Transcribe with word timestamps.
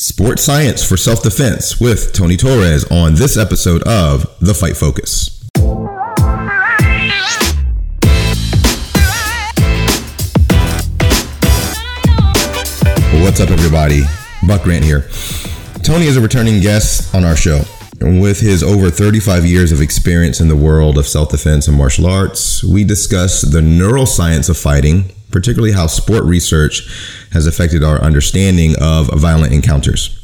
Sports 0.00 0.42
Science 0.42 0.82
for 0.82 0.96
Self 0.96 1.22
Defense 1.22 1.78
with 1.78 2.14
Tony 2.14 2.38
Torres 2.38 2.90
on 2.90 3.16
this 3.16 3.36
episode 3.36 3.82
of 3.82 4.34
The 4.40 4.54
Fight 4.54 4.74
Focus. 4.74 5.46
What's 13.22 13.40
up, 13.40 13.50
everybody? 13.50 14.04
Buck 14.46 14.62
Grant 14.62 14.86
here. 14.86 15.10
Tony 15.82 16.06
is 16.06 16.16
a 16.16 16.22
returning 16.22 16.62
guest 16.62 17.14
on 17.14 17.26
our 17.26 17.36
show. 17.36 17.60
With 18.00 18.40
his 18.40 18.62
over 18.62 18.90
35 18.90 19.44
years 19.44 19.70
of 19.70 19.82
experience 19.82 20.40
in 20.40 20.48
the 20.48 20.56
world 20.56 20.96
of 20.96 21.06
self 21.06 21.28
defense 21.28 21.68
and 21.68 21.76
martial 21.76 22.06
arts, 22.06 22.64
we 22.64 22.84
discuss 22.84 23.42
the 23.42 23.60
neuroscience 23.60 24.48
of 24.48 24.56
fighting, 24.56 25.12
particularly 25.30 25.72
how 25.72 25.86
sport 25.86 26.24
research 26.24 26.88
has 27.32 27.46
affected 27.46 27.82
our 27.82 28.00
understanding 28.00 28.74
of 28.80 29.08
violent 29.14 29.52
encounters. 29.52 30.16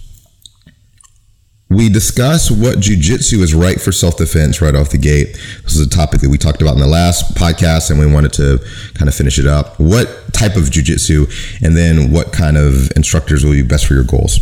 We 1.69 1.89
discuss 1.89 2.49
what 2.49 2.79
jujitsu 2.79 3.41
is 3.41 3.53
right 3.53 3.81
for 3.81 3.91
self 3.91 4.17
defense 4.17 4.63
right 4.63 4.75
off 4.75 4.91
the 4.91 4.99
gate. 4.99 5.33
This 5.65 5.75
is 5.75 5.85
a 5.85 5.91
topic 5.91 6.21
that 6.21 6.31
we 6.31 6.39
talked 6.39 6.63
about 6.63 6.75
in 6.75 6.81
the 6.81 6.87
last 6.87 7.35
podcast, 7.35 7.91
and 7.91 7.99
we 7.99 8.07
wanted 8.07 8.33
to 8.35 8.65
kind 8.95 9.09
of 9.09 9.15
finish 9.17 9.39
it 9.39 9.47
up. 9.47 9.79
What 9.81 10.33
type 10.33 10.55
of 10.55 10.65
jujitsu, 10.65 11.27
and 11.65 11.77
then 11.77 12.13
what 12.13 12.33
kind 12.33 12.57
of 12.57 12.93
instructors 12.95 13.45
will 13.45 13.53
be 13.53 13.63
best 13.63 13.87
for 13.87 13.95
your 13.95 14.05
goals? 14.05 14.39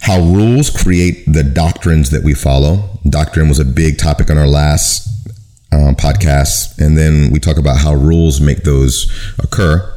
How 0.00 0.20
rules 0.20 0.68
create 0.68 1.24
the 1.32 1.44
doctrines 1.44 2.10
that 2.10 2.24
we 2.24 2.34
follow. 2.34 2.98
Doctrine 3.08 3.48
was 3.48 3.60
a 3.60 3.64
big 3.64 3.96
topic 3.96 4.30
on 4.30 4.36
our 4.36 4.48
last 4.48 5.13
um, 5.74 5.94
podcast, 5.96 6.78
and 6.78 6.96
then 6.96 7.30
we 7.32 7.40
talk 7.40 7.56
about 7.56 7.78
how 7.78 7.94
rules 7.94 8.40
make 8.40 8.62
those 8.62 9.10
occur. 9.38 9.90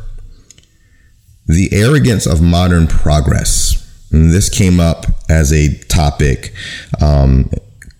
The 1.45 1.70
arrogance 1.72 2.26
of 2.26 2.41
modern 2.41 2.88
progress. 2.88 3.84
And 4.12 4.32
this 4.32 4.49
came 4.49 4.80
up 4.80 5.05
as 5.30 5.52
a 5.52 5.77
topic, 5.90 6.54
um, 7.02 7.52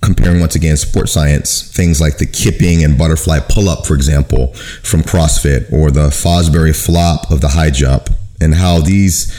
comparing 0.02 0.40
once 0.40 0.56
again 0.56 0.78
sports 0.78 1.12
science, 1.12 1.70
things 1.76 2.00
like 2.00 2.18
the 2.18 2.26
kipping 2.26 2.84
and 2.84 2.98
butterfly 2.98 3.40
pull 3.40 3.68
up, 3.70 3.86
for 3.86 3.94
example, 3.94 4.54
from 4.84 5.02
CrossFit, 5.02 5.72
or 5.72 5.92
the 5.92 6.10
Fosbury 6.10 6.76
flop 6.76 7.30
of 7.30 7.42
the 7.42 7.50
high 7.50 7.72
jump, 7.72 8.10
and 8.40 8.56
how 8.56 8.80
these 8.80 9.34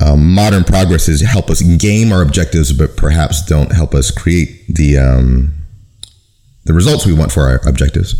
um, 0.00 0.34
modern 0.34 0.64
progresses 0.64 1.22
help 1.22 1.48
us 1.48 1.62
game 1.62 2.12
our 2.12 2.20
objectives, 2.20 2.72
but 2.72 2.96
perhaps 2.96 3.44
don't 3.44 3.72
help 3.72 3.94
us 3.94 4.10
create 4.10 4.66
the 4.68 4.98
um, 4.98 5.55
the 6.66 6.74
results 6.74 7.06
we 7.06 7.14
want 7.14 7.32
for 7.32 7.42
our 7.42 7.60
objectives. 7.66 8.14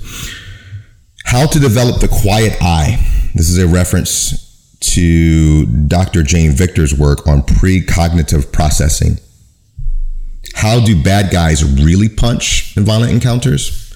How 1.24 1.46
to 1.46 1.58
develop 1.58 2.00
the 2.00 2.08
quiet 2.08 2.56
eye. 2.62 2.96
This 3.34 3.50
is 3.50 3.58
a 3.58 3.66
reference 3.66 4.46
to 4.80 5.66
Dr. 5.66 6.22
Joan 6.22 6.52
Vickers' 6.52 6.94
work 6.94 7.26
on 7.26 7.42
precognitive 7.42 8.52
processing. 8.52 9.18
How 10.54 10.84
do 10.84 11.02
bad 11.02 11.32
guys 11.32 11.64
really 11.64 12.08
punch 12.08 12.76
in 12.76 12.84
violent 12.84 13.12
encounters? 13.12 13.94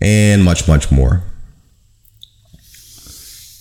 And 0.00 0.44
much, 0.44 0.68
much 0.68 0.92
more. 0.92 1.22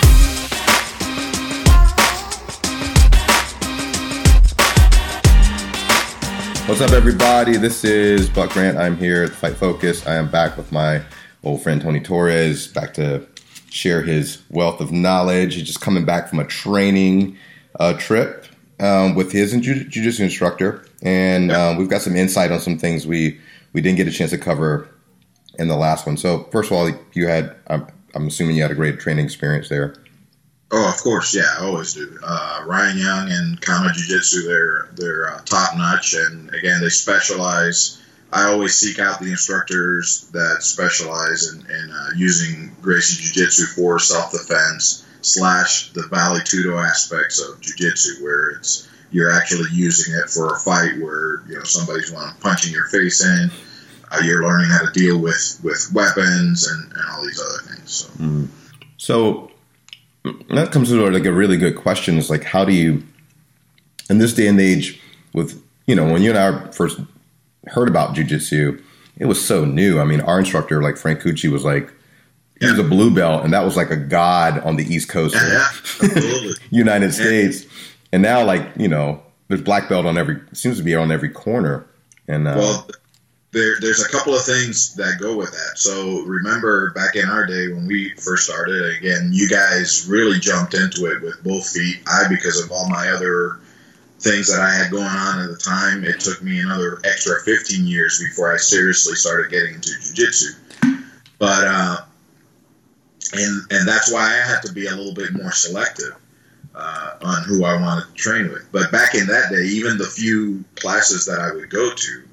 What's 6.68 6.82
up, 6.82 6.94
everybody? 6.94 7.58
This 7.58 7.84
is 7.84 8.28
Buck 8.28 8.50
Grant. 8.50 8.76
I'm 8.76 8.98
here 8.98 9.26
at 9.26 9.30
the 9.30 9.36
Fight 9.36 9.56
Focus. 9.56 10.08
I 10.08 10.16
am 10.16 10.32
back 10.32 10.58
with 10.58 10.72
my 10.72 11.04
old 11.44 11.62
friend 11.62 11.80
Tony 11.80 12.00
Torres, 12.00 12.70
back 12.70 12.96
to 12.96 13.28
share 13.70 14.02
his 14.02 14.42
wealth 14.50 14.82
of 14.82 14.92
knowledge. 14.92 15.54
He's 15.54 15.68
just 15.68 15.82
coming 15.82 16.06
back 16.06 16.28
from 16.28 16.40
a 16.40 16.46
training 16.46 17.38
uh, 17.80 17.94
trip 18.00 18.48
um, 18.80 19.14
with 19.14 19.32
his 19.32 19.54
jiu- 19.54 20.24
instructor, 20.24 20.88
and 21.04 21.52
um, 21.52 21.78
we've 21.78 21.88
got 21.88 22.02
some 22.02 22.16
insight 22.16 22.52
on 22.52 22.60
some 22.60 22.80
things 22.80 23.06
we 23.06 23.40
we 23.74 23.82
didn't 23.82 23.98
get 23.98 24.08
a 24.08 24.12
chance 24.12 24.32
to 24.32 24.38
cover 24.38 24.90
in 25.58 25.68
the 25.68 25.76
last 25.76 26.06
one. 26.06 26.18
So, 26.18 26.44
first 26.52 26.72
of 26.72 26.78
all, 26.78 26.90
you 27.14 27.28
had 27.28 27.56
I'm, 27.68 27.88
I'm 28.14 28.28
assuming 28.28 28.56
you 28.56 28.62
had 28.62 28.72
a 28.72 28.76
great 28.76 29.00
training 29.00 29.26
experience 29.26 29.70
there. 29.70 29.96
Oh, 30.74 30.88
of 30.88 30.98
course, 31.02 31.36
yeah, 31.36 31.44
I 31.60 31.66
always 31.66 31.94
do. 31.94 32.18
Uh, 32.24 32.64
Ryan 32.66 32.98
Young 32.98 33.30
and 33.30 33.62
Kama 33.62 33.92
Jiu 33.94 34.06
Jitsu, 34.06 34.48
they're 34.48 34.90
they're 34.96 35.34
uh, 35.34 35.42
top 35.44 35.76
notch, 35.76 36.14
and 36.14 36.54
again, 36.54 36.80
they 36.82 36.90
specialize. 36.90 38.02
I 38.34 38.46
always 38.46 38.76
seek 38.76 38.98
out 38.98 39.20
the 39.20 39.32
instructors 39.32 40.30
that 40.32 40.64
specialize 40.64 41.52
in, 41.52 41.70
in 41.70 41.92
uh, 41.92 42.08
using 42.16 42.74
Gracie 42.82 43.22
Jiu 43.22 43.44
Jitsu 43.44 43.66
for 43.66 44.00
self 44.00 44.32
defense 44.32 45.06
slash 45.22 45.92
the 45.92 46.08
Vale 46.08 46.40
Tudo 46.40 46.82
aspects 46.82 47.42
of 47.42 47.60
Jiu 47.60 47.76
Jitsu, 47.76 48.24
where 48.24 48.52
it's 48.52 48.88
you're 49.12 49.32
actually 49.32 49.70
using 49.72 50.14
it 50.16 50.30
for 50.30 50.56
a 50.56 50.60
fight 50.60 51.00
where 51.00 51.42
you 51.48 51.56
know 51.56 51.64
somebody's 51.64 52.14
punching 52.40 52.74
your 52.74 52.88
face 52.88 53.24
in. 53.24 53.52
Uh, 54.12 54.20
you're 54.24 54.44
learning 54.44 54.70
how 54.70 54.86
to 54.86 54.92
deal 54.92 55.20
with 55.20 55.60
with 55.64 55.90
weapons 55.94 56.68
and, 56.68 56.92
and 56.92 57.02
all 57.12 57.24
these 57.24 57.40
other 57.40 57.74
things. 57.74 57.92
So. 57.92 58.10
Mm. 58.24 58.48
So 58.98 59.52
that 60.50 60.72
comes 60.72 60.90
to 60.90 61.10
like 61.10 61.26
a 61.26 61.32
really 61.32 61.58
good 61.58 61.76
question 61.76 62.18
is 62.18 62.30
like 62.30 62.44
how 62.44 62.64
do 62.64 62.74
you 62.74 63.04
in 64.10 64.20
this 64.20 64.34
day 64.34 64.48
and 64.48 64.60
age 64.60 65.02
with 65.34 65.62
you 65.88 65.96
know 65.96 66.12
when 66.12 66.22
you 66.22 66.30
and 66.30 66.40
I 66.40 66.72
first 66.72 67.00
heard 67.68 67.88
about 67.88 68.16
jujitsu, 68.16 68.82
it 69.18 69.26
was 69.26 69.44
so 69.44 69.66
new. 69.66 70.00
I 70.00 70.04
mean, 70.04 70.22
our 70.22 70.40
instructor 70.40 70.82
like 70.82 70.98
Frank 70.98 71.22
Cucci 71.22 71.52
was 71.52 71.64
like 71.64 71.92
he 72.60 72.68
was 72.68 72.78
a 72.78 72.84
blue 72.84 73.14
belt, 73.14 73.44
and 73.44 73.54
that 73.54 73.66
was 73.66 73.76
like 73.76 73.90
a 73.90 73.98
god 73.98 74.60
on 74.60 74.76
the 74.76 74.84
East 74.84 75.10
Coast 75.10 75.36
of 75.36 76.58
United 76.70 77.12
States. 77.12 77.66
And 78.12 78.22
now, 78.22 78.44
like 78.44 78.74
you 78.78 78.88
know, 78.88 79.24
there's 79.48 79.62
black 79.62 79.90
belt 79.90 80.06
on 80.06 80.18
every 80.18 80.42
seems 80.54 80.78
to 80.78 80.84
be 80.84 80.96
on 80.96 81.12
every 81.12 81.30
corner. 81.30 81.88
And 82.28 82.48
uh, 82.48 82.56
well, 82.58 82.88
there, 83.52 83.76
there's 83.82 84.04
a 84.04 84.10
couple 84.10 84.34
of 84.34 84.44
things 84.44 84.96
that 84.96 85.20
go 85.20 85.36
with 85.36 85.52
that. 85.52 85.78
So 85.78 86.22
remember 86.22 86.92
back 86.92 87.16
in 87.16 87.26
our 87.26 87.46
day 87.46 87.68
when 87.68 87.86
we 87.86 88.16
first 88.16 88.46
started, 88.46 88.98
again, 88.98 89.32
you 89.34 89.50
guys 89.50 90.08
really 90.10 90.40
jumped 90.40 90.74
into 90.74 91.06
it 91.08 91.22
with 91.22 91.44
both 91.44 91.68
feet. 91.70 92.02
I, 92.08 92.28
because 92.30 92.64
of 92.64 92.72
all 92.72 92.90
my 92.90 93.10
other 93.10 93.60
things 94.20 94.48
that 94.48 94.62
I 94.62 94.72
had 94.72 94.92
going 94.92 95.04
on 95.04 95.42
at 95.42 95.50
the 95.50 95.58
time, 95.58 96.06
it 96.06 96.20
took 96.22 96.42
me 96.42 96.60
another 96.60 97.00
extra 97.04 97.42
15 97.42 97.86
years 97.86 98.20
before 98.20 98.54
I 98.54 98.58
seriously 98.58 99.16
started 99.16 99.52
getting 99.52 99.76
into 99.76 99.90
jujitsu. 99.90 100.56
But, 101.38 101.68
uh, 101.68 101.98
and, 103.34 103.72
and 103.72 103.88
that's 103.88 104.12
why 104.14 104.22
I 104.22 104.48
had 104.48 104.62
to 104.64 104.72
be 104.72 104.88
a 104.88 104.96
little 104.96 105.14
bit 105.14 105.34
more 105.34 105.52
selective. 105.52 106.16
Uh, 106.74 107.16
on 107.22 107.44
who 107.44 107.66
I 107.66 107.80
wanted 107.82 108.08
to 108.08 108.14
train 108.14 108.50
with. 108.50 108.66
But 108.72 108.94
back 108.94 109.14
in 109.14 109.28
that 109.28 109.50
day, 109.52 109.64
even 109.64 109.98
the 109.98 110.06
few 110.06 110.64
classes 110.76 111.26
that 111.26 111.38
I 111.40 111.54
would 111.54 111.70
go 111.70 111.94
to, 111.94 112.24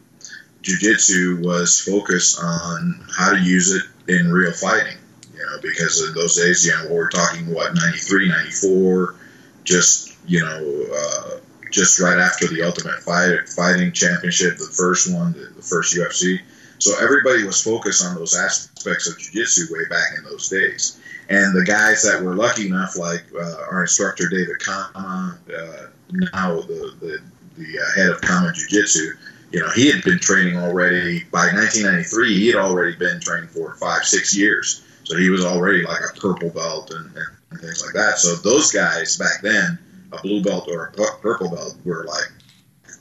jujitsu 0.62 1.44
was 1.44 1.81
focused 1.81 2.40
on 2.40 3.05
how 3.17 3.32
to 3.32 3.40
use 3.40 3.75
it 3.75 3.82
in 4.06 4.31
real 4.31 4.52
fighting. 4.52 4.96
You 5.35 5.40
know, 5.40 5.58
because 5.61 6.06
in 6.06 6.14
those 6.14 6.37
days, 6.37 6.64
you 6.64 6.73
know, 6.73 6.87
we're 6.94 7.11
talking 7.11 7.52
what 7.52 7.75
93, 7.75 8.29
94, 8.29 9.17
just 9.64 10.17
you 10.26 10.40
know, 10.40 10.87
uh, 10.94 11.38
just 11.70 12.00
right 12.00 12.19
after 12.19 12.46
the 12.46 12.62
Ultimate 12.62 13.00
Fight, 13.00 13.49
Fighting 13.49 13.93
Championship, 13.93 14.58
the 14.58 14.67
first 14.67 15.12
one, 15.12 15.32
the, 15.32 15.52
the 15.56 15.62
first 15.62 15.96
UFC. 15.96 16.40
So 16.78 16.92
everybody 17.02 17.44
was 17.44 17.60
focused 17.62 18.04
on 18.04 18.14
those 18.14 18.36
aspects 18.36 19.08
of 19.08 19.19
jiu-jitsu 19.19 19.72
way 19.72 19.84
back 19.88 20.16
in 20.16 20.25
those 20.25 20.48
days. 20.48 21.00
And 21.28 21.54
the 21.54 21.64
guys 21.64 22.02
that 22.04 22.22
were 22.22 22.34
lucky 22.34 22.66
enough, 22.66 22.96
like 22.96 23.25
uh, 23.34 23.66
our 23.70 23.82
instructor 23.82 24.28
David 24.28 24.58
Kama, 24.60 25.38
uh, 25.48 25.86
now 26.10 26.60
the 26.62 26.94
the, 27.00 27.19
the 27.58 27.78
uh, 27.78 28.00
head 28.00 28.10
of 28.10 28.20
Kama 28.20 28.52
Jiu-Jitsu, 28.54 29.12
you 29.52 29.60
know, 29.60 29.69
he 29.70 29.90
had 29.90 30.02
been 30.04 30.19
training 30.19 30.56
already 30.56 31.25
by 31.25 31.46
1993. 31.52 32.34
He 32.34 32.46
had 32.48 32.56
already 32.56 32.96
been 32.96 33.20
training 33.20 33.48
for 33.48 33.75
five, 33.75 34.04
six 34.04 34.36
years. 34.36 34.84
So 35.04 35.16
he 35.16 35.30
was 35.30 35.44
already 35.44 35.84
like 35.84 36.00
a 36.00 36.20
purple 36.20 36.50
belt 36.50 36.90
and, 36.90 37.10
and 37.50 37.60
things 37.60 37.82
like 37.84 37.94
that. 37.94 38.19
So 38.19 38.34
those 38.36 38.70
guys 38.72 39.16
back 39.16 39.40
then, 39.42 39.78
a 40.12 40.20
blue 40.20 40.42
belt 40.42 40.69
or 40.70 40.86
a 40.86 41.20
purple 41.20 41.50
belt, 41.50 41.76
were 41.84 42.04
like, 42.04 42.30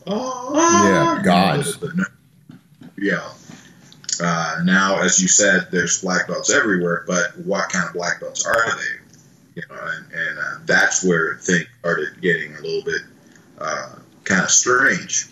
oh, 0.07 0.53
yeah, 0.55 1.21
gods. 1.23 1.77
You 1.81 1.93
know, 1.95 2.03
yeah. 2.97 3.29
Uh, 4.21 4.61
now, 4.63 5.01
as 5.01 5.21
you 5.21 5.27
said, 5.27 5.67
there's 5.71 6.01
black 6.01 6.27
belts 6.27 6.51
everywhere, 6.51 7.03
but 7.07 7.37
what 7.37 7.69
kind 7.69 7.87
of 7.87 7.93
black 7.93 8.19
belts 8.19 8.45
are 8.45 8.75
they? 8.75 9.61
You 9.61 9.63
know, 9.69 9.81
and, 9.81 10.05
and 10.11 10.39
uh, 10.39 10.59
that's 10.65 11.03
where 11.03 11.35
things 11.35 11.67
started 11.79 12.21
getting 12.21 12.55
a 12.55 12.61
little 12.61 12.83
bit 12.83 13.01
uh, 13.59 13.95
kind 14.23 14.43
of 14.43 14.51
strange 14.51 15.27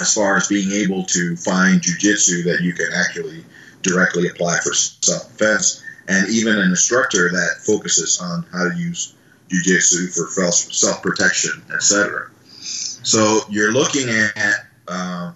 as 0.00 0.12
far 0.12 0.36
as 0.36 0.48
being 0.48 0.72
able 0.72 1.04
to 1.04 1.36
find 1.36 1.80
jujitsu 1.80 2.44
that 2.44 2.60
you 2.62 2.72
can 2.72 2.88
actually 2.92 3.44
directly 3.82 4.28
apply 4.28 4.58
for 4.60 4.74
self 4.74 5.30
defense, 5.30 5.84
and 6.08 6.28
even 6.30 6.58
an 6.58 6.70
instructor 6.70 7.30
that 7.30 7.60
focuses 7.64 8.20
on 8.20 8.44
how 8.52 8.68
to 8.68 8.76
use 8.76 9.14
jujitsu 9.48 10.12
for 10.12 10.50
self 10.50 11.02
protection, 11.02 11.62
etc. 11.72 12.30
So 12.60 13.40
you're 13.48 13.72
looking 13.72 14.08
at 14.08 14.66
uh, 14.88 15.32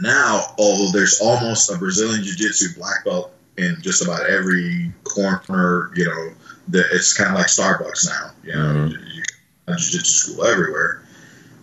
now, 0.00 0.54
although 0.58 0.90
there's 0.92 1.20
almost 1.20 1.70
a 1.70 1.78
Brazilian 1.78 2.22
Jiu 2.22 2.34
Jitsu 2.34 2.78
black 2.78 3.04
belt 3.04 3.32
in 3.56 3.76
just 3.80 4.02
about 4.02 4.28
every 4.28 4.92
corner, 5.04 5.92
you 5.94 6.06
know, 6.06 6.32
the, 6.68 6.84
it's 6.92 7.12
kind 7.12 7.30
of 7.30 7.36
like 7.36 7.46
Starbucks 7.46 8.06
now. 8.06 8.30
You 8.42 8.52
know, 8.52 8.58
mm-hmm. 8.58 8.88
you, 8.88 9.22
you 9.68 9.76
Jiu 9.76 9.98
Jitsu 9.98 10.32
school 10.32 10.44
everywhere. 10.44 11.02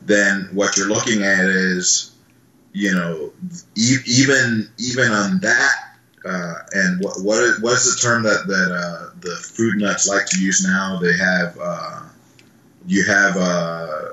Then 0.05 0.49
what 0.53 0.77
you're 0.77 0.87
looking 0.87 1.23
at 1.23 1.45
is, 1.45 2.15
you 2.73 2.93
know, 2.93 3.31
e- 3.75 4.03
even 4.05 4.69
even 4.77 5.11
on 5.11 5.39
that, 5.39 5.75
uh, 6.25 6.53
and 6.73 7.03
what 7.03 7.21
what 7.21 7.43
is, 7.43 7.61
what 7.61 7.73
is 7.73 7.95
the 7.95 8.01
term 8.01 8.23
that 8.23 8.47
that 8.47 8.71
uh, 8.71 9.15
the 9.21 9.35
food 9.35 9.77
nuts 9.77 10.07
like 10.07 10.25
to 10.27 10.41
use 10.41 10.63
now? 10.63 10.99
They 10.99 11.15
have 11.17 11.57
uh, 11.61 12.01
you 12.87 13.05
have 13.05 13.37
uh, 13.37 14.08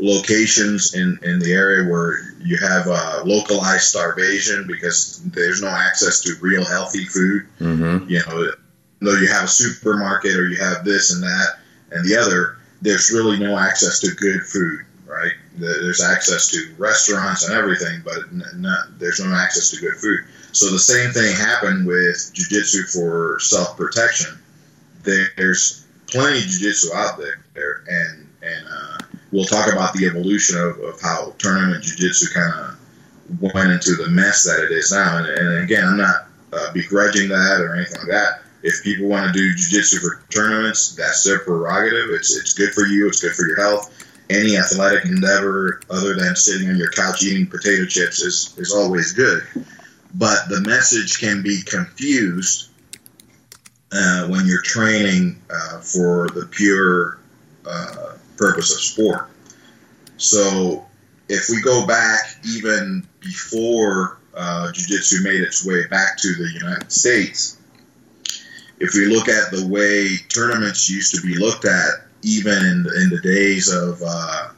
locations 0.00 0.94
in, 0.94 1.18
in 1.22 1.38
the 1.38 1.52
area 1.52 1.90
where 1.90 2.32
you 2.40 2.56
have 2.56 2.88
uh, 2.88 3.22
localized 3.24 3.84
starvation 3.84 4.66
because 4.66 5.22
there's 5.24 5.60
no 5.60 5.68
access 5.68 6.20
to 6.20 6.34
real 6.40 6.64
healthy 6.64 7.04
food. 7.04 7.46
Mm-hmm. 7.60 8.08
You 8.08 8.20
know, 8.26 8.50
though 9.00 9.18
you 9.20 9.28
have 9.28 9.44
a 9.44 9.48
supermarket 9.48 10.36
or 10.36 10.48
you 10.48 10.56
have 10.56 10.84
this 10.84 11.12
and 11.12 11.22
that 11.22 11.58
and 11.92 12.04
the 12.04 12.16
other, 12.16 12.56
there's 12.82 13.10
really 13.10 13.38
no 13.38 13.58
access 13.58 14.00
to 14.00 14.10
good 14.16 14.42
food, 14.46 14.80
right? 15.06 15.32
There's 15.56 16.02
access 16.02 16.48
to 16.48 16.74
restaurants 16.78 17.46
and 17.46 17.54
everything, 17.54 18.02
but 18.04 18.32
not, 18.56 18.98
there's 18.98 19.20
no 19.20 19.34
access 19.34 19.70
to 19.70 19.80
good 19.80 19.96
food. 19.96 20.20
So 20.52 20.70
the 20.70 20.78
same 20.78 21.10
thing 21.10 21.34
happened 21.36 21.86
with 21.86 22.30
jiu-jitsu 22.32 22.84
for 22.84 23.38
self-protection. 23.40 24.38
There's 25.02 25.86
plenty 26.06 26.38
of 26.38 26.44
jiu-jitsu 26.44 26.94
out 26.94 27.18
there, 27.54 27.84
and 27.88 28.26
and 28.42 28.66
uh, 28.66 28.89
we'll 29.32 29.44
talk 29.44 29.72
about 29.72 29.92
the 29.94 30.06
evolution 30.06 30.58
of, 30.58 30.78
of 30.80 31.00
how 31.00 31.34
tournament 31.38 31.84
jiu-jitsu 31.84 32.26
kind 32.32 32.52
of 32.60 33.42
went 33.54 33.70
into 33.70 33.94
the 33.94 34.08
mess 34.10 34.44
that 34.44 34.64
it 34.64 34.72
is 34.72 34.92
now. 34.92 35.18
And, 35.18 35.26
and 35.26 35.64
again, 35.64 35.84
I'm 35.84 35.96
not 35.96 36.26
uh, 36.52 36.72
begrudging 36.72 37.28
that 37.28 37.60
or 37.60 37.76
anything 37.76 37.98
like 37.98 38.10
that. 38.10 38.42
If 38.62 38.82
people 38.82 39.08
want 39.08 39.26
to 39.26 39.32
do 39.32 39.54
jiu-jitsu 39.54 39.98
for 39.98 40.22
tournaments, 40.30 40.94
that's 40.94 41.24
their 41.24 41.38
prerogative. 41.38 42.10
It's 42.10 42.36
it's 42.36 42.54
good 42.54 42.72
for 42.74 42.84
you. 42.84 43.08
It's 43.08 43.20
good 43.20 43.32
for 43.32 43.46
your 43.46 43.56
health. 43.56 43.96
Any 44.28 44.56
athletic 44.56 45.06
endeavor 45.06 45.80
other 45.90 46.14
than 46.14 46.36
sitting 46.36 46.68
on 46.68 46.76
your 46.76 46.90
couch 46.90 47.22
eating 47.22 47.46
potato 47.46 47.86
chips 47.86 48.20
is, 48.20 48.54
is 48.58 48.72
always 48.72 49.12
good. 49.12 49.42
But 50.14 50.48
the 50.48 50.60
message 50.60 51.18
can 51.18 51.42
be 51.42 51.62
confused 51.62 52.68
uh, 53.92 54.28
when 54.28 54.46
you're 54.46 54.62
training 54.62 55.40
uh, 55.50 55.80
for 55.80 56.28
the 56.28 56.46
pure 56.46 57.18
uh, 57.66 58.09
purpose 58.40 58.74
of 58.74 58.80
sport. 58.80 59.28
So 60.16 60.86
if 61.28 61.48
we 61.50 61.60
go 61.60 61.86
back 61.86 62.20
even 62.44 63.06
before 63.20 64.18
uh, 64.34 64.72
jiu-jitsu 64.72 65.22
made 65.22 65.40
its 65.42 65.64
way 65.64 65.86
back 65.88 66.16
to 66.18 66.34
the 66.34 66.50
United 66.54 66.90
States, 66.90 67.58
if 68.80 68.94
we 68.94 69.06
look 69.06 69.28
at 69.28 69.52
the 69.52 69.66
way 69.66 70.16
tournaments 70.28 70.88
used 70.88 71.14
to 71.14 71.20
be 71.20 71.36
looked 71.36 71.66
at, 71.66 72.06
even 72.22 72.64
in 72.64 72.82
the, 72.82 73.02
in 73.02 73.10
the 73.10 73.20
days 73.22 73.72
of 73.72 74.02
uh, 74.04 74.48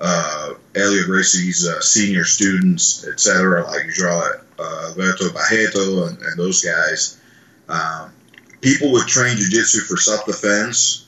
uh, 0.00 0.54
Helio 0.74 1.04
Gracie's 1.06 1.66
uh, 1.66 1.80
senior 1.80 2.24
students, 2.24 3.06
etc., 3.06 3.64
like 3.64 3.86
João 3.86 4.40
uh, 4.58 4.88
Alberto 4.88 5.32
Barreto 5.32 6.06
and, 6.06 6.18
and, 6.22 6.38
those 6.38 6.62
guys, 6.62 7.20
um, 7.68 8.12
people 8.60 8.92
would 8.92 9.06
train 9.06 9.36
jiu-jitsu 9.36 9.80
for 9.80 9.96
self-defense 9.96 11.05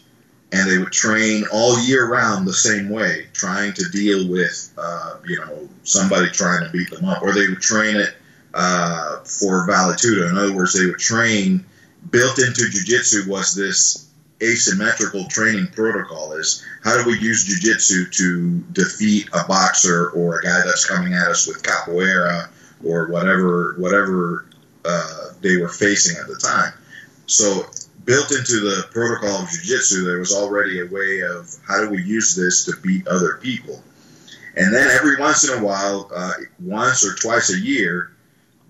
and 0.52 0.70
they 0.70 0.78
would 0.78 0.92
train 0.92 1.44
all 1.52 1.78
year 1.80 2.08
round 2.08 2.46
the 2.46 2.52
same 2.52 2.88
way, 2.88 3.26
trying 3.32 3.72
to 3.74 3.84
deal 3.90 4.28
with, 4.28 4.72
uh, 4.78 5.16
you 5.26 5.38
know, 5.38 5.68
somebody 5.84 6.30
trying 6.30 6.64
to 6.64 6.70
beat 6.70 6.90
them 6.90 7.04
up, 7.04 7.22
or 7.22 7.32
they 7.32 7.48
would 7.48 7.60
train 7.60 7.96
it 7.96 8.14
uh, 8.54 9.18
for 9.20 9.66
valetudo. 9.66 10.30
In 10.30 10.38
other 10.38 10.54
words, 10.54 10.78
they 10.78 10.86
would 10.86 10.98
train. 10.98 11.64
Built 12.10 12.38
into 12.38 12.62
jujitsu 12.62 13.26
was 13.26 13.54
this 13.54 14.08
asymmetrical 14.42 15.26
training 15.26 15.66
protocol: 15.68 16.32
is 16.32 16.64
how 16.82 16.96
do 16.96 17.08
we 17.08 17.18
use 17.18 17.44
jujitsu 17.44 18.10
to 18.16 18.58
defeat 18.72 19.28
a 19.34 19.46
boxer 19.46 20.10
or 20.10 20.38
a 20.38 20.42
guy 20.42 20.62
that's 20.64 20.86
coming 20.86 21.12
at 21.12 21.28
us 21.28 21.46
with 21.46 21.62
capoeira 21.62 22.48
or 22.84 23.08
whatever, 23.08 23.74
whatever 23.78 24.46
uh, 24.84 25.32
they 25.42 25.56
were 25.56 25.68
facing 25.68 26.16
at 26.16 26.28
the 26.28 26.36
time. 26.36 26.72
So 27.26 27.66
built 28.08 28.32
into 28.32 28.60
the 28.60 28.86
protocol 28.90 29.42
of 29.42 29.50
jiu-jitsu 29.50 30.02
there 30.02 30.18
was 30.18 30.34
already 30.34 30.80
a 30.80 30.86
way 30.86 31.20
of 31.20 31.54
how 31.68 31.78
do 31.78 31.90
we 31.90 32.02
use 32.02 32.34
this 32.34 32.64
to 32.64 32.72
beat 32.80 33.06
other 33.06 33.38
people. 33.42 33.82
And 34.56 34.74
then 34.74 34.88
every 34.88 35.18
once 35.18 35.46
in 35.46 35.58
a 35.58 35.62
while 35.62 36.10
uh, 36.16 36.32
once 36.58 37.04
or 37.04 37.14
twice 37.16 37.52
a 37.52 37.60
year 37.60 38.12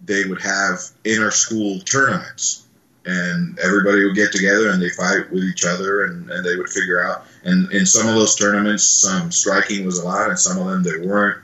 they 0.05 0.25
would 0.25 0.43
have 0.43 0.81
inter-school 1.05 1.79
tournaments. 1.81 2.67
And 3.07 3.57
everybody 3.61 4.05
would 4.05 4.17
get 4.17 4.33
together 4.33 4.71
and 4.71 4.83
they 4.83 4.91
fight 4.91 5.31
with 5.31 5.45
each 5.45 5.65
other 5.65 6.07
and, 6.07 6.29
and 6.31 6.45
they 6.45 6.57
would 6.57 6.69
figure 6.69 7.07
out. 7.07 7.25
And 7.45 7.71
in 7.73 7.87
some 7.87 8.09
of 8.09 8.17
those 8.17 8.35
tournaments 8.35 8.83
some 8.83 9.31
striking 9.31 9.87
was 9.87 10.01
allowed 10.01 10.31
and 10.31 10.39
some 10.39 10.59
of 10.59 10.67
them 10.67 10.83
they 10.83 11.07
weren't. 11.07 11.39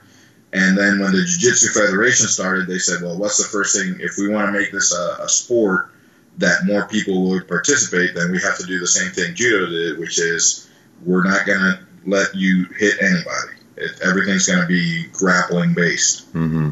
And 0.53 0.77
then 0.77 0.99
when 0.99 1.13
the 1.13 1.25
jiu-jitsu 1.25 1.69
federation 1.69 2.27
started 2.27 2.67
they 2.67 2.81
said 2.81 3.03
well 3.03 3.17
what's 3.17 3.39
the 3.39 3.45
first 3.45 3.77
thing 3.77 4.01
if 4.01 4.19
we 4.19 4.31
want 4.31 4.49
to 4.49 4.59
make 4.59 4.73
this 4.73 4.93
a, 4.93 5.23
a 5.23 5.29
sport 5.29 5.94
that 6.39 6.65
more 6.65 6.87
people 6.89 7.29
would 7.29 7.47
participate, 7.49 8.15
then 8.15 8.33
we 8.33 8.41
have 8.41 8.59
to 8.59 8.67
do 8.67 8.81
the 8.81 8.87
same 8.87 9.13
thing 9.13 9.35
judo 9.35 9.67
did, 9.67 9.99
which 9.99 10.19
is 10.19 10.69
we're 11.05 11.25
not 11.25 11.47
going 11.47 11.61
to 11.61 11.79
let 12.07 12.35
you 12.35 12.67
hit 12.77 12.95
anybody. 13.01 13.59
It, 13.77 14.01
everything's 14.05 14.47
going 14.47 14.61
to 14.61 14.67
be 14.67 15.07
grappling 15.13 15.75
based. 15.75 16.33
Mm-hmm. 16.35 16.71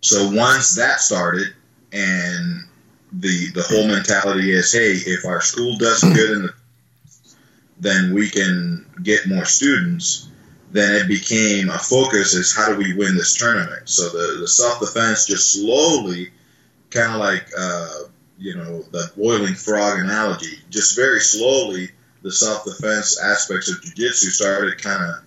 So 0.00 0.30
once 0.30 0.76
that 0.76 1.00
started, 1.00 1.54
and 1.92 2.64
the 3.12 3.50
the 3.52 3.62
whole 3.62 3.88
mentality 3.88 4.52
is, 4.52 4.72
hey, 4.72 4.92
if 4.92 5.24
our 5.24 5.40
school 5.40 5.76
does 5.78 6.00
good 6.14 6.30
in 6.30 6.42
the, 6.42 6.54
then 7.78 8.14
we 8.14 8.28
can 8.28 8.86
get 9.02 9.28
more 9.28 9.44
students. 9.44 10.28
Then 10.72 10.94
it 10.96 11.08
became 11.08 11.70
a 11.70 11.78
focus 11.78 12.34
is 12.34 12.54
how 12.54 12.68
do 12.68 12.76
we 12.76 12.94
win 12.94 13.16
this 13.16 13.36
tournament? 13.36 13.88
So 13.88 14.08
the 14.08 14.40
the 14.40 14.48
self 14.48 14.80
defense 14.80 15.26
just 15.26 15.52
slowly, 15.52 16.30
kind 16.90 17.12
of 17.12 17.20
like. 17.20 17.46
Uh, 17.56 17.88
you 18.38 18.54
know, 18.54 18.82
the 18.82 19.10
boiling 19.16 19.54
frog 19.54 19.98
analogy, 19.98 20.58
just 20.70 20.96
very 20.96 21.20
slowly, 21.20 21.90
the 22.22 22.32
self 22.32 22.64
defense 22.64 23.20
aspects 23.20 23.70
of 23.70 23.82
jiu-jitsu 23.82 24.30
started 24.30 24.82
kind 24.82 25.02
of 25.02 25.22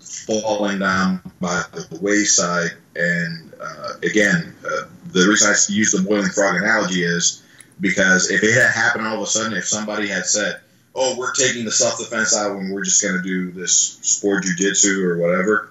falling 0.00 0.78
down 0.78 1.20
by 1.40 1.62
the 1.72 1.98
wayside. 2.00 2.70
And 2.94 3.52
uh, 3.60 3.94
again, 4.02 4.54
uh, 4.64 4.84
the 5.12 5.26
reason 5.26 5.48
I 5.48 5.72
use 5.72 5.92
the 5.92 6.02
boiling 6.02 6.30
frog 6.30 6.56
analogy 6.56 7.02
is 7.02 7.42
because 7.80 8.30
if 8.30 8.42
it 8.42 8.54
had 8.54 8.70
happened 8.70 9.06
all 9.06 9.16
of 9.16 9.22
a 9.22 9.26
sudden, 9.26 9.56
if 9.56 9.66
somebody 9.66 10.06
had 10.06 10.26
said, 10.26 10.60
"Oh, 10.94 11.16
we're 11.18 11.32
taking 11.32 11.64
the 11.64 11.72
self 11.72 11.98
defense 11.98 12.36
out 12.36 12.56
and 12.56 12.72
we're 12.72 12.84
just 12.84 13.02
going 13.02 13.16
to 13.16 13.22
do 13.22 13.50
this 13.50 13.98
sport 14.02 14.44
jiu-jitsu 14.44 15.04
or 15.04 15.18
whatever," 15.18 15.70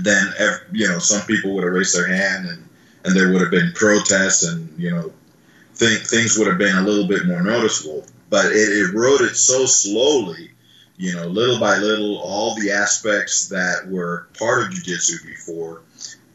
then 0.00 0.32
you 0.72 0.88
know 0.88 0.98
some 0.98 1.26
people 1.26 1.54
would 1.54 1.64
have 1.64 1.72
raised 1.72 1.96
their 1.96 2.06
hand 2.06 2.46
and 2.46 2.68
and 3.04 3.16
there 3.16 3.32
would 3.32 3.40
have 3.40 3.50
been 3.50 3.72
protests 3.74 4.44
and 4.44 4.78
you 4.78 4.90
know 4.90 5.12
think 5.80 6.06
things 6.06 6.36
would 6.36 6.46
have 6.46 6.58
been 6.58 6.76
a 6.76 6.86
little 6.88 7.08
bit 7.08 7.26
more 7.26 7.42
noticeable. 7.42 8.04
But 8.28 8.52
it 8.52 8.68
eroded 8.92 9.34
so 9.34 9.66
slowly. 9.66 10.50
you 11.00 11.14
know, 11.14 11.26
little 11.28 11.58
by 11.58 11.78
little, 11.78 12.18
all 12.18 12.54
the 12.56 12.72
aspects 12.72 13.48
that 13.48 13.88
were 13.88 14.28
part 14.38 14.64
of 14.64 14.70
jiu-jitsu 14.70 15.26
before, 15.26 15.80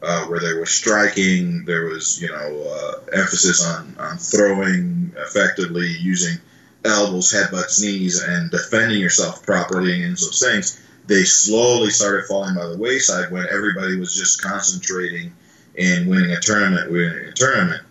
uh, 0.01 0.25
where 0.25 0.39
there 0.39 0.59
was 0.59 0.71
striking, 0.71 1.63
there 1.65 1.85
was, 1.85 2.19
you 2.19 2.29
know, 2.29 2.63
uh, 2.67 2.93
emphasis 3.15 3.63
on, 3.63 3.95
on 3.99 4.17
throwing 4.17 5.13
effectively, 5.17 5.87
using 5.99 6.39
elbows, 6.83 7.31
headbutts, 7.31 7.79
knees, 7.79 8.23
and 8.23 8.49
defending 8.49 8.99
yourself 8.99 9.45
properly 9.45 10.01
and 10.01 10.13
those 10.13 10.43
things, 10.43 10.81
they 11.05 11.23
slowly 11.23 11.91
started 11.91 12.25
falling 12.25 12.55
by 12.55 12.65
the 12.65 12.77
wayside 12.77 13.31
when 13.31 13.45
everybody 13.51 13.99
was 13.99 14.15
just 14.15 14.41
concentrating 14.41 15.31
in 15.75 16.07
winning 16.07 16.31
a 16.31 16.39
tournament, 16.39 16.91
winning 16.91 17.27
a 17.27 17.33
tournament. 17.33 17.83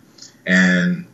And 0.45 1.04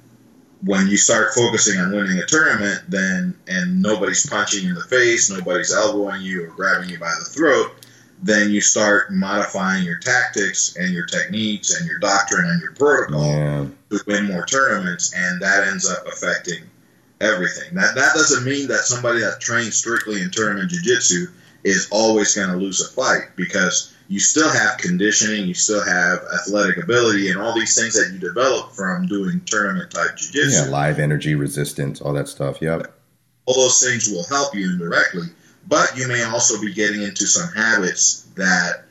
when 0.64 0.88
you 0.88 0.98
start 0.98 1.34
focusing 1.34 1.80
on 1.80 1.92
winning 1.92 2.20
a 2.20 2.26
tournament, 2.26 2.84
then 2.88 3.36
and 3.48 3.82
nobody's 3.82 4.28
punching 4.28 4.64
you 4.64 4.70
in 4.70 4.76
the 4.76 4.82
face, 4.82 5.30
nobody's 5.30 5.74
elbowing 5.74 6.22
you 6.22 6.44
or 6.44 6.48
grabbing 6.48 6.90
you 6.90 7.00
by 7.00 7.14
the 7.20 7.26
throat, 7.26 7.72
then 8.22 8.52
you 8.52 8.62
start 8.62 9.12
modifying 9.12 9.84
your 9.84 9.98
tactics 9.98 10.76
and 10.76 10.94
your 10.94 11.06
techniques 11.06 11.80
and 11.80 11.90
your 11.90 11.98
doctrine 12.00 12.46
and 12.46 12.62
your 12.62 12.74
protocol 12.74 13.26
yeah. 13.26 13.66
to 13.90 14.00
win 14.06 14.26
more 14.26 14.46
tournaments, 14.46 15.14
and 15.16 15.42
that 15.42 15.68
ends 15.68 15.90
up 15.90 16.06
affecting 16.06 16.64
everything. 17.20 17.74
That 17.74 17.96
that 17.96 18.14
doesn't 18.14 18.46
mean 18.46 18.68
that 18.68 18.82
somebody 18.82 19.22
that 19.22 19.40
trains 19.40 19.76
strictly 19.76 20.22
in 20.22 20.30
tournament 20.30 20.70
jiu-jitsu 20.70 21.28
is 21.64 21.88
always 21.92 22.36
going 22.36 22.50
to 22.50 22.58
lose 22.58 22.82
a 22.82 22.92
fight 22.92 23.36
because 23.36 23.94
you 24.12 24.20
still 24.20 24.52
have 24.52 24.78
conditioning, 24.78 25.48
you 25.48 25.54
still 25.54 25.82
have 25.82 26.20
athletic 26.34 26.84
ability, 26.84 27.32
and 27.32 27.40
all 27.40 27.56
these 27.56 27.80
things 27.80 27.94
that 27.94 28.12
you 28.12 28.20
develop 28.20 28.74
from 28.74 29.08
doing 29.08 29.40
tournament 29.46 29.90
type 29.90 30.18
jiu-jitsu. 30.18 30.66
Yeah, 30.66 30.70
live 30.70 31.00
energy, 31.00 31.34
resistance, 31.34 32.02
all 32.02 32.12
that 32.12 32.28
stuff. 32.28 32.62
Yep. 32.62 32.94
All 33.46 33.56
those 33.56 33.82
things 33.82 34.10
will 34.10 34.26
help 34.26 34.54
you 34.54 34.70
indirectly, 34.70 35.28
but 35.66 35.96
you 35.96 36.10
may 36.10 36.24
also 36.24 36.60
be 36.60 36.74
getting 36.74 37.02
into 37.04 37.26
some 37.26 37.54
habits 37.54 38.24
that 38.36 38.84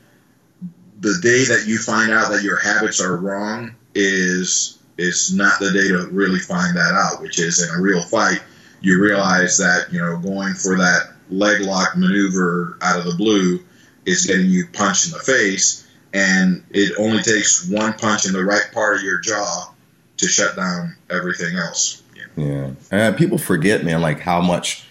the 1.00 1.19
day 1.21 1.45
that 1.45 1.67
you 1.67 1.77
find 1.77 2.12
out 2.12 2.31
that 2.31 2.43
your 2.43 2.59
habits 2.59 2.99
are 2.99 3.15
wrong 3.15 3.75
is 3.95 4.79
is 4.97 5.35
not 5.35 5.61
the 5.61 5.71
day 5.71 5.89
to 5.89 6.09
really 6.12 6.39
find 6.39 6.75
that 6.79 6.95
out. 6.95 7.21
Which 7.21 7.39
is 7.39 7.62
in 7.62 7.69
a 7.79 7.83
real 7.83 8.00
fight, 8.00 8.41
you 8.81 9.03
realize 9.03 9.59
that 9.59 9.93
you 9.93 10.00
know 10.00 10.17
going 10.17 10.55
for 10.55 10.79
that 10.79 11.12
leg 11.29 11.61
lock 11.61 11.95
maneuver 11.95 12.79
out 12.81 12.99
of 12.99 13.05
the 13.05 13.15
blue 13.19 13.62
is 14.07 14.26
getting 14.26 14.47
you 14.47 14.66
punched 14.73 15.07
in 15.07 15.12
the 15.12 15.19
face, 15.19 15.87
and 16.12 16.64
it 16.71 16.92
only 16.99 17.23
takes 17.23 17.69
one 17.69 17.92
punch 17.95 18.26
in 18.26 18.33
the 18.33 18.45
right 18.45 18.69
part 18.73 18.97
of 18.97 19.02
your 19.02 19.19
jaw 19.21 19.73
to 20.19 20.26
shut 20.26 20.57
down 20.57 20.97
everything 21.11 21.57
else. 21.57 22.02
Yeah, 22.37 22.71
and 22.90 23.16
people 23.16 23.38
forget, 23.38 23.85
man, 23.85 24.00
like 24.00 24.21
how 24.21 24.40
much 24.40 24.87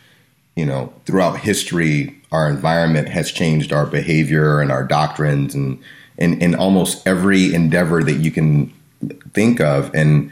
you 0.56 0.66
know 0.66 0.94
throughout 1.06 1.40
history 1.40 2.20
our 2.32 2.50
environment 2.50 3.10
has 3.10 3.32
changed 3.32 3.74
our 3.74 3.86
behavior 3.86 4.62
and 4.62 4.72
our 4.72 4.84
doctrines 4.84 5.56
and 5.56 5.80
in, 6.18 6.40
in 6.42 6.54
almost 6.54 7.08
every 7.08 7.54
endeavor 7.54 8.04
that 8.04 8.18
you 8.18 8.30
can 8.30 8.72
think 9.34 9.60
of 9.62 9.94
and 9.96 10.32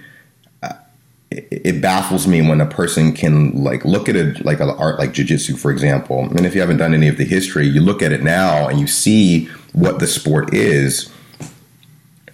it 1.30 1.82
baffles 1.82 2.26
me 2.26 2.42
when 2.42 2.62
a 2.62 2.66
person 2.66 3.12
can 3.12 3.52
like 3.64 3.84
look 3.84 4.08
at 4.08 4.16
it 4.16 4.46
like 4.46 4.62
an 4.62 4.70
art 4.70 4.98
like 4.98 5.12
jiu-jitsu 5.12 5.58
for 5.58 5.72
example 5.72 6.22
and 6.22 6.46
if 6.46 6.56
you 6.56 6.62
haven't 6.62 6.78
done 6.78 6.94
any 6.94 7.10
of 7.10 7.18
the 7.18 7.26
history 7.26 7.68
you 7.68 7.82
look 7.82 8.02
at 8.02 8.14
it 8.14 8.24
now 8.24 8.70
and 8.70 8.80
you 8.80 8.88
see 8.88 9.50
what 9.78 10.00
the 10.00 10.08
sport 10.08 10.54
is. 10.54 11.12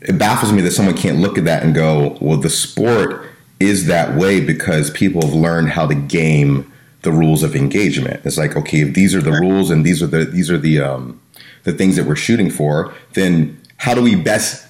It 0.01 0.17
baffles 0.17 0.51
me 0.51 0.61
that 0.61 0.71
someone 0.71 0.95
can't 0.95 1.19
look 1.19 1.37
at 1.37 1.45
that 1.45 1.63
and 1.63 1.75
go 1.75 2.17
well 2.21 2.37
the 2.37 2.49
sport 2.49 3.29
is 3.59 3.87
that 3.87 4.17
way 4.17 4.39
because 4.39 4.89
people 4.91 5.21
have 5.21 5.33
learned 5.33 5.69
how 5.69 5.87
to 5.87 5.95
game 5.95 6.71
the 7.01 7.11
rules 7.11 7.43
of 7.43 7.55
engagement. 7.55 8.21
It's 8.25 8.37
like 8.37 8.55
okay 8.55 8.81
if 8.81 8.93
these 8.93 9.13
are 9.13 9.21
the 9.21 9.31
rules 9.31 9.69
and 9.69 9.85
these 9.85 10.01
are 10.01 10.07
the 10.07 10.25
these 10.25 10.49
are 10.49 10.57
the 10.57 10.79
um 10.79 11.19
the 11.63 11.73
things 11.73 11.95
that 11.95 12.05
we're 12.05 12.15
shooting 12.15 12.49
for 12.49 12.93
then 13.13 13.59
how 13.77 13.93
do 13.93 14.01
we 14.01 14.15
best 14.15 14.65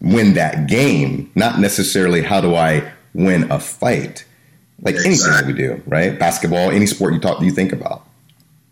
win 0.00 0.34
that 0.34 0.68
game? 0.68 1.30
Not 1.34 1.58
necessarily 1.60 2.22
how 2.22 2.40
do 2.40 2.54
i 2.54 2.92
win 3.16 3.50
a 3.50 3.58
fight. 3.58 4.24
Like 4.80 4.94
exactly. 4.94 5.28
anything 5.28 5.46
we 5.46 5.52
do, 5.54 5.82
right? 5.86 6.18
Basketball, 6.18 6.70
any 6.70 6.86
sport 6.86 7.14
you 7.14 7.20
talk, 7.20 7.40
you 7.40 7.50
think 7.50 7.72
about. 7.72 8.06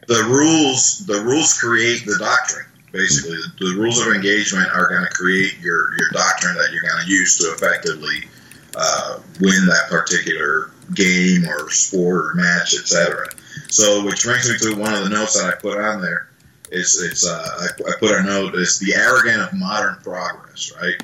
The 0.07 0.23
rules, 0.29 1.07
the 1.07 1.21
rules 1.21 1.59
create 1.59 2.05
the 2.05 2.19
doctrine. 2.19 2.67
Basically, 2.93 3.37
the, 3.37 3.73
the 3.73 3.81
rules 3.81 4.07
of 4.07 4.15
engagement 4.15 4.69
are 4.69 4.89
going 4.89 5.03
to 5.03 5.11
create 5.11 5.59
your 5.61 5.97
your 5.99 6.11
doctrine 6.13 6.55
that 6.55 6.69
you're 6.73 6.83
going 6.83 7.05
to 7.05 7.11
use 7.11 7.39
to 7.39 7.45
effectively 7.55 8.29
uh, 8.77 9.19
win 9.41 9.67
that 9.67 9.87
particular 9.89 10.71
game 10.95 11.49
or 11.49 11.71
sport 11.71 12.27
or 12.27 12.35
match, 12.35 12.75
etc. 12.75 13.27
So, 13.69 14.05
which 14.05 14.23
brings 14.23 14.49
me 14.49 14.59
to 14.59 14.79
one 14.79 14.93
of 14.95 15.03
the 15.03 15.09
notes 15.09 15.41
that 15.41 15.53
I 15.53 15.57
put 15.61 15.81
on 15.81 16.03
there. 16.03 16.29
Is 16.71 17.03
it's 17.03 17.27
uh, 17.27 17.49
I, 17.61 17.91
I 17.91 17.93
put 17.99 18.11
a 18.11 18.23
note. 18.23 18.55
It's 18.55 18.79
the 18.79 18.95
arrogant 18.95 19.41
of 19.41 19.59
modern 19.59 19.97
progress, 20.03 20.73
right? 20.81 21.03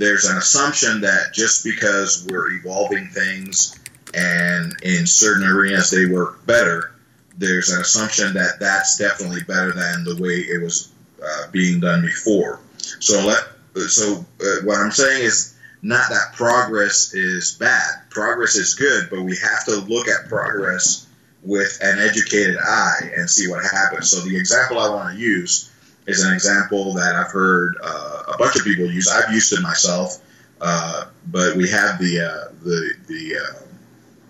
There's 0.00 0.24
an 0.24 0.38
assumption 0.38 1.02
that 1.02 1.34
just 1.34 1.62
because 1.62 2.26
we're 2.30 2.52
evolving 2.52 3.08
things 3.08 3.78
and 4.14 4.72
in 4.82 5.06
certain 5.06 5.46
arenas 5.46 5.90
they 5.90 6.06
work 6.06 6.44
better, 6.46 6.94
there's 7.36 7.68
an 7.68 7.82
assumption 7.82 8.32
that 8.32 8.58
that's 8.58 8.96
definitely 8.96 9.42
better 9.42 9.72
than 9.72 10.04
the 10.04 10.16
way 10.18 10.36
it 10.36 10.62
was 10.62 10.90
uh, 11.22 11.50
being 11.52 11.80
done 11.80 12.00
before. 12.00 12.60
So 13.00 13.26
let 13.26 13.44
so 13.90 14.24
uh, 14.40 14.64
what 14.64 14.78
I'm 14.78 14.90
saying 14.90 15.22
is 15.22 15.54
not 15.82 16.08
that 16.08 16.32
progress 16.32 17.12
is 17.12 17.56
bad. 17.60 18.08
Progress 18.08 18.56
is 18.56 18.74
good, 18.74 19.08
but 19.10 19.20
we 19.20 19.36
have 19.36 19.66
to 19.66 19.76
look 19.80 20.08
at 20.08 20.30
progress 20.30 21.06
with 21.42 21.78
an 21.82 21.98
educated 21.98 22.56
eye 22.56 23.12
and 23.16 23.28
see 23.28 23.48
what 23.48 23.62
happens. 23.64 24.10
So 24.10 24.20
the 24.20 24.36
example 24.38 24.78
I 24.78 24.88
want 24.88 25.14
to 25.14 25.20
use 25.20 25.70
is 26.10 26.24
an 26.24 26.34
example 26.34 26.94
that 26.94 27.14
I've 27.14 27.32
heard 27.32 27.76
uh, 27.82 28.22
a 28.34 28.38
bunch 28.38 28.56
of 28.56 28.64
people 28.64 28.86
use. 28.90 29.08
I've 29.08 29.32
used 29.32 29.52
it 29.52 29.62
myself, 29.62 30.18
uh, 30.60 31.06
but 31.26 31.56
we 31.56 31.68
have 31.70 31.98
the 31.98 32.20
uh, 32.20 32.52
the 32.62 32.92
the 33.06 33.36
uh, 33.36 33.60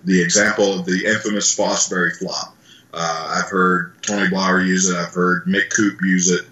the 0.05 0.23
example 0.23 0.79
of 0.79 0.87
the 0.87 1.07
infamous 1.07 1.57
Fosbury 1.57 2.17
flop. 2.17 2.57
Uh, 2.93 3.43
I've 3.43 3.51
heard 3.51 4.03
Tony 4.03 4.29
Blauer 4.29 4.67
use 4.67 4.89
it. 4.89 4.97
I've 4.97 5.15
heard 5.15 5.45
Mick 5.45 5.71
Coup 5.71 5.97
use 6.03 6.31
it. 6.31 6.47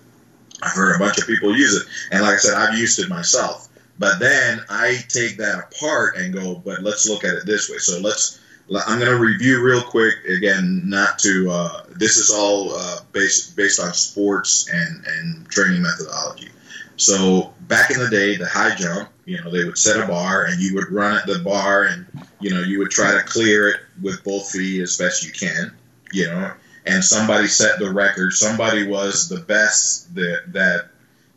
I've 0.63 0.75
heard 0.75 0.97
a 0.97 0.99
bunch 0.99 1.19
of 1.19 1.27
people 1.27 1.57
use 1.57 1.75
it, 1.75 1.87
and 2.11 2.23
like 2.23 2.35
I 2.35 2.39
said, 2.39 2.55
I've 2.55 2.79
used 2.79 2.99
it 2.99 3.09
myself. 3.09 3.69
But 3.99 4.21
then 4.21 4.61
I 4.69 4.99
take 5.09 5.39
that 5.39 5.59
apart 5.73 6.17
and 6.17 6.33
go, 6.33 6.55
but 6.55 6.83
let's 6.83 7.09
look 7.09 7.25
at 7.25 7.35
it 7.35 7.47
this 7.47 7.69
way. 7.69 7.79
So 7.79 7.99
let's 8.01 8.41
I'm 8.77 8.99
going 8.99 9.11
to 9.11 9.19
review 9.19 9.63
real 9.63 9.83
quick 9.83 10.15
again. 10.27 10.83
Not 10.85 11.19
to 11.21 11.51
uh, 11.51 11.83
this 11.97 12.17
is 12.19 12.31
all 12.31 12.75
uh, 12.75 13.01
based 13.13 13.57
based 13.57 13.81
on 13.81 13.95
sports 13.95 14.69
and 14.71 15.05
and 15.07 15.49
training 15.49 15.83
methodology. 15.83 16.51
So 16.97 17.55
back 17.61 17.91
in 17.91 17.99
the 17.99 18.11
day, 18.11 18.37
the 18.37 18.47
high 18.47 18.75
jump, 18.75 19.09
you 19.25 19.41
know, 19.41 19.51
they 19.51 19.65
would 19.65 19.79
set 19.79 20.03
a 20.03 20.07
bar 20.07 20.45
and 20.45 20.61
you 20.61 20.75
would 20.75 20.91
run 20.91 21.17
at 21.17 21.27
the 21.27 21.39
bar 21.39 21.85
and 21.85 22.07
you 22.41 22.51
know 22.51 22.61
you 22.61 22.79
would 22.81 22.91
try 22.91 23.13
to 23.13 23.23
clear 23.23 23.69
it 23.69 23.81
with 24.03 24.23
both 24.25 24.51
feet 24.51 24.83
as 24.83 24.97
best 24.97 25.25
you 25.25 25.33
can, 25.33 25.75
you 26.13 26.27
know. 26.27 26.53
And 26.87 27.05
somebody 27.05 27.47
set 27.47 27.79
the 27.79 27.93
record. 27.93 28.33
Somebody 28.33 28.87
was 28.87 29.29
the 29.29 29.41
best 29.41 30.15
that 30.15 30.53
that 30.53 30.89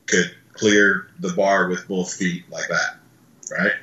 could 0.06 0.36
clear 0.54 1.08
the 1.20 1.34
bar 1.34 1.70
with 1.70 1.88
both 1.88 2.14
feet 2.14 2.50
like 2.50 2.68
that, 2.68 2.98
right? 3.52 3.74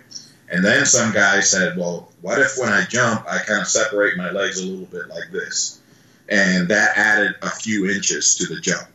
And 0.51 0.65
then 0.65 0.87
some 0.87 1.13
guy 1.13 1.41
said, 1.41 1.77
well, 1.77 2.11
what 2.23 2.39
if 2.39 2.57
when 2.57 2.71
I 2.71 2.85
jump, 2.87 3.27
I 3.29 3.39
kind 3.39 3.61
of 3.61 3.69
separate 3.69 4.17
my 4.17 4.31
legs 4.31 4.59
a 4.59 4.67
little 4.67 4.87
bit 4.87 5.09
like 5.09 5.31
this? 5.31 5.81
And 6.29 6.69
that 6.69 6.97
added 6.97 7.35
a 7.43 7.51
few 7.51 7.91
inches 7.91 8.35
to 8.37 8.47
the 8.47 8.61
jump. 8.61 8.89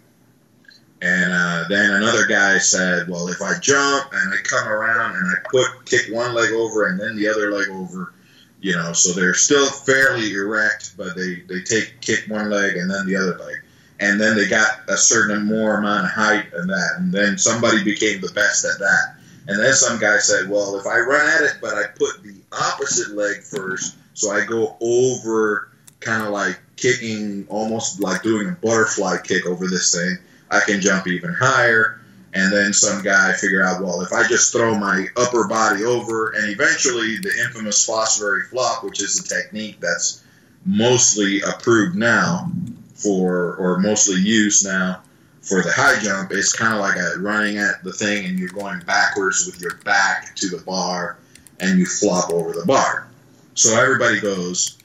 And 1.01 1.33
uh, 1.33 1.65
then 1.69 1.91
another 1.91 2.25
guy 2.25 2.57
said, 2.57 3.07
well, 3.09 3.27
if 3.27 3.41
I 3.41 3.59
jump 3.59 4.13
and 4.13 4.33
I 4.33 4.37
come 4.43 4.67
around 4.67 5.15
and 5.15 5.27
I 5.27 5.33
put 5.49 5.85
kick 5.85 6.13
one 6.13 6.33
leg 6.33 6.51
over 6.51 6.87
and 6.87 6.99
then 6.99 7.17
the 7.17 7.27
other 7.27 7.51
leg 7.51 7.69
over, 7.69 8.13
you 8.61 8.73
know, 8.73 8.93
so 8.93 9.11
they're 9.11 9.33
still 9.33 9.69
fairly 9.69 10.33
erect, 10.33 10.95
but 10.97 11.15
they, 11.15 11.43
they 11.49 11.61
take 11.61 11.99
kick 12.01 12.25
one 12.29 12.49
leg 12.49 12.77
and 12.77 12.89
then 12.89 13.05
the 13.05 13.17
other 13.17 13.37
leg. 13.37 13.57
And 13.99 14.19
then 14.19 14.37
they 14.37 14.47
got 14.47 14.89
a 14.89 14.97
certain 14.97 15.45
more 15.45 15.77
amount 15.77 16.05
of 16.05 16.11
height 16.11 16.45
and 16.53 16.69
that. 16.69 16.95
And 16.97 17.11
then 17.11 17.37
somebody 17.37 17.83
became 17.83 18.21
the 18.21 18.31
best 18.33 18.65
at 18.65 18.79
that 18.79 19.15
and 19.47 19.59
then 19.59 19.73
some 19.73 19.99
guy 19.99 20.17
said, 20.19 20.49
well, 20.49 20.77
if 20.77 20.85
I 20.87 20.99
run 20.99 21.27
at 21.27 21.41
it, 21.41 21.57
but 21.61 21.73
I 21.73 21.83
put 21.87 22.23
the 22.23 22.35
opposite 22.51 23.15
leg 23.15 23.43
first, 23.43 23.95
so 24.13 24.31
I 24.31 24.45
go 24.45 24.77
over 24.79 25.69
kind 25.99 26.23
of 26.23 26.29
like 26.29 26.59
kicking, 26.75 27.45
almost 27.49 27.99
like 27.99 28.23
doing 28.23 28.47
a 28.47 28.51
butterfly 28.51 29.17
kick 29.23 29.45
over 29.45 29.67
this 29.67 29.93
thing, 29.93 30.17
I 30.49 30.61
can 30.61 30.81
jump 30.81 31.07
even 31.07 31.33
higher. 31.33 31.99
And 32.35 32.51
then 32.51 32.73
some 32.73 33.03
guy 33.03 33.33
figured 33.33 33.63
out, 33.63 33.83
well, 33.83 34.01
if 34.01 34.11
I 34.11 34.27
just 34.27 34.51
throw 34.51 34.75
my 34.75 35.05
upper 35.15 35.47
body 35.47 35.83
over, 35.83 36.31
and 36.31 36.49
eventually 36.49 37.17
the 37.17 37.31
infamous 37.45 37.87
Fosbury 37.87 38.47
flop, 38.49 38.83
which 38.83 39.01
is 39.01 39.19
a 39.19 39.27
technique 39.27 39.79
that's 39.79 40.23
mostly 40.65 41.41
approved 41.41 41.95
now 41.95 42.51
for, 42.95 43.55
or 43.57 43.79
mostly 43.79 44.15
used 44.15 44.65
now 44.65 45.03
for 45.43 45.61
the 45.61 45.71
high 45.71 46.01
jump, 46.01 46.31
it's 46.31 46.53
kind 46.53 46.73
of 46.73 46.79
like 46.79 46.97
a 46.97 47.19
running 47.19 47.57
at 47.57 47.83
the 47.83 47.91
thing 47.91 48.25
and 48.25 48.39
you're 48.39 48.49
going 48.49 48.79
backwards 48.81 49.45
with 49.45 49.61
your 49.61 49.75
back 49.83 50.35
to 50.37 50.47
the 50.47 50.63
bar 50.63 51.19
and 51.59 51.77
you 51.77 51.85
flop 51.85 52.31
over 52.31 52.53
the 52.53 52.65
bar. 52.65 53.07
So 53.53 53.79
everybody 53.79 54.19
goes, 54.19 54.77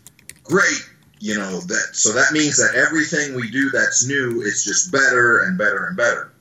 great, 0.44 0.88
you 1.20 1.36
know 1.36 1.60
that 1.60 1.88
so 1.92 2.12
that 2.12 2.32
means 2.32 2.56
that 2.56 2.74
everything 2.74 3.34
we 3.34 3.50
do 3.50 3.70
that's 3.70 4.06
new 4.06 4.42
is 4.42 4.64
just 4.64 4.92
better 4.92 5.44
and 5.44 5.56
better 5.56 5.86
and 5.86 5.96
better. 5.96 6.32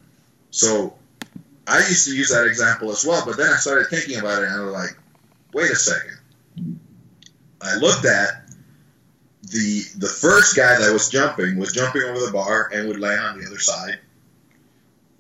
So 0.52 0.94
I 1.68 1.80
used 1.80 2.08
to 2.08 2.16
use 2.16 2.30
that 2.30 2.46
example 2.48 2.92
as 2.92 3.06
well, 3.06 3.24
but 3.26 3.38
then 3.38 3.52
I 3.52 3.58
started 3.58 3.88
thinking 3.90 4.20
about 4.20 4.44
it 4.44 4.50
and 4.50 4.62
I 4.62 4.64
was 4.64 4.74
like, 4.74 4.98
wait 5.54 5.72
a 5.72 5.76
second. 5.76 6.80
I 7.62 7.76
looked 7.78 8.06
at 8.06 8.48
the 9.44 9.84
the 9.98 10.08
first 10.08 10.56
guy 10.56 10.78
that 10.80 10.92
was 10.92 11.10
jumping 11.10 11.58
was 11.58 11.72
jumping 11.72 12.04
over 12.04 12.26
the 12.26 12.32
bar 12.32 12.70
and 12.74 12.88
would 12.88 13.00
land 13.00 13.20
on 13.20 13.40
the 13.40 13.46
other 13.46 13.60
side, 13.60 14.00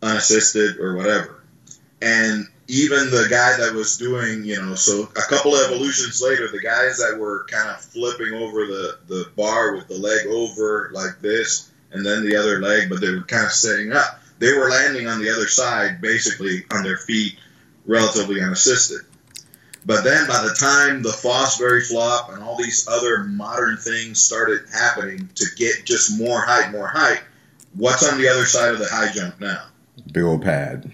unassisted 0.07 0.79
or 0.79 0.95
whatever. 0.95 1.43
And 2.01 2.45
even 2.67 3.09
the 3.09 3.27
guy 3.29 3.57
that 3.57 3.73
was 3.73 3.97
doing, 3.97 4.43
you 4.43 4.61
know, 4.61 4.75
so 4.75 5.03
a 5.03 5.21
couple 5.21 5.55
of 5.55 5.71
evolutions 5.71 6.21
later, 6.21 6.47
the 6.47 6.61
guys 6.61 6.97
that 6.97 7.17
were 7.17 7.45
kind 7.49 7.69
of 7.69 7.81
flipping 7.81 8.33
over 8.33 8.65
the, 8.65 8.99
the 9.07 9.31
bar 9.35 9.75
with 9.75 9.87
the 9.87 9.97
leg 9.97 10.27
over 10.27 10.89
like 10.93 11.21
this 11.21 11.71
and 11.91 12.05
then 12.05 12.25
the 12.25 12.35
other 12.35 12.61
leg, 12.61 12.89
but 12.89 12.99
they 12.99 13.09
were 13.09 13.21
kind 13.21 13.45
of 13.45 13.51
setting 13.51 13.93
up. 13.93 14.21
They 14.39 14.53
were 14.53 14.69
landing 14.69 15.07
on 15.07 15.21
the 15.21 15.31
other 15.31 15.47
side, 15.47 16.01
basically 16.01 16.65
on 16.71 16.83
their 16.83 16.97
feet, 16.97 17.37
relatively 17.85 18.41
unassisted. 18.41 19.01
But 19.85 20.03
then 20.03 20.27
by 20.27 20.43
the 20.43 20.53
time 20.53 21.01
the 21.01 21.09
Fosbury 21.09 21.87
flop 21.87 22.29
and 22.33 22.43
all 22.43 22.57
these 22.57 22.87
other 22.89 23.23
modern 23.23 23.77
things 23.77 24.21
started 24.21 24.65
happening 24.71 25.29
to 25.35 25.45
get 25.55 25.85
just 25.85 26.19
more 26.19 26.41
height, 26.41 26.71
more 26.71 26.87
height, 26.87 27.21
what's 27.73 28.07
on 28.07 28.19
the 28.19 28.27
other 28.27 28.45
side 28.45 28.73
of 28.73 28.79
the 28.79 28.89
high 28.91 29.11
jump 29.13 29.39
now? 29.39 29.63
Big 30.11 30.23
old 30.23 30.43
pad. 30.43 30.91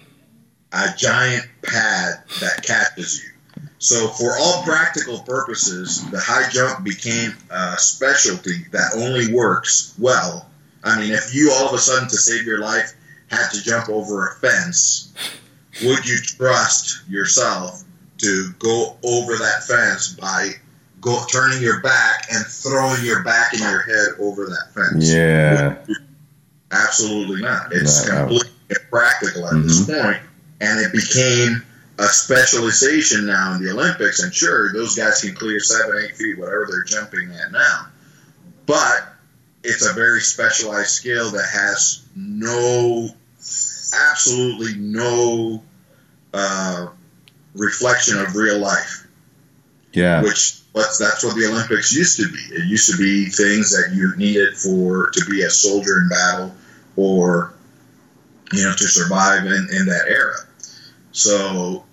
A 0.71 0.87
giant 0.97 1.45
pad 1.61 2.23
that 2.39 2.63
catches 2.63 3.23
you. 3.23 3.29
So 3.77 4.07
for 4.07 4.37
all 4.37 4.63
practical 4.63 5.19
purposes, 5.19 6.09
the 6.09 6.19
high 6.19 6.49
jump 6.49 6.83
became 6.83 7.33
a 7.49 7.77
specialty 7.77 8.65
that 8.71 8.93
only 8.95 9.33
works 9.33 9.93
well. 9.99 10.49
I 10.83 10.99
mean, 10.99 11.11
if 11.11 11.35
you 11.35 11.51
all 11.51 11.67
of 11.67 11.73
a 11.73 11.77
sudden 11.77 12.09
to 12.09 12.17
save 12.17 12.45
your 12.45 12.59
life 12.59 12.93
had 13.29 13.49
to 13.51 13.63
jump 13.63 13.89
over 13.89 14.27
a 14.27 14.35
fence, 14.35 15.13
would 15.83 16.07
you 16.07 16.17
trust 16.17 17.07
yourself 17.07 17.83
to 18.19 18.51
go 18.59 18.97
over 19.03 19.35
that 19.37 19.63
fence 19.67 20.13
by 20.13 20.53
go 21.03 21.23
turning 21.29 21.61
your 21.61 21.81
back 21.81 22.27
and 22.31 22.45
throwing 22.45 23.03
your 23.03 23.23
back 23.23 23.53
and 23.53 23.61
your 23.61 23.81
head 23.81 24.15
over 24.19 24.45
that 24.45 24.73
fence. 24.73 25.13
Yeah. 25.13 25.77
Absolutely 26.71 27.41
not. 27.41 27.71
It's 27.71 28.07
no. 28.07 28.39
Impractical 28.75 29.47
at 29.47 29.53
mm-hmm. 29.53 29.67
this 29.67 29.85
point, 29.85 30.21
and 30.61 30.79
it 30.79 30.91
became 30.91 31.63
a 31.99 32.05
specialization 32.05 33.25
now 33.25 33.55
in 33.55 33.63
the 33.63 33.71
Olympics. 33.71 34.21
And 34.23 34.33
sure, 34.33 34.73
those 34.73 34.95
guys 34.95 35.21
can 35.21 35.35
clear 35.35 35.59
seven, 35.59 36.03
eight 36.03 36.15
feet, 36.15 36.37
whatever 36.37 36.67
they're 36.69 36.83
jumping 36.83 37.31
at 37.31 37.51
now, 37.51 37.87
but 38.65 39.13
it's 39.63 39.85
a 39.85 39.93
very 39.93 40.21
specialized 40.21 40.89
skill 40.89 41.31
that 41.31 41.47
has 41.51 42.05
no, 42.15 43.09
absolutely 43.93 44.75
no. 44.77 45.63
Uh, 46.33 46.87
reflection 47.55 48.19
of 48.19 48.35
real 48.35 48.59
life. 48.59 49.07
Yeah. 49.93 50.23
Which 50.23 50.59
that's 50.73 51.23
what 51.23 51.35
the 51.35 51.47
Olympics 51.51 51.93
used 51.93 52.17
to 52.17 52.31
be. 52.31 52.55
It 52.55 52.65
used 52.65 52.91
to 52.91 52.97
be 52.97 53.25
things 53.25 53.71
that 53.71 53.93
you 53.95 54.15
needed 54.17 54.57
for 54.57 55.11
to 55.11 55.25
be 55.29 55.43
a 55.43 55.49
soldier 55.49 55.99
in 55.99 56.09
battle 56.09 56.55
or 56.95 57.52
you 58.53 58.63
know 58.63 58.73
to 58.73 58.87
survive 58.87 59.45
in, 59.45 59.67
in 59.71 59.85
that 59.87 60.05
era. 60.07 60.35
So 61.11 61.83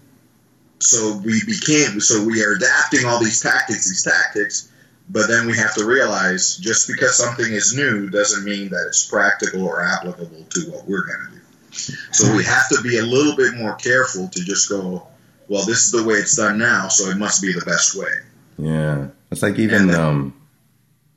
so 0.79 1.21
we 1.25 1.41
became 1.47 2.01
so 2.01 2.25
we 2.25 2.43
are 2.45 2.53
adapting 2.53 3.07
all 3.07 3.21
these 3.21 3.41
tactics, 3.41 3.89
these 3.89 4.03
tactics, 4.03 4.71
but 5.09 5.27
then 5.29 5.47
we 5.47 5.57
have 5.57 5.75
to 5.75 5.85
realize 5.85 6.57
just 6.57 6.89
because 6.89 7.17
something 7.17 7.53
is 7.53 7.75
new 7.75 8.09
doesn't 8.11 8.45
mean 8.45 8.71
that 8.71 8.85
it's 8.89 9.09
practical 9.09 9.67
or 9.67 9.83
applicable 9.83 10.45
to 10.51 10.61
what 10.71 10.87
we're 10.87 11.07
going 11.07 11.27
to 11.29 11.35
do. 11.35 11.97
So 12.13 12.35
we 12.37 12.45
have 12.45 12.69
to 12.71 12.81
be 12.83 12.99
a 12.99 13.03
little 13.03 13.37
bit 13.37 13.55
more 13.55 13.75
careful 13.77 14.29
to 14.29 14.45
just 14.45 14.69
go, 14.69 15.07
well, 15.49 15.65
this 15.67 15.85
is 15.85 15.93
the 15.93 16.03
way 16.03 16.15
it's 16.15 16.37
done 16.37 16.59
now, 16.59 16.89
so 16.89 17.11
it 17.11 17.17
must 17.17 17.43
be 17.43 17.53
the 17.53 17.65
best 17.65 17.95
way. 17.95 18.11
Yeah, 18.59 19.09
it's 19.31 19.43
like 19.43 19.59
even 19.59 19.87
then, 19.87 20.01
um, 20.01 20.35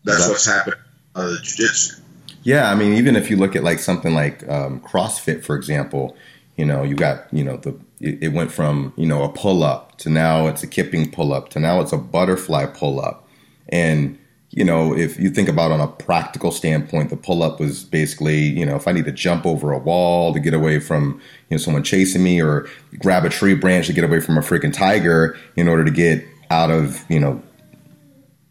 that's 0.03 0.25
that, 0.25 0.29
what's 0.29 0.45
happened 0.45 0.75
uh, 1.15 1.27
the 1.27 1.39
jiu-jitsu. 1.41 2.01
Yeah, 2.43 2.69
I 2.69 2.75
mean, 2.75 2.93
even 2.93 3.15
if 3.15 3.29
you 3.29 3.37
look 3.37 3.55
at 3.55 3.63
like 3.63 3.79
something 3.79 4.13
like 4.13 4.47
um, 4.49 4.81
CrossFit, 4.81 5.43
for 5.43 5.55
example, 5.55 6.15
you 6.57 6.65
know, 6.65 6.83
you 6.83 6.95
got 6.95 7.33
you 7.33 7.43
know 7.43 7.57
the 7.57 7.77
it, 7.99 8.23
it 8.23 8.27
went 8.29 8.51
from 8.51 8.93
you 8.95 9.05
know 9.05 9.23
a 9.23 9.29
pull 9.29 9.63
up 9.63 9.97
to 9.99 10.09
now 10.09 10.47
it's 10.47 10.63
a 10.63 10.67
kipping 10.67 11.09
pull 11.09 11.33
up 11.33 11.49
to 11.49 11.59
now 11.59 11.79
it's 11.79 11.93
a 11.93 11.97
butterfly 11.97 12.65
pull 12.65 12.99
up, 12.99 13.27
and 13.69 14.17
you 14.55 14.63
know, 14.63 14.95
if 14.95 15.19
you 15.19 15.31
think 15.31 15.49
about 15.49 15.71
on 15.71 15.81
a 15.81 15.87
practical 15.87 16.51
standpoint, 16.51 17.09
the 17.09 17.17
pull 17.17 17.41
up 17.41 17.59
was 17.59 17.83
basically, 17.83 18.37
you 18.37 18.63
know, 18.63 18.75
if 18.75 18.87
I 18.87 18.91
need 18.91 19.05
to 19.05 19.11
jump 19.11 19.47
over 19.47 19.71
a 19.71 19.79
wall 19.79 20.31
to 20.31 20.39
get 20.39 20.53
away 20.53 20.79
from, 20.79 21.19
you 21.49 21.55
know, 21.55 21.57
someone 21.57 21.81
chasing 21.81 22.23
me 22.23 22.39
or 22.39 22.67
grab 22.99 23.25
a 23.25 23.29
tree 23.29 23.55
branch 23.55 23.87
to 23.87 23.93
get 23.93 24.03
away 24.03 24.19
from 24.19 24.37
a 24.37 24.41
freaking 24.41 24.71
tiger 24.71 25.35
in 25.55 25.67
order 25.67 25.83
to 25.83 25.89
get 25.89 26.23
out 26.51 26.69
of, 26.69 27.03
you 27.09 27.19
know, 27.19 27.41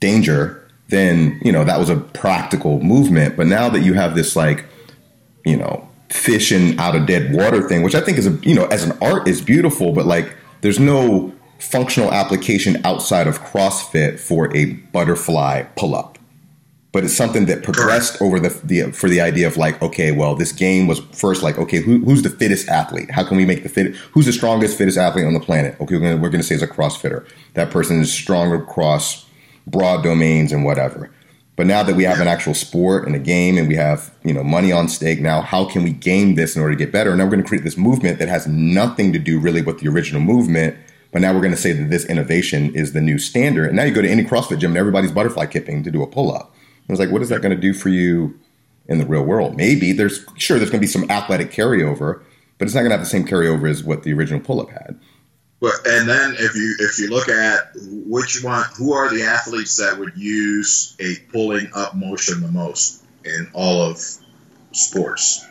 danger, 0.00 0.61
then, 0.92 1.40
you 1.42 1.50
know, 1.50 1.64
that 1.64 1.78
was 1.78 1.88
a 1.88 1.96
practical 1.96 2.78
movement. 2.80 3.34
But 3.34 3.46
now 3.46 3.70
that 3.70 3.80
you 3.80 3.94
have 3.94 4.14
this 4.14 4.36
like, 4.36 4.66
you 5.44 5.56
know, 5.56 5.88
fishing 6.10 6.78
out 6.78 6.94
of 6.94 7.06
dead 7.06 7.32
water 7.34 7.66
thing, 7.66 7.82
which 7.82 7.94
I 7.94 8.00
think 8.02 8.18
is 8.18 8.26
a, 8.26 8.32
you 8.42 8.54
know, 8.54 8.66
as 8.66 8.84
an 8.84 8.96
art 9.00 9.26
is 9.26 9.40
beautiful, 9.40 9.92
but 9.92 10.04
like 10.04 10.36
there's 10.60 10.78
no 10.78 11.32
functional 11.58 12.12
application 12.12 12.76
outside 12.84 13.26
of 13.26 13.40
CrossFit 13.40 14.20
for 14.20 14.54
a 14.54 14.74
butterfly 14.92 15.62
pull 15.76 15.94
up. 15.94 16.18
But 16.92 17.04
it's 17.04 17.16
something 17.16 17.46
that 17.46 17.62
progressed 17.62 18.20
over 18.20 18.38
the, 18.38 18.50
the 18.62 18.92
for 18.92 19.08
the 19.08 19.22
idea 19.22 19.46
of 19.46 19.56
like, 19.56 19.80
okay, 19.80 20.12
well, 20.12 20.34
this 20.34 20.52
game 20.52 20.86
was 20.86 20.98
first 21.12 21.42
like, 21.42 21.56
okay, 21.56 21.80
who, 21.80 22.04
who's 22.04 22.20
the 22.20 22.28
fittest 22.28 22.68
athlete? 22.68 23.10
How 23.10 23.24
can 23.24 23.38
we 23.38 23.46
make 23.46 23.62
the 23.62 23.70
fit? 23.70 23.96
Who's 24.12 24.26
the 24.26 24.32
strongest, 24.34 24.76
fittest 24.76 24.98
athlete 24.98 25.24
on 25.24 25.32
the 25.32 25.40
planet? 25.40 25.80
Okay, 25.80 25.94
we're 25.94 26.02
gonna, 26.02 26.16
we're 26.18 26.28
gonna 26.28 26.42
say 26.42 26.54
is 26.54 26.62
a 26.62 26.66
CrossFitter. 26.66 27.26
That 27.54 27.70
person 27.70 28.02
is 28.02 28.12
strong 28.12 28.52
across 28.52 29.24
broad 29.66 30.02
domains 30.02 30.52
and 30.52 30.64
whatever. 30.64 31.10
But 31.54 31.66
now 31.66 31.82
that 31.82 31.96
we 31.96 32.04
have 32.04 32.18
an 32.18 32.28
actual 32.28 32.54
sport 32.54 33.06
and 33.06 33.14
a 33.14 33.18
game 33.18 33.58
and 33.58 33.68
we 33.68 33.76
have, 33.76 34.12
you 34.24 34.32
know, 34.32 34.42
money 34.42 34.72
on 34.72 34.88
stake, 34.88 35.20
now 35.20 35.42
how 35.42 35.66
can 35.66 35.82
we 35.82 35.92
game 35.92 36.34
this 36.34 36.56
in 36.56 36.62
order 36.62 36.74
to 36.74 36.78
get 36.78 36.90
better? 36.90 37.10
And 37.10 37.18
now 37.18 37.24
we're 37.24 37.32
going 37.32 37.42
to 37.42 37.48
create 37.48 37.62
this 37.62 37.76
movement 37.76 38.18
that 38.18 38.28
has 38.28 38.46
nothing 38.46 39.12
to 39.12 39.18
do 39.18 39.38
really 39.38 39.60
with 39.60 39.80
the 39.80 39.88
original 39.88 40.22
movement 40.22 40.76
but 41.12 41.20
now 41.20 41.32
we're 41.34 41.40
going 41.40 41.52
to 41.52 41.58
say 41.58 41.72
that 41.72 41.90
this 41.90 42.06
innovation 42.06 42.74
is 42.74 42.94
the 42.94 43.00
new 43.00 43.18
standard. 43.18 43.66
And 43.66 43.76
now 43.76 43.84
you 43.84 43.94
go 43.94 44.02
to 44.02 44.10
any 44.10 44.24
CrossFit 44.24 44.58
gym 44.58 44.72
and 44.72 44.78
everybody's 44.78 45.12
butterfly 45.12 45.46
kipping 45.46 45.84
to 45.84 45.90
do 45.90 46.02
a 46.02 46.06
pull 46.06 46.34
up. 46.34 46.54
I 46.88 46.92
was 46.92 46.98
like, 46.98 47.10
what 47.10 47.22
is 47.22 47.28
that 47.28 47.42
going 47.42 47.54
to 47.54 47.60
do 47.60 47.74
for 47.74 47.90
you 47.90 48.38
in 48.88 48.98
the 48.98 49.06
real 49.06 49.22
world? 49.22 49.56
Maybe 49.56 49.92
there's 49.92 50.24
sure 50.36 50.58
there's 50.58 50.70
going 50.70 50.80
to 50.80 50.86
be 50.86 50.90
some 50.90 51.08
athletic 51.10 51.52
carryover, 51.52 52.22
but 52.58 52.64
it's 52.64 52.74
not 52.74 52.80
going 52.80 52.90
to 52.90 52.96
have 52.96 53.04
the 53.04 53.10
same 53.10 53.26
carryover 53.26 53.70
as 53.70 53.84
what 53.84 54.02
the 54.02 54.12
original 54.14 54.40
pull 54.40 54.60
up 54.60 54.70
had. 54.70 54.98
Well, 55.62 55.72
and 55.86 56.08
then 56.08 56.34
if 56.40 56.56
you 56.56 56.74
if 56.80 56.98
you 56.98 57.08
look 57.08 57.28
at 57.28 57.70
which 57.76 58.42
one, 58.42 58.64
who 58.76 58.94
are 58.94 59.08
the 59.08 59.22
athletes 59.22 59.76
that 59.76 59.96
would 59.96 60.16
use 60.16 60.96
a 60.98 61.14
pulling 61.30 61.70
up 61.72 61.94
motion 61.94 62.40
the 62.40 62.50
most 62.50 63.04
in 63.24 63.48
all 63.52 63.80
of 63.80 64.04
sports? 64.72 65.46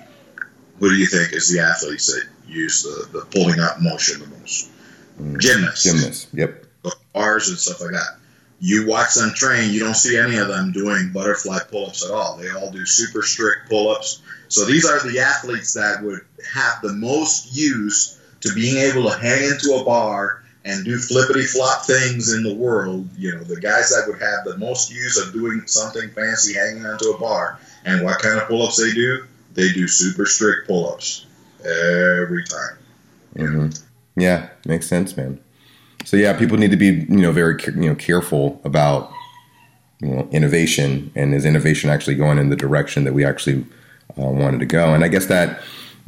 Who 0.79 0.89
do 0.89 0.95
you 0.95 1.05
think 1.05 1.31
is 1.31 1.49
the 1.49 1.61
athletes 1.61 2.07
that 2.07 2.25
use 2.45 2.83
the, 2.83 3.19
the 3.19 3.25
pulling 3.27 3.61
up 3.61 3.81
motion 3.81 4.19
the 4.19 4.27
most? 4.37 4.69
Mm, 5.17 5.39
gymnasts. 5.39 5.83
Gymnasts, 5.83 6.27
yep. 6.33 6.65
Bars 7.13 7.47
and 7.47 7.57
stuff 7.57 7.79
like 7.79 7.91
that. 7.91 8.17
You 8.59 8.87
watch 8.87 9.13
them 9.13 9.31
train, 9.33 9.71
you 9.71 9.79
don't 9.79 9.95
see 9.95 10.17
any 10.17 10.35
of 10.39 10.49
them 10.49 10.73
doing 10.73 11.11
butterfly 11.13 11.59
pull 11.71 11.87
ups 11.87 12.03
at 12.03 12.11
all. 12.11 12.35
They 12.35 12.49
all 12.49 12.69
do 12.69 12.85
super 12.85 13.21
strict 13.21 13.69
pull 13.69 13.91
ups. 13.91 14.21
So 14.49 14.65
these 14.65 14.83
are 14.83 14.99
the 15.09 15.19
athletes 15.19 15.75
that 15.75 16.03
would 16.03 16.19
have 16.53 16.81
the 16.81 16.91
most 16.91 17.55
use 17.55 18.17
to 18.41 18.53
being 18.53 18.77
able 18.77 19.09
to 19.09 19.17
hang 19.17 19.43
into 19.43 19.77
a 19.79 19.83
bar 19.83 20.43
and 20.63 20.85
do 20.85 20.97
flippity 20.97 21.43
flop 21.43 21.85
things 21.85 22.33
in 22.33 22.43
the 22.43 22.53
world. 22.53 23.09
You 23.17 23.35
know, 23.35 23.43
the 23.43 23.59
guys 23.59 23.89
that 23.89 24.05
would 24.07 24.21
have 24.21 24.45
the 24.45 24.57
most 24.57 24.91
use 24.91 25.17
of 25.17 25.33
doing 25.33 25.63
something 25.65 26.09
fancy 26.09 26.53
hanging 26.53 26.85
onto 26.85 27.09
a 27.09 27.19
bar. 27.19 27.59
And 27.85 28.03
what 28.03 28.19
kind 28.21 28.39
of 28.39 28.47
pull 28.47 28.63
ups 28.63 28.77
they 28.77 28.91
do? 28.91 29.25
They 29.53 29.71
do 29.71 29.87
super 29.87 30.25
strict 30.25 30.67
pull 30.67 30.93
ups 30.93 31.25
every 31.59 32.43
time. 32.45 32.77
Mm-hmm. 33.35 34.21
Yeah, 34.21 34.49
makes 34.65 34.87
sense, 34.87 35.15
man. 35.17 35.39
So 36.05 36.17
yeah, 36.17 36.37
people 36.37 36.57
need 36.57 36.71
to 36.71 36.77
be 36.77 36.87
you 36.87 37.21
know 37.21 37.31
very 37.31 37.61
you 37.65 37.89
know 37.89 37.95
careful 37.95 38.61
about 38.63 39.11
you 40.01 40.09
know 40.09 40.27
innovation 40.31 41.11
and 41.15 41.33
is 41.33 41.45
innovation 41.45 41.89
actually 41.89 42.15
going 42.15 42.37
in 42.37 42.49
the 42.49 42.55
direction 42.55 43.03
that 43.03 43.13
we 43.13 43.23
actually 43.23 43.65
uh, 44.17 44.25
wanted 44.25 44.59
to 44.59 44.65
go? 44.65 44.93
And 44.93 45.03
I 45.03 45.07
guess 45.07 45.27
that 45.27 45.61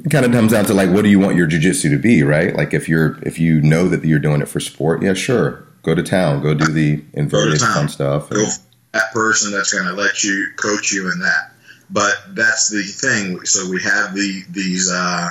kind 0.10 0.26
of 0.26 0.32
comes 0.32 0.52
down 0.52 0.66
to 0.66 0.74
like 0.74 0.90
what 0.90 1.04
do 1.04 1.10
you 1.10 1.20
want 1.20 1.36
your 1.36 1.48
jujitsu 1.48 1.90
to 1.90 1.98
be, 1.98 2.24
right? 2.24 2.56
Like 2.56 2.74
if 2.74 2.90
you're 2.90 3.20
if 3.24 3.40
you 3.40 3.62
know 3.62 3.88
that 3.88 4.04
you're 4.06 4.20
doing 4.20 4.42
it 4.42 4.48
for 4.48 4.60
sport, 4.60 5.02
yeah, 5.02 5.14
sure, 5.14 5.66
go 5.84 5.96
to 5.96 6.04
town, 6.04 6.42
go 6.42 6.54
do 6.54 6.66
the 6.72 7.04
inverted 7.14 7.60
fun 7.60 7.90
stuff. 7.90 8.32
And, 8.32 8.48
that 8.92 9.12
person 9.12 9.52
that's 9.52 9.74
going 9.74 9.88
to 9.88 9.94
let 9.94 10.24
you 10.24 10.50
coach 10.56 10.92
you 10.92 11.12
in 11.12 11.20
that. 11.22 11.52
But 11.90 12.14
that's 12.36 12.70
the 12.70 12.84
thing. 12.84 13.44
So 13.46 13.70
we 13.70 13.82
have 13.82 14.14
the 14.14 14.44
these. 14.52 14.92
Uh, 14.92 15.30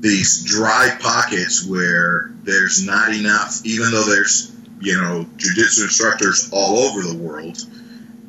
these 0.00 0.44
dry 0.44 0.96
pockets 1.00 1.66
where 1.66 2.30
there's 2.44 2.84
not 2.84 3.12
enough, 3.12 3.60
even 3.64 3.90
though 3.90 4.04
there's 4.04 4.54
you 4.80 4.94
know 4.94 5.26
jujitsu 5.36 5.84
instructors 5.84 6.50
all 6.52 6.78
over 6.78 7.02
the 7.02 7.16
world, 7.16 7.58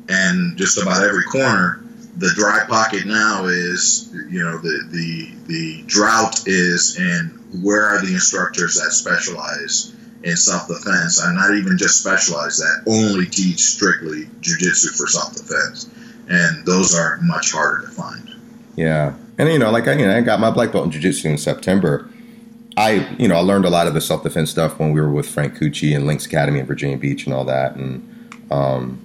and 0.08 0.56
just 0.56 0.80
about 0.80 1.02
every 1.04 1.24
corner. 1.24 1.80
The 2.20 2.30
dry 2.36 2.66
pocket 2.68 3.06
now 3.06 3.46
is, 3.46 4.10
you 4.28 4.44
know, 4.44 4.58
the 4.58 4.86
the 4.90 5.30
the 5.46 5.82
drought 5.86 6.46
is 6.46 6.98
and 7.00 7.64
where 7.64 7.86
are 7.86 8.04
the 8.04 8.12
instructors 8.12 8.74
that 8.74 8.92
specialize 8.92 9.94
in 10.22 10.36
self 10.36 10.68
defense 10.68 11.18
and 11.22 11.34
not 11.34 11.54
even 11.54 11.78
just 11.78 12.00
specialize 12.00 12.58
that 12.58 12.82
only 12.86 13.24
teach 13.24 13.60
strictly 13.60 14.24
jujitsu 14.42 14.96
for 14.96 15.06
self 15.06 15.34
defense, 15.34 15.88
and 16.28 16.66
those 16.66 16.94
are 16.94 17.18
much 17.22 17.52
harder 17.52 17.86
to 17.86 17.88
find. 17.88 18.30
Yeah, 18.76 19.14
and 19.38 19.48
you 19.48 19.58
know, 19.58 19.70
like 19.70 19.88
I, 19.88 19.94
you 19.94 20.06
know, 20.06 20.14
I 20.14 20.20
got 20.20 20.40
my 20.40 20.50
black 20.50 20.72
belt 20.72 20.84
in 20.84 20.90
jujitsu 20.90 21.24
in 21.24 21.38
September. 21.38 22.06
I, 22.76 23.08
you 23.18 23.28
know, 23.28 23.36
I 23.36 23.40
learned 23.40 23.64
a 23.64 23.70
lot 23.70 23.86
of 23.86 23.94
the 23.94 24.00
self 24.02 24.22
defense 24.22 24.50
stuff 24.50 24.78
when 24.78 24.92
we 24.92 25.00
were 25.00 25.10
with 25.10 25.26
Frank 25.26 25.56
Cucci 25.56 25.96
and 25.96 26.06
Links 26.06 26.26
Academy 26.26 26.60
in 26.60 26.66
Virginia 26.66 26.98
Beach 26.98 27.24
and 27.24 27.34
all 27.34 27.46
that, 27.46 27.76
and 27.76 28.06
um, 28.50 29.02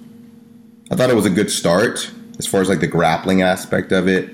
I 0.91 0.95
thought 0.95 1.10
it 1.10 1.15
was 1.15 1.25
a 1.25 1.32
good 1.32 1.49
start 1.49 2.12
as 2.38 2.48
far 2.48 2.62
as 2.62 2.69
like 2.69 2.80
the 2.80 2.88
grappling 2.88 3.41
aspect 3.41 3.91
of 3.91 4.08
it. 4.08 4.30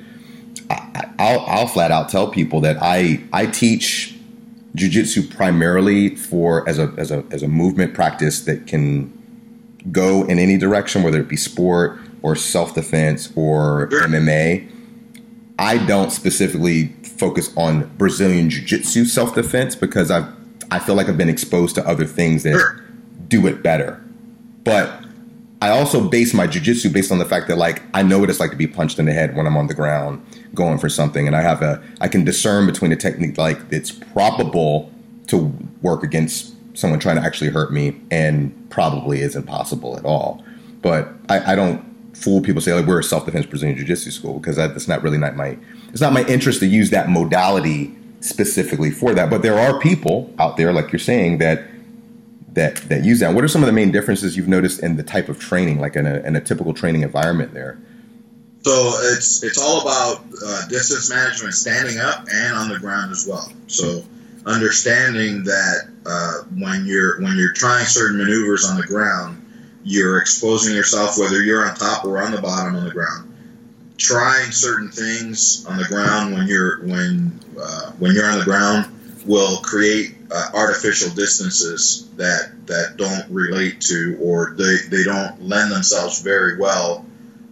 I, 0.70 1.10
I'll, 1.20 1.40
I'll 1.42 1.68
flat 1.68 1.92
out 1.92 2.10
tell 2.10 2.30
people 2.30 2.62
that 2.62 2.78
I 2.82 3.24
I 3.34 3.46
teach 3.46 4.16
jujitsu 4.76 5.36
primarily 5.36 6.16
for 6.16 6.68
as 6.68 6.80
a 6.80 6.94
as 6.98 7.12
a 7.12 7.24
as 7.32 7.44
a 7.44 7.48
movement 7.48 7.94
practice 7.94 8.42
that 8.46 8.68
can 8.68 9.18
go 9.92 10.24
in 10.24 10.40
any 10.40 10.58
direction, 10.58 11.04
whether 11.04 11.20
it 11.20 11.28
be 11.28 11.38
sport 11.38 12.00
or 12.22 12.36
self 12.36 12.76
defense 12.76 13.32
or 13.36 13.90
sure. 13.90 14.08
MMA. 14.08 14.70
I 15.60 15.78
don't 15.86 16.12
specifically 16.12 16.88
focus 17.04 17.56
on 17.56 17.88
Brazilian 17.98 18.50
Jiu 18.50 18.66
Jitsu 18.66 19.06
self 19.06 19.36
defense 19.36 19.76
because 19.76 20.10
I 20.12 20.32
I 20.70 20.80
feel 20.80 20.96
like 20.96 21.10
I've 21.10 21.18
been 21.18 21.30
exposed 21.30 21.76
to 21.76 21.88
other 21.88 22.06
things 22.06 22.44
that 22.44 22.54
sure. 22.54 22.84
do 23.28 23.46
it 23.48 23.62
better. 23.62 24.04
But 24.64 25.01
I 25.62 25.70
also 25.70 26.08
base 26.08 26.34
my 26.34 26.48
jujitsu 26.48 26.92
based 26.92 27.12
on 27.12 27.20
the 27.20 27.26
fact 27.26 27.48
that 27.48 27.58
like 27.58 27.84
I 27.94 28.02
know 28.02 28.18
what 28.18 28.30
it's 28.30 28.40
like 28.40 28.50
to 28.52 28.58
be 28.58 28.68
punched 28.68 28.98
in 28.98 29.06
the 29.06 29.14
head 29.14 29.36
when 29.36 29.46
I'm 29.46 29.56
on 29.56 29.68
the 29.68 29.76
ground 29.76 30.26
going 30.56 30.80
for 30.80 30.90
something, 30.90 31.28
and 31.28 31.36
I 31.36 31.42
have 31.42 31.62
a 31.62 31.82
I 32.02 32.08
can 32.08 32.26
discern 32.26 32.66
between 32.66 32.92
a 32.92 32.96
technique 32.96 33.38
like 33.38 33.60
it's 33.70 33.92
probable 33.92 34.92
to 35.28 35.54
work 35.82 36.04
against 36.04 36.56
someone 36.76 37.00
trying 37.00 37.18
to 37.18 37.22
actually 37.22 37.52
hurt 37.52 37.72
me, 37.72 38.00
and 38.10 38.70
probably 38.72 39.22
isn't 39.22 39.44
possible 39.44 39.98
at 39.98 40.04
all. 40.04 40.44
But 40.82 41.10
I, 41.30 41.54
I 41.54 41.56
don't 41.56 41.86
fool 42.16 42.42
people 42.42 42.62
say 42.62 42.74
like 42.74 42.88
we're 42.88 43.00
a 43.00 43.04
self 43.04 43.26
defense 43.26 43.46
Brazilian 43.46 43.78
Jiu 43.78 43.86
Jitsu 43.86 44.12
school 44.12 44.40
because 44.40 44.56
that, 44.56 44.70
that's 44.70 44.88
not 44.88 45.04
really 45.04 45.18
not 45.20 45.36
my 45.36 45.58
it's 45.90 46.02
not 46.02 46.12
my 46.12 46.26
interest 46.26 46.60
to 46.62 46.66
use 46.66 46.90
that 46.90 47.08
modality 47.08 47.96
specifically 48.22 48.92
for 48.92 49.14
that. 49.14 49.30
But 49.30 49.42
there 49.42 49.58
are 49.58 49.80
people 49.80 50.34
out 50.40 50.58
there, 50.58 50.72
like 50.72 50.92
you're 50.92 51.00
saying, 51.00 51.40
that 51.40 51.64
that 52.54 52.76
that 52.90 53.04
use 53.04 53.20
that. 53.20 53.34
What 53.34 53.44
are 53.44 53.48
some 53.48 53.64
of 53.64 53.68
the 53.68 53.74
main 53.74 53.92
differences 53.92 54.36
you've 54.36 54.48
noticed 54.48 54.82
in 54.82 54.98
the 54.98 55.04
type 55.04 55.30
of 55.30 55.40
training, 55.40 55.80
like 55.80 55.96
in 55.96 56.06
a, 56.06 56.20
in 56.20 56.36
a 56.36 56.42
typical 56.42 56.74
training 56.74 57.02
environment 57.04 57.54
there? 57.54 57.78
So 58.64 58.94
it's 59.14 59.44
it's 59.44 59.58
all 59.58 59.82
about 59.82 60.24
uh, 60.46 60.68
distance 60.68 61.10
management, 61.10 61.54
standing 61.54 61.98
up 61.98 62.26
and 62.32 62.56
on 62.56 62.70
the 62.70 62.80
ground 62.80 63.12
as 63.12 63.26
well. 63.28 63.52
So 63.68 64.04
understanding 64.46 65.44
that 65.46 65.90
uh, 66.06 66.44
when 66.58 66.86
you're 66.86 67.22
when 67.22 67.38
you're 67.38 67.54
trying 67.54 67.86
certain 67.86 68.18
maneuvers 68.18 68.66
on 68.66 68.78
the 68.78 68.86
ground, 68.86 69.44
you're 69.84 70.20
exposing 70.20 70.76
yourself 70.76 71.18
whether 71.18 71.42
you're 71.42 71.68
on 71.68 71.76
top 71.76 72.06
or 72.06 72.22
on 72.22 72.32
the 72.32 72.42
bottom 72.42 72.76
on 72.76 72.84
the 72.84 72.92
ground. 72.92 73.28
Trying 73.98 74.52
certain 74.52 74.90
things 74.90 75.66
on 75.68 75.78
the 75.78 75.86
ground 75.86 76.34
when 76.34 76.48
you're 76.48 76.84
when 76.84 77.40
uh, 77.60 77.92
when 77.94 78.14
you're 78.14 78.30
on 78.30 78.40
the 78.40 78.46
ground 78.46 78.92
will 79.26 79.58
create 79.58 80.16
uh, 80.32 80.50
artificial 80.54 81.14
distances 81.14 82.08
that 82.16 82.52
that 82.68 82.96
don't 82.98 83.30
relate 83.30 83.82
to 83.82 84.18
or 84.22 84.56
they, 84.58 84.78
they 84.90 85.04
don't 85.04 85.42
lend 85.42 85.72
themselves 85.72 86.22
very 86.22 86.58
well 86.58 87.06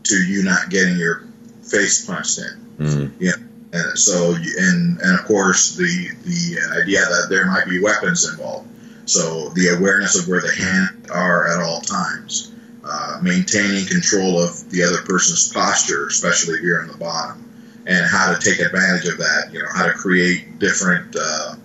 to 0.04 0.16
you 0.16 0.44
not 0.44 0.70
getting 0.70 0.98
your 0.98 1.24
face 1.62 2.06
punched 2.06 2.40
in. 2.40 2.86
Mm-hmm. 2.86 3.24
Yeah. 3.24 3.34
And 3.72 4.00
so, 4.00 4.34
and 4.34 5.00
and 5.00 5.20
of 5.20 5.26
course, 5.26 5.76
the 5.76 6.10
the 6.24 6.82
idea 6.82 7.02
that 7.02 7.28
there 7.30 7.46
might 7.46 7.68
be 7.68 7.80
weapons 7.80 8.28
involved. 8.28 8.68
So 9.06 9.50
the 9.50 9.76
awareness 9.78 10.18
of 10.18 10.28
where 10.28 10.42
the 10.42 10.54
hands 10.54 11.10
are 11.12 11.48
at 11.52 11.60
all 11.60 11.82
times, 11.82 12.52
uh, 12.84 13.20
maintaining 13.22 13.86
control 13.88 14.42
of 14.42 14.70
the 14.72 14.84
other 14.84 15.02
person's 15.04 15.52
posture, 15.52 16.08
especially 16.08 16.60
here 16.62 16.82
on 16.82 16.88
the 16.88 16.98
bottom, 16.98 17.44
and 17.86 18.06
how 18.10 18.34
to 18.34 18.40
take 18.40 18.60
advantage 18.60 19.06
of 19.06 19.18
that. 19.18 19.50
You 19.52 19.60
know, 19.60 19.70
how 19.76 19.86
to 19.86 19.94
create 19.94 20.58
different 20.58 21.16
uh, 21.20 21.56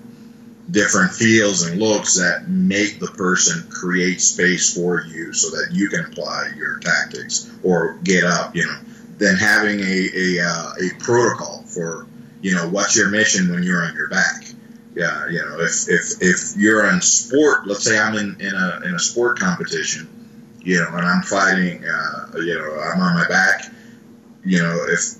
different 0.70 1.12
feels 1.12 1.62
and 1.62 1.80
looks 1.80 2.14
that 2.16 2.48
make 2.48 2.98
the 2.98 3.08
person 3.08 3.68
create 3.70 4.20
space 4.20 4.74
for 4.74 5.02
you 5.02 5.32
so 5.32 5.50
that 5.50 5.72
you 5.72 5.88
can 5.88 6.00
apply 6.06 6.50
your 6.56 6.78
tactics 6.78 7.50
or 7.62 7.98
get 8.02 8.24
up, 8.24 8.56
you 8.56 8.64
know. 8.64 8.78
Then 9.18 9.36
having 9.36 9.80
a, 9.80 10.08
a, 10.14 10.40
uh, 10.40 10.72
a 10.80 11.02
protocol 11.02 11.62
for, 11.62 12.06
you 12.40 12.54
know, 12.54 12.68
what's 12.68 12.96
your 12.96 13.10
mission 13.10 13.50
when 13.50 13.62
you're 13.62 13.82
on 13.82 13.94
your 13.94 14.08
back. 14.08 14.44
Yeah, 14.94 15.28
you 15.28 15.38
know, 15.38 15.60
if, 15.60 15.88
if, 15.88 16.22
if 16.22 16.56
you're 16.56 16.86
on 16.86 17.00
sport, 17.00 17.66
let's 17.66 17.84
say 17.84 17.98
I'm 17.98 18.14
in, 18.14 18.40
in, 18.40 18.54
a, 18.54 18.80
in 18.84 18.94
a 18.94 18.98
sport 18.98 19.38
competition, 19.38 20.08
you 20.60 20.80
know, 20.80 20.88
and 20.96 21.04
I'm 21.04 21.22
fighting, 21.22 21.84
uh, 21.84 22.26
you 22.36 22.54
know, 22.54 22.80
I'm 22.80 23.00
on 23.00 23.14
my 23.14 23.26
back, 23.28 23.66
you 24.44 24.62
know, 24.62 24.86
if 24.88 25.16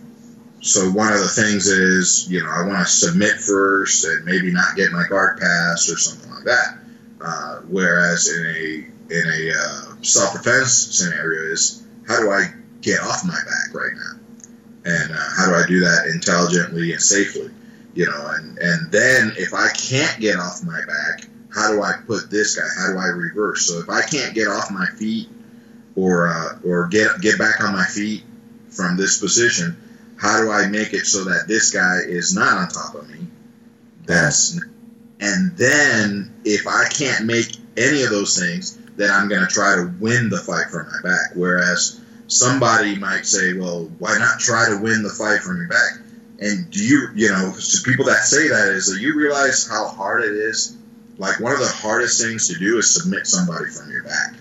so 0.64 0.90
one 0.90 1.12
of 1.12 1.20
the 1.20 1.28
things 1.28 1.66
is, 1.66 2.26
you 2.30 2.42
know, 2.42 2.48
I 2.48 2.66
want 2.66 2.86
to 2.86 2.90
submit 2.90 3.32
first 3.32 4.06
and 4.06 4.24
maybe 4.24 4.50
not 4.50 4.76
get 4.76 4.92
my 4.92 5.04
guard 5.10 5.38
pass 5.38 5.90
or 5.90 5.98
something 5.98 6.30
like 6.30 6.44
that. 6.44 6.78
Uh, 7.20 7.60
whereas 7.68 8.28
in 8.28 8.46
a 8.46 9.14
in 9.14 9.26
a 9.28 9.52
uh, 9.52 9.94
self 10.00 10.32
defense 10.32 10.72
scenario 10.72 11.52
is 11.52 11.84
how 12.08 12.18
do 12.18 12.30
I 12.30 12.46
get 12.80 13.00
off 13.00 13.26
my 13.26 13.34
back 13.34 13.74
right 13.74 13.92
now, 13.94 14.20
and 14.86 15.12
uh, 15.12 15.28
how 15.36 15.50
do 15.50 15.54
I 15.54 15.66
do 15.66 15.80
that 15.80 16.06
intelligently 16.14 16.92
and 16.92 17.00
safely, 17.00 17.50
you 17.92 18.06
know, 18.06 18.32
and 18.34 18.58
and 18.58 18.90
then 18.90 19.32
if 19.36 19.52
I 19.52 19.68
can't 19.68 20.18
get 20.18 20.38
off 20.38 20.64
my 20.64 20.80
back, 20.86 21.28
how 21.54 21.72
do 21.72 21.82
I 21.82 21.92
put 22.06 22.30
this 22.30 22.56
guy? 22.56 22.66
How 22.78 22.92
do 22.92 22.98
I 22.98 23.08
reverse? 23.08 23.66
So 23.66 23.80
if 23.80 23.90
I 23.90 24.00
can't 24.00 24.34
get 24.34 24.48
off 24.48 24.70
my 24.70 24.86
feet 24.98 25.28
or 25.94 26.28
uh, 26.28 26.58
or 26.64 26.88
get 26.88 27.20
get 27.20 27.38
back 27.38 27.60
on 27.60 27.74
my 27.74 27.84
feet 27.84 28.22
from 28.70 28.96
this 28.96 29.20
position 29.20 29.76
how 30.16 30.40
do 30.42 30.50
I 30.50 30.66
make 30.66 30.92
it 30.92 31.06
so 31.06 31.24
that 31.24 31.46
this 31.48 31.72
guy 31.72 31.98
is 32.06 32.34
not 32.34 32.56
on 32.56 32.68
top 32.68 32.94
of 32.94 33.08
me? 33.08 33.26
That's 34.06 34.60
and 35.20 35.56
then 35.56 36.34
if 36.44 36.66
I 36.66 36.86
can't 36.88 37.24
make 37.24 37.56
any 37.76 38.02
of 38.02 38.10
those 38.10 38.38
things, 38.38 38.78
then 38.96 39.10
I'm 39.10 39.28
going 39.28 39.40
to 39.40 39.46
try 39.46 39.76
to 39.76 39.92
win 40.00 40.28
the 40.28 40.38
fight 40.38 40.68
from 40.70 40.86
my 40.86 41.08
back. 41.08 41.30
Whereas 41.34 42.00
somebody 42.26 42.96
might 42.96 43.26
say, 43.26 43.54
well, 43.54 43.90
why 43.98 44.18
not 44.18 44.38
try 44.38 44.68
to 44.68 44.80
win 44.80 45.02
the 45.02 45.10
fight 45.10 45.40
from 45.40 45.56
your 45.56 45.68
back? 45.68 46.00
And 46.40 46.70
do 46.70 46.84
you, 46.84 47.08
you 47.14 47.28
know, 47.30 47.52
to 47.52 47.82
people 47.84 48.06
that 48.06 48.24
say 48.24 48.48
that 48.48 48.68
is 48.68 48.92
that 48.92 49.00
you 49.00 49.16
realize 49.16 49.68
how 49.68 49.88
hard 49.88 50.24
it 50.24 50.32
is? 50.32 50.76
Like 51.16 51.38
one 51.40 51.52
of 51.52 51.60
the 51.60 51.68
hardest 51.68 52.20
things 52.20 52.48
to 52.48 52.58
do 52.58 52.78
is 52.78 52.92
submit 52.92 53.26
somebody 53.26 53.66
from 53.66 53.90
your 53.90 54.02
back. 54.02 54.34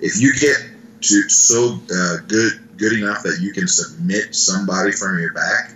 If 0.00 0.20
you 0.20 0.34
get 0.34 0.56
to 1.00 1.28
so 1.28 1.80
uh, 1.92 2.16
good 2.26 2.60
good 2.78 2.92
enough 2.92 3.22
that 3.24 3.38
you 3.40 3.52
can 3.52 3.68
submit 3.68 4.34
somebody 4.34 4.92
from 4.92 5.18
your 5.18 5.32
back, 5.32 5.72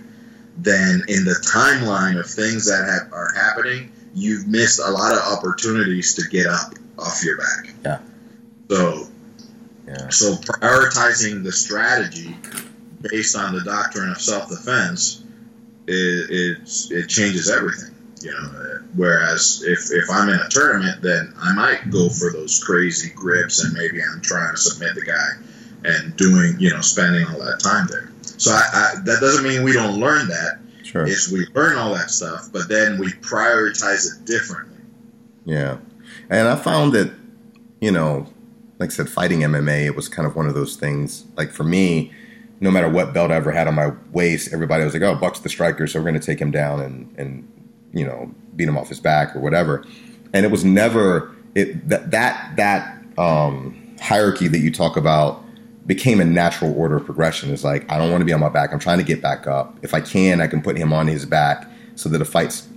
then 0.56 1.02
in 1.08 1.24
the 1.24 1.34
timeline 1.52 2.18
of 2.18 2.26
things 2.26 2.66
that 2.66 2.86
have, 2.88 3.12
are 3.12 3.32
happening, 3.34 3.92
you've 4.14 4.46
missed 4.46 4.78
a 4.78 4.90
lot 4.90 5.12
of 5.12 5.18
opportunities 5.18 6.14
to 6.14 6.28
get 6.28 6.46
up 6.46 6.74
off 6.98 7.24
your 7.24 7.38
back. 7.38 7.74
Yeah. 7.84 7.98
So, 8.70 9.08
yeah. 9.86 10.08
so 10.08 10.34
prioritizing 10.34 11.42
the 11.42 11.52
strategy 11.52 12.36
based 13.00 13.36
on 13.36 13.54
the 13.54 13.62
doctrine 13.62 14.10
of 14.10 14.20
self-defense, 14.20 15.24
it, 15.86 16.30
it, 16.30 16.58
it 16.90 17.08
changes 17.08 17.50
everything. 17.50 17.94
You 18.20 18.30
know, 18.30 18.78
whereas 18.94 19.64
if, 19.66 19.90
if 19.90 20.08
I'm 20.08 20.28
in 20.28 20.38
a 20.38 20.48
tournament, 20.48 21.02
then 21.02 21.34
I 21.36 21.54
might 21.54 21.90
go 21.90 22.08
for 22.08 22.30
those 22.30 22.62
crazy 22.62 23.10
grips 23.12 23.64
and 23.64 23.74
maybe 23.74 24.00
I'm 24.00 24.20
trying 24.20 24.52
to 24.54 24.60
submit 24.60 24.94
the 24.94 25.02
guy 25.02 25.42
and 25.84 26.16
doing, 26.16 26.56
you 26.58 26.70
know, 26.70 26.80
spending 26.80 27.26
all 27.26 27.38
that 27.38 27.60
time 27.60 27.86
there. 27.90 28.10
So 28.22 28.50
I, 28.50 28.62
I, 28.72 28.94
that 29.04 29.18
doesn't 29.20 29.44
mean 29.44 29.62
we 29.62 29.72
don't 29.72 30.00
learn 30.00 30.28
that. 30.28 30.58
Sure. 30.84 31.06
Is 31.06 31.30
we 31.32 31.46
learn 31.54 31.78
all 31.78 31.94
that 31.94 32.10
stuff, 32.10 32.48
but 32.52 32.68
then 32.68 32.98
we 32.98 33.08
prioritize 33.08 34.06
it 34.06 34.26
differently. 34.26 34.78
Yeah, 35.44 35.78
and 36.28 36.48
I 36.48 36.56
found 36.56 36.92
that, 36.92 37.12
you 37.80 37.90
know, 37.90 38.26
like 38.78 38.90
I 38.90 38.92
said, 38.92 39.08
fighting 39.08 39.40
MMA, 39.40 39.86
it 39.86 39.96
was 39.96 40.08
kind 40.08 40.26
of 40.26 40.36
one 40.36 40.46
of 40.46 40.54
those 40.54 40.76
things. 40.76 41.24
Like 41.36 41.50
for 41.50 41.64
me, 41.64 42.12
no 42.60 42.70
matter 42.70 42.88
what 42.88 43.14
belt 43.14 43.30
I 43.30 43.36
ever 43.36 43.52
had 43.52 43.68
on 43.68 43.74
my 43.74 43.92
waist, 44.12 44.52
everybody 44.52 44.84
was 44.84 44.92
like, 44.92 45.02
"Oh, 45.02 45.14
Buck's 45.14 45.40
the 45.40 45.48
striker, 45.48 45.86
so 45.86 45.98
we're 45.98 46.04
going 46.04 46.20
to 46.20 46.26
take 46.26 46.40
him 46.40 46.50
down 46.50 46.80
and 46.80 47.14
and 47.16 47.48
you 47.92 48.04
know 48.04 48.32
beat 48.56 48.68
him 48.68 48.76
off 48.76 48.88
his 48.88 49.00
back 49.00 49.34
or 49.34 49.40
whatever." 49.40 49.84
And 50.32 50.44
it 50.44 50.50
was 50.50 50.64
never 50.64 51.34
it 51.54 51.88
that 51.88 52.10
that 52.10 52.56
that 52.56 53.02
um, 53.18 53.96
hierarchy 54.00 54.48
that 54.48 54.58
you 54.58 54.72
talk 54.72 54.96
about 54.96 55.42
became 55.86 56.20
a 56.20 56.24
natural 56.24 56.76
order 56.78 56.96
of 56.96 57.04
progression. 57.04 57.52
It's 57.52 57.64
like 57.64 57.90
I 57.90 57.98
don't 57.98 58.10
want 58.10 58.20
to 58.20 58.24
be 58.24 58.32
on 58.32 58.40
my 58.40 58.48
back. 58.48 58.72
I'm 58.72 58.78
trying 58.78 58.98
to 58.98 59.04
get 59.04 59.20
back 59.20 59.46
up. 59.46 59.76
If 59.82 59.94
I 59.94 60.00
can, 60.00 60.40
I 60.40 60.46
can 60.46 60.62
put 60.62 60.76
him 60.76 60.92
on 60.92 61.06
his 61.06 61.26
back 61.26 61.68
so 61.96 62.08
that 62.08 62.18
the 62.18 62.24
fight's 62.24 62.68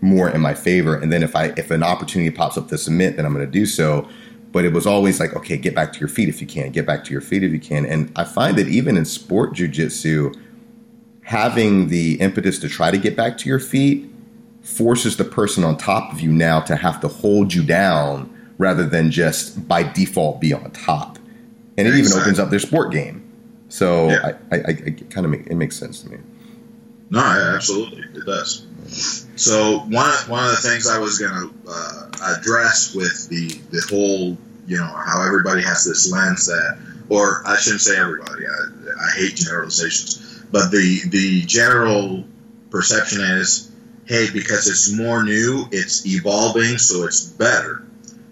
more 0.00 0.30
in 0.30 0.40
my 0.40 0.54
favor. 0.54 0.96
And 0.96 1.12
then 1.12 1.22
if 1.22 1.34
I 1.34 1.46
if 1.56 1.70
an 1.70 1.82
opportunity 1.82 2.30
pops 2.30 2.56
up 2.56 2.68
to 2.68 2.78
submit, 2.78 3.16
then 3.16 3.24
I'm 3.26 3.34
going 3.34 3.44
to 3.44 3.50
do 3.50 3.66
so. 3.66 4.08
but 4.50 4.64
it 4.64 4.72
was 4.72 4.86
always 4.86 5.20
like, 5.20 5.36
okay, 5.36 5.58
get 5.58 5.74
back 5.74 5.92
to 5.92 6.00
your 6.00 6.08
feet 6.08 6.28
if 6.28 6.40
you 6.40 6.46
can, 6.46 6.70
get 6.70 6.86
back 6.86 7.04
to 7.04 7.12
your 7.12 7.20
feet 7.20 7.42
if 7.42 7.52
you 7.52 7.60
can. 7.60 7.84
And 7.84 8.10
I 8.16 8.24
find 8.24 8.56
that 8.56 8.66
even 8.68 8.96
in 8.96 9.04
sport 9.04 9.52
jujitsu, 9.52 10.34
having 11.22 11.88
the 11.88 12.14
impetus 12.20 12.58
to 12.60 12.68
try 12.68 12.90
to 12.90 12.96
get 12.96 13.14
back 13.14 13.36
to 13.38 13.48
your 13.48 13.60
feet 13.60 14.10
forces 14.62 15.16
the 15.16 15.24
person 15.24 15.64
on 15.64 15.76
top 15.76 16.12
of 16.12 16.20
you 16.20 16.32
now 16.32 16.60
to 16.60 16.76
have 16.76 17.00
to 17.00 17.08
hold 17.08 17.52
you 17.52 17.62
down 17.62 18.34
rather 18.58 18.86
than 18.86 19.10
just 19.10 19.68
by 19.68 19.82
default 19.82 20.40
be 20.40 20.52
on 20.52 20.70
top. 20.70 21.17
And 21.78 21.86
it 21.86 21.94
even 21.94 22.12
opens 22.12 22.40
up 22.40 22.50
their 22.50 22.58
sport 22.58 22.90
game. 22.92 23.24
So 23.68 24.08
yeah. 24.08 24.32
I, 24.50 24.56
I, 24.56 24.60
I, 24.68 24.90
kind 25.10 25.24
of 25.24 25.30
make 25.30 25.46
it 25.46 25.54
makes 25.54 25.76
sense 25.76 26.02
to 26.02 26.10
me. 26.10 26.18
No, 27.08 27.20
absolutely, 27.20 28.02
it 28.14 28.26
does. 28.26 28.66
So 29.36 29.78
one 29.80 30.10
one 30.28 30.44
of 30.44 30.50
the 30.50 30.68
things 30.68 30.88
I 30.88 30.98
was 30.98 31.18
going 31.18 31.32
to 31.32 31.54
uh, 31.68 32.10
address 32.36 32.94
with 32.94 33.28
the 33.28 33.48
the 33.70 33.86
whole, 33.88 34.36
you 34.66 34.76
know, 34.76 34.86
how 34.86 35.22
everybody 35.24 35.62
has 35.62 35.84
this 35.84 36.10
lens 36.10 36.46
that, 36.46 36.78
or 37.08 37.42
I 37.46 37.56
shouldn't 37.56 37.82
say 37.82 37.96
everybody. 37.96 38.44
I, 38.46 39.04
I 39.06 39.16
hate 39.16 39.36
generalizations, 39.36 40.42
but 40.50 40.70
the 40.70 41.02
the 41.08 41.42
general 41.42 42.24
perception 42.70 43.20
is, 43.20 43.70
hey, 44.06 44.26
because 44.32 44.66
it's 44.66 44.90
more 44.92 45.22
new, 45.22 45.66
it's 45.70 46.04
evolving, 46.06 46.78
so 46.78 47.04
it's 47.04 47.24
better. 47.24 47.86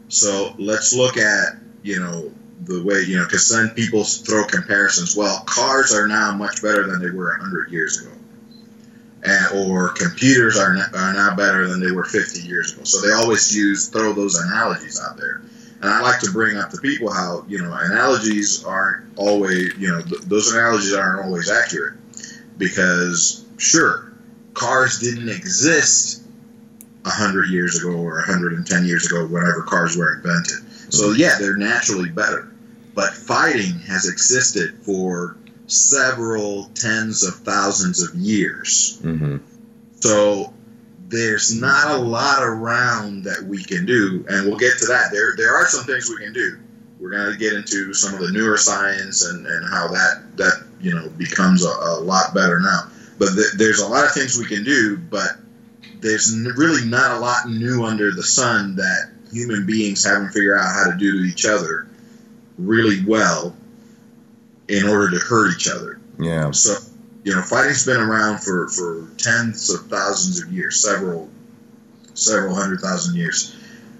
So 0.09 0.55
let's 0.59 0.93
look 0.93 1.17
at 1.17 1.57
you 1.83 2.01
know 2.01 2.33
the 2.64 2.83
way 2.83 3.03
you 3.03 3.16
know 3.16 3.25
because 3.25 3.49
then 3.49 3.71
people 3.71 4.05
throw 4.05 4.45
comparisons. 4.47 5.16
Well, 5.16 5.42
cars 5.47 5.95
are 5.95 6.09
now 6.09 6.33
much 6.33 6.62
better 6.62 6.87
than 6.87 7.01
they 7.01 7.11
were 7.11 7.37
hundred 7.37 7.71
years 7.71 8.01
ago, 8.01 8.12
and, 9.23 9.69
or 9.71 9.90
computers 9.90 10.57
are 10.57 10.77
are 10.95 11.12
now 11.12 11.35
better 11.37 11.69
than 11.69 11.81
they 11.81 11.92
were 11.92 12.05
fifty 12.05 12.40
years 12.40 12.73
ago. 12.73 12.85
So 12.85 13.07
they 13.07 13.12
always 13.12 13.55
use 13.55 13.88
throw 13.88 14.12
those 14.12 14.37
analogies 14.37 15.01
out 15.01 15.16
there. 15.16 15.42
And 15.83 15.90
I 15.90 16.01
like 16.01 16.21
to 16.21 16.33
bring 16.33 16.57
up 16.57 16.71
to 16.71 16.79
people 16.79 17.12
how 17.12 17.45
you 17.49 17.59
know 17.62 17.73
analogies 17.73 18.64
aren't 18.64 19.19
always 19.19 19.77
you 19.77 19.88
know 19.88 20.01
th- 20.01 20.23
those 20.23 20.53
analogies 20.53 20.95
aren't 20.95 21.27
always 21.27 21.51
accurate 21.51 21.95
because 22.57 23.45
sure 23.59 24.11
cars 24.55 24.99
didn't 25.01 25.29
exist 25.29 26.23
100 27.07 27.51
years 27.51 27.79
ago 27.79 27.90
or 27.90 28.16
110 28.16 28.85
years 28.85 29.07
ago, 29.07 29.27
whenever 29.27 29.62
cars 29.62 29.97
were 29.97 30.16
invented. 30.16 30.59
So, 30.99 31.13
yeah, 31.13 31.37
they're 31.39 31.57
naturally 31.57 32.11
better. 32.11 32.53
But 32.95 33.13
fighting 33.13 33.79
has 33.89 34.09
existed 34.09 34.79
for 34.83 35.37
several 35.67 36.71
tens 36.75 37.23
of 37.23 37.35
thousands 37.37 38.03
of 38.03 38.15
years. 38.15 39.01
Mm-hmm. 39.03 39.39
So, 40.01 40.53
there's 41.09 41.61
not 41.61 41.93
a 41.93 41.99
lot 41.99 42.43
around 42.43 43.25
that 43.25 43.45
we 43.45 43.63
can 43.63 43.87
do, 43.87 44.25
and 44.29 44.47
we'll 44.47 44.59
get 44.59 44.79
to 44.79 44.87
that. 44.87 45.11
There, 45.13 45.35
there 45.37 45.55
are 45.55 45.67
some 45.67 45.85
things 45.85 46.09
we 46.09 46.25
can 46.25 46.33
do. 46.33 46.59
We're 46.99 47.11
going 47.11 47.33
to 47.33 47.39
get 47.39 47.53
into 47.53 47.95
some 47.95 48.15
of 48.15 48.21
the 48.21 48.33
newer 48.33 48.57
science 48.57 49.25
and, 49.25 49.47
and 49.47 49.69
how 49.69 49.89
that 49.89 50.37
that 50.37 50.67
you 50.81 50.95
know 50.95 51.09
becomes 51.11 51.65
a, 51.65 51.69
a 51.69 52.01
lot 52.01 52.35
better 52.35 52.59
now. 52.59 52.91
But 53.19 53.35
th- 53.35 53.53
there's 53.57 53.81
a 53.81 53.87
lot 53.87 54.05
of 54.05 54.13
things 54.13 54.39
we 54.39 54.47
can 54.47 54.65
do, 54.65 54.97
but 54.97 55.31
there's 56.01 56.35
really 56.57 56.87
not 56.87 57.13
a 57.13 57.21
lot 57.21 57.49
new 57.49 57.85
under 57.85 58.11
the 58.13 58.23
sun 58.23 58.77
that 58.77 59.13
human 59.33 59.67
beings 59.67 60.05
haven't 60.05 60.31
figured 60.31 60.59
out 60.59 60.73
how 60.73 60.91
to 60.91 60.97
do 60.97 61.23
to 61.23 61.29
each 61.29 61.45
other 61.45 61.89
really 62.59 63.05
well 63.05 63.57
in 64.69 64.87
order 64.87 65.11
to 65.11 65.25
hurt 65.25 65.55
each 65.55 65.69
other. 65.69 66.01
Yeah. 66.19 66.51
So, 66.51 66.77
you 67.25 67.35
know, 67.35 67.43
fighting's 67.43 67.85
been 67.85 68.01
around 68.01 68.39
for, 68.39 68.69
for 68.69 69.09
tens 69.19 69.71
of 69.71 69.87
thousands 69.87 70.43
of 70.43 70.53
years, 70.53 70.83
several 70.83 71.29
several 72.15 72.55
hundred 72.55 72.81
thousand 72.81 73.17
years. 73.17 73.55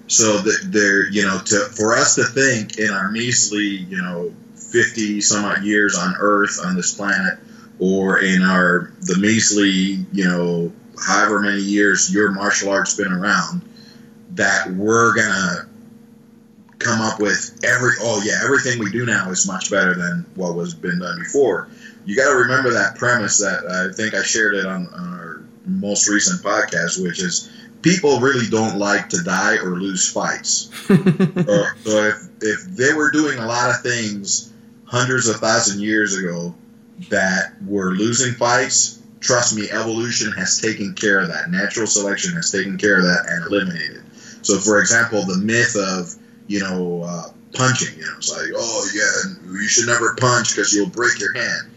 So 0.07 0.37
that 0.37 0.69
there, 0.71 1.09
you 1.09 1.23
know, 1.23 1.39
to 1.45 1.59
for 1.75 1.95
us 1.95 2.15
to 2.15 2.23
think 2.23 2.79
in 2.79 2.89
our 2.89 3.11
measly, 3.11 3.65
you 3.65 4.01
know, 4.01 4.33
fifty 4.55 5.21
some 5.21 5.45
odd 5.45 5.63
years 5.63 5.97
on 5.97 6.15
Earth 6.19 6.59
on 6.63 6.75
this 6.75 6.93
planet, 6.95 7.39
or 7.79 8.21
in 8.21 8.41
our 8.41 8.93
the 9.01 9.17
measly, 9.17 10.05
you 10.11 10.23
know, 10.23 10.71
however 11.05 11.41
many 11.41 11.61
years 11.61 12.11
your 12.11 12.31
martial 12.31 12.69
arts 12.71 12.95
been 12.95 13.11
around, 13.11 13.61
that 14.31 14.69
we're 14.71 15.15
gonna 15.15 15.67
come 16.79 17.01
up 17.01 17.19
with 17.19 17.59
every 17.63 17.93
oh 18.01 18.21
yeah 18.23 18.39
everything 18.43 18.79
we 18.79 18.91
do 18.91 19.05
now 19.05 19.29
is 19.29 19.47
much 19.47 19.71
better 19.71 19.95
than 19.95 20.25
what 20.35 20.55
was 20.55 20.73
been 20.73 20.99
done 20.99 21.19
before. 21.19 21.69
You 22.05 22.15
got 22.15 22.29
to 22.31 22.37
remember 22.37 22.71
that 22.71 22.95
premise 22.95 23.39
that 23.39 23.65
I 23.69 23.93
think 23.93 24.13
I 24.13 24.23
shared 24.23 24.55
it 24.55 24.65
on, 24.65 24.87
on 24.87 25.13
our 25.19 25.43
most 25.65 26.07
recent 26.07 26.41
podcast, 26.41 27.03
which 27.03 27.19
is 27.19 27.51
people 27.81 28.19
really 28.19 28.47
don't 28.49 28.77
like 28.77 29.09
to 29.09 29.21
die 29.23 29.57
or 29.57 29.71
lose 29.71 30.09
fights. 30.09 30.69
so, 30.87 30.95
so 31.83 32.03
if 32.03 32.27
if 32.41 32.63
they 32.65 32.93
were 32.93 33.11
doing 33.11 33.39
a 33.39 33.45
lot 33.45 33.69
of 33.69 33.81
things 33.81 34.53
hundreds 34.85 35.27
of 35.27 35.37
thousand 35.37 35.81
years 35.81 36.15
ago 36.15 36.55
that 37.09 37.53
were 37.65 37.91
losing 37.91 38.33
fights, 38.33 39.01
trust 39.19 39.55
me, 39.55 39.69
evolution 39.69 40.31
has 40.31 40.59
taken 40.59 40.93
care 40.93 41.19
of 41.19 41.27
that. 41.27 41.49
Natural 41.49 41.87
selection 41.87 42.33
has 42.33 42.51
taken 42.51 42.77
care 42.77 42.97
of 42.97 43.03
that 43.03 43.25
and 43.27 43.45
eliminated. 43.47 44.03
So, 44.47 44.59
for 44.59 44.79
example, 44.79 45.23
the 45.23 45.35
myth 45.35 45.75
of 45.75 46.15
you 46.47 46.61
know 46.61 47.03
uh, 47.03 47.23
punching, 47.51 47.99
you 47.99 48.05
know, 48.05 48.13
it's 48.15 48.31
like, 48.31 48.49
oh 48.55 48.87
yeah, 48.95 49.51
you 49.51 49.67
should 49.67 49.87
never 49.87 50.15
punch 50.15 50.55
because 50.55 50.71
you'll 50.71 50.87
break 50.87 51.19
your 51.19 51.33
hand. 51.33 51.69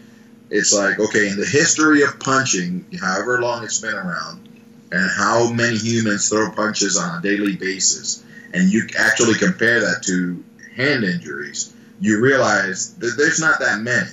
It's 0.49 0.73
like, 0.73 0.97
okay, 0.97 1.27
in 1.27 1.37
the 1.37 1.45
history 1.45 2.03
of 2.03 2.17
punching, 2.21 2.85
however 2.97 3.41
long 3.41 3.65
it's 3.65 3.81
been 3.81 3.93
around, 3.93 4.47
and 4.89 5.11
how 5.17 5.51
many 5.51 5.75
humans 5.75 6.29
throw 6.29 6.49
punches 6.51 6.97
on 6.97 7.19
a 7.19 7.21
daily 7.21 7.57
basis, 7.57 8.23
and 8.53 8.71
you 8.71 8.87
actually 8.97 9.37
compare 9.37 9.81
that 9.81 10.03
to 10.03 10.41
hand 10.73 11.03
injuries, 11.03 11.73
you 11.99 12.21
realize 12.21 12.95
that 12.95 13.15
there's 13.17 13.41
not 13.41 13.59
that 13.59 13.81
many 13.81 14.11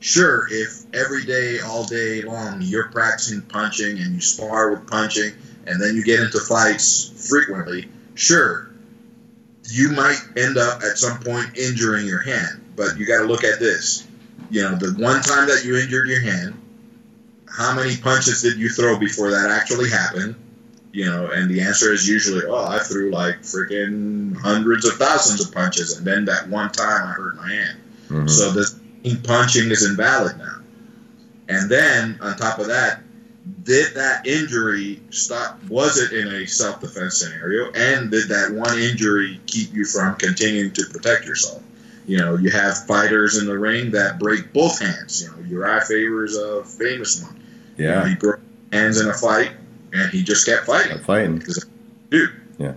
sure, 0.00 0.46
if 0.50 0.84
every 0.94 1.24
day, 1.24 1.58
all 1.60 1.84
day 1.84 2.22
long, 2.22 2.62
you're 2.62 2.88
practicing 2.88 3.42
punching 3.42 3.98
and 3.98 4.14
you 4.14 4.20
spar 4.20 4.70
with 4.70 4.86
punching, 4.86 5.32
and 5.70 5.80
then 5.80 5.94
you 5.94 6.04
get 6.04 6.20
into 6.20 6.40
fights 6.40 7.28
frequently, 7.30 7.88
sure, 8.14 8.70
you 9.70 9.90
might 9.90 10.20
end 10.36 10.58
up 10.58 10.82
at 10.82 10.98
some 10.98 11.20
point 11.20 11.56
injuring 11.56 12.06
your 12.06 12.20
hand. 12.20 12.64
But 12.76 12.98
you 12.98 13.06
got 13.06 13.20
to 13.20 13.26
look 13.26 13.44
at 13.44 13.60
this. 13.60 14.06
You 14.50 14.62
know, 14.62 14.74
the 14.74 14.92
one 15.02 15.22
time 15.22 15.46
that 15.48 15.62
you 15.64 15.76
injured 15.76 16.08
your 16.08 16.20
hand, 16.20 16.60
how 17.48 17.74
many 17.74 17.96
punches 17.96 18.42
did 18.42 18.56
you 18.56 18.68
throw 18.68 18.98
before 18.98 19.30
that 19.30 19.50
actually 19.50 19.90
happened? 19.90 20.34
You 20.92 21.06
know, 21.06 21.30
and 21.30 21.48
the 21.48 21.60
answer 21.60 21.92
is 21.92 22.08
usually, 22.08 22.44
oh, 22.46 22.64
I 22.64 22.80
threw 22.80 23.12
like 23.12 23.42
freaking 23.42 24.36
hundreds 24.36 24.86
of 24.86 24.94
thousands 24.94 25.46
of 25.46 25.54
punches, 25.54 25.96
and 25.96 26.06
then 26.06 26.24
that 26.24 26.48
one 26.48 26.72
time 26.72 27.06
I 27.06 27.12
hurt 27.12 27.36
my 27.36 27.48
hand. 27.48 27.78
Mm-hmm. 28.08 28.26
So 28.26 28.50
this 28.50 28.74
punching 29.22 29.70
is 29.70 29.88
invalid 29.88 30.36
now. 30.36 30.56
And 31.48 31.70
then 31.70 32.18
on 32.20 32.36
top 32.36 32.58
of 32.58 32.68
that, 32.68 33.02
did 33.62 33.94
that 33.94 34.26
injury 34.26 35.00
stop? 35.10 35.62
Was 35.68 35.98
it 35.98 36.12
in 36.12 36.28
a 36.28 36.46
self 36.46 36.80
defense 36.80 37.18
scenario? 37.18 37.70
And 37.72 38.10
did 38.10 38.28
that 38.28 38.52
one 38.52 38.78
injury 38.78 39.40
keep 39.46 39.72
you 39.72 39.84
from 39.84 40.16
continuing 40.16 40.72
to 40.72 40.84
protect 40.90 41.26
yourself? 41.26 41.62
You 42.06 42.18
know, 42.18 42.36
you 42.36 42.50
have 42.50 42.86
fighters 42.86 43.38
in 43.38 43.46
the 43.46 43.58
ring 43.58 43.92
that 43.92 44.18
break 44.18 44.52
both 44.52 44.80
hands. 44.80 45.22
You 45.22 45.28
know, 45.28 45.60
Urijah 45.60 45.86
Faber 45.86 46.24
is 46.24 46.36
a 46.36 46.64
famous 46.64 47.22
one. 47.22 47.40
Yeah. 47.76 47.88
You 47.88 47.94
know, 47.94 48.04
he 48.06 48.14
broke 48.16 48.40
hands 48.72 49.00
in 49.00 49.08
a 49.08 49.14
fight 49.14 49.52
and 49.92 50.10
he 50.10 50.22
just 50.22 50.46
kept 50.46 50.66
fighting. 50.66 50.92
Kept 50.92 51.04
fighting. 51.04 51.42
Dude. 52.10 52.30
Yeah. 52.58 52.74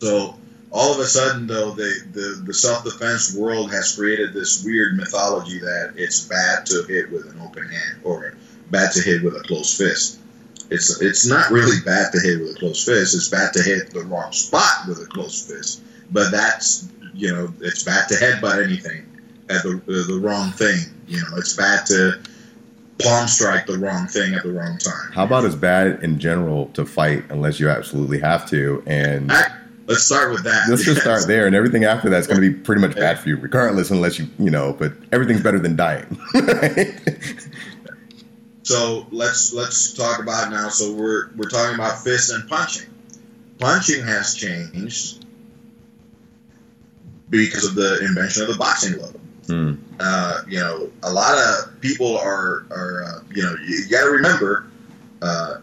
So 0.00 0.36
all 0.70 0.92
of 0.92 1.00
a 1.00 1.04
sudden, 1.04 1.46
though, 1.46 1.70
the, 1.70 1.90
the, 2.12 2.42
the 2.44 2.54
self 2.54 2.84
defense 2.84 3.34
world 3.34 3.72
has 3.72 3.96
created 3.96 4.34
this 4.34 4.64
weird 4.64 4.96
mythology 4.96 5.60
that 5.60 5.94
it's 5.96 6.26
bad 6.26 6.66
to 6.66 6.84
hit 6.86 7.10
with 7.10 7.30
an 7.30 7.40
open 7.40 7.68
hand 7.68 8.00
or 8.04 8.35
bad 8.70 8.92
to 8.92 9.00
hit 9.00 9.22
with 9.22 9.36
a 9.36 9.40
closed 9.40 9.76
fist. 9.76 10.20
It's 10.70 11.00
it's 11.00 11.26
not 11.26 11.50
really 11.50 11.80
bad 11.84 12.12
to 12.12 12.20
hit 12.20 12.40
with 12.40 12.56
a 12.56 12.58
closed 12.58 12.84
fist. 12.84 13.14
It's 13.14 13.28
bad 13.28 13.52
to 13.52 13.62
hit 13.62 13.90
the 13.90 14.02
wrong 14.04 14.32
spot 14.32 14.88
with 14.88 15.00
a 15.00 15.06
closed 15.06 15.48
fist. 15.48 15.82
But 16.10 16.30
that's 16.30 16.88
you 17.14 17.32
know 17.32 17.52
it's 17.60 17.84
bad 17.84 18.08
to 18.08 18.14
headbutt 18.14 18.64
anything 18.64 19.06
at 19.48 19.62
the 19.62 19.76
uh, 19.76 20.06
the 20.12 20.20
wrong 20.20 20.50
thing. 20.52 20.78
You 21.06 21.18
know 21.18 21.36
it's 21.36 21.56
bad 21.56 21.86
to 21.86 22.20
palm 22.98 23.28
strike 23.28 23.66
the 23.66 23.78
wrong 23.78 24.06
thing 24.06 24.34
at 24.34 24.42
the 24.42 24.52
wrong 24.52 24.78
time. 24.78 25.12
How 25.12 25.24
about 25.24 25.44
as 25.44 25.54
bad 25.54 26.02
in 26.02 26.18
general 26.18 26.66
to 26.74 26.84
fight 26.84 27.24
unless 27.30 27.60
you 27.60 27.68
absolutely 27.68 28.20
have 28.20 28.48
to 28.50 28.82
and. 28.86 29.32
I, 29.32 29.50
Let's 29.88 30.02
start 30.02 30.32
with 30.32 30.42
that. 30.42 30.68
Let's 30.68 30.84
just 30.84 31.00
start 31.00 31.28
there, 31.28 31.46
and 31.46 31.54
everything 31.54 31.84
after 31.84 32.10
that's 32.10 32.26
going 32.26 32.40
to 32.40 32.50
be 32.50 32.52
pretty 32.52 32.80
much 32.80 32.96
bad 32.96 33.20
for 33.20 33.28
you, 33.28 33.36
regardless, 33.36 33.88
unless 33.88 34.18
you, 34.18 34.26
you 34.36 34.50
know. 34.50 34.72
But 34.72 34.94
everything's 35.12 35.42
better 35.42 35.60
than 35.60 35.76
dying. 35.76 36.18
so 38.66 39.06
let's 39.10 39.52
let's 39.52 39.94
talk 39.94 40.20
about 40.20 40.50
now. 40.50 40.68
So 40.68 40.92
we're 40.92 41.30
we're 41.36 41.48
talking 41.48 41.74
about 41.74 42.02
fists 42.02 42.30
and 42.30 42.48
punching. 42.48 42.88
Punching 43.58 44.04
has 44.04 44.34
changed 44.34 45.24
because 47.30 47.64
of 47.64 47.74
the 47.74 48.04
invention 48.04 48.42
of 48.42 48.48
the 48.48 48.56
boxing 48.56 48.98
glove. 48.98 49.16
Hmm. 49.46 49.74
Uh, 50.00 50.42
you 50.48 50.58
know, 50.58 50.90
a 51.02 51.12
lot 51.12 51.38
of 51.38 51.80
people 51.80 52.18
are 52.18 52.66
are 52.70 53.04
uh, 53.04 53.20
you 53.34 53.42
know 53.42 53.54
you, 53.64 53.76
you 53.76 53.88
got 53.88 54.04
to 54.04 54.10
remember 54.10 54.66
uh, 55.22 55.58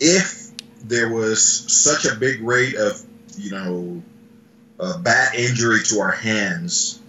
if 0.00 0.50
there 0.82 1.10
was 1.10 1.44
such 1.44 2.04
a 2.04 2.14
big 2.16 2.42
rate 2.42 2.74
of 2.74 3.00
you 3.38 3.50
know, 3.50 4.02
a 4.78 4.98
bad 4.98 5.34
injury 5.34 5.82
to 5.84 6.00
our 6.00 6.12
hands 6.12 7.00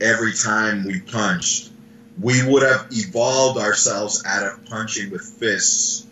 every 0.00 0.32
time 0.32 0.84
we 0.84 1.00
punched, 1.00 1.71
we 2.20 2.46
would 2.46 2.62
have 2.62 2.88
evolved 2.90 3.58
ourselves 3.58 4.22
out 4.26 4.46
of 4.46 4.64
punching 4.66 5.10
with 5.10 5.22
fists 5.22 6.06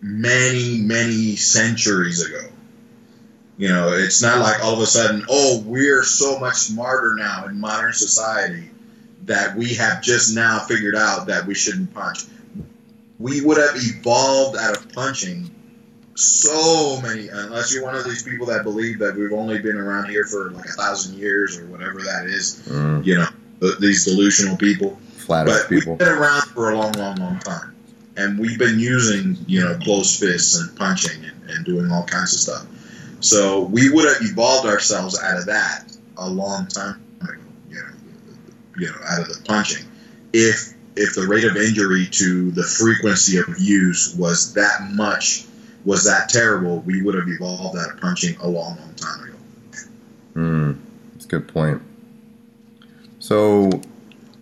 many, 0.00 0.78
many 0.78 1.36
centuries 1.36 2.24
ago. 2.24 2.48
You 3.56 3.68
know, 3.68 3.92
it's 3.92 4.22
not 4.22 4.38
like 4.38 4.64
all 4.64 4.74
of 4.74 4.80
a 4.80 4.86
sudden, 4.86 5.24
oh, 5.28 5.62
we're 5.66 6.04
so 6.04 6.38
much 6.38 6.54
smarter 6.54 7.14
now 7.16 7.46
in 7.46 7.58
modern 7.58 7.92
society 7.92 8.70
that 9.24 9.56
we 9.56 9.74
have 9.74 10.00
just 10.00 10.34
now 10.34 10.60
figured 10.60 10.94
out 10.94 11.26
that 11.26 11.46
we 11.46 11.54
shouldn't 11.54 11.92
punch. 11.92 12.20
We 13.18 13.40
would 13.40 13.58
have 13.58 13.74
evolved 13.74 14.56
out 14.56 14.76
of 14.76 14.92
punching 14.92 15.50
so 16.14 17.00
many, 17.00 17.28
unless 17.28 17.72
you're 17.72 17.82
one 17.82 17.96
of 17.96 18.04
these 18.04 18.22
people 18.22 18.46
that 18.46 18.62
believe 18.62 19.00
that 19.00 19.16
we've 19.16 19.32
only 19.32 19.58
been 19.58 19.76
around 19.76 20.08
here 20.08 20.24
for 20.24 20.50
like 20.50 20.66
a 20.66 20.72
thousand 20.72 21.18
years 21.18 21.58
or 21.58 21.66
whatever 21.66 22.00
that 22.00 22.26
is, 22.26 22.62
mm. 22.68 23.04
you 23.04 23.16
know, 23.16 23.26
these 23.80 24.04
delusional 24.04 24.56
people. 24.56 24.98
Flat 25.28 25.68
people. 25.68 25.92
We've 25.92 25.98
been 25.98 26.08
around 26.08 26.42
for 26.48 26.70
a 26.70 26.78
long, 26.78 26.92
long, 26.92 27.16
long 27.16 27.38
time. 27.40 27.74
And 28.16 28.38
we've 28.38 28.58
been 28.58 28.80
using, 28.80 29.36
you 29.46 29.60
know, 29.60 29.78
closed 29.78 30.18
fists 30.18 30.58
and 30.58 30.74
punching 30.76 31.22
and, 31.22 31.50
and 31.50 31.64
doing 31.66 31.90
all 31.90 32.04
kinds 32.04 32.32
of 32.32 32.40
stuff. 32.40 32.66
So 33.20 33.64
we 33.64 33.90
would 33.90 34.06
have 34.06 34.22
evolved 34.22 34.66
ourselves 34.66 35.20
out 35.20 35.38
of 35.38 35.46
that 35.46 35.84
a 36.16 36.28
long 36.28 36.66
time 36.66 37.00
ago, 37.20 37.32
you 37.68 37.76
know, 37.76 37.88
you 38.78 38.86
know, 38.86 38.96
out 39.06 39.20
of 39.20 39.28
the 39.28 39.44
punching. 39.46 39.84
If 40.32 40.74
if 40.96 41.14
the 41.14 41.26
rate 41.26 41.44
of 41.44 41.56
injury 41.56 42.06
to 42.06 42.50
the 42.50 42.64
frequency 42.64 43.38
of 43.38 43.58
use 43.58 44.14
was 44.16 44.54
that 44.54 44.90
much, 44.94 45.44
was 45.84 46.04
that 46.04 46.28
terrible, 46.28 46.80
we 46.80 47.02
would 47.02 47.14
have 47.14 47.28
evolved 47.28 47.78
out 47.78 47.92
of 47.92 48.00
punching 48.00 48.36
a 48.40 48.48
long, 48.48 48.76
long 48.78 48.94
time 48.94 49.24
ago. 49.24 49.36
Hmm, 50.34 50.72
that's 51.12 51.26
a 51.26 51.28
good 51.28 51.48
point. 51.48 51.82
So, 53.20 53.70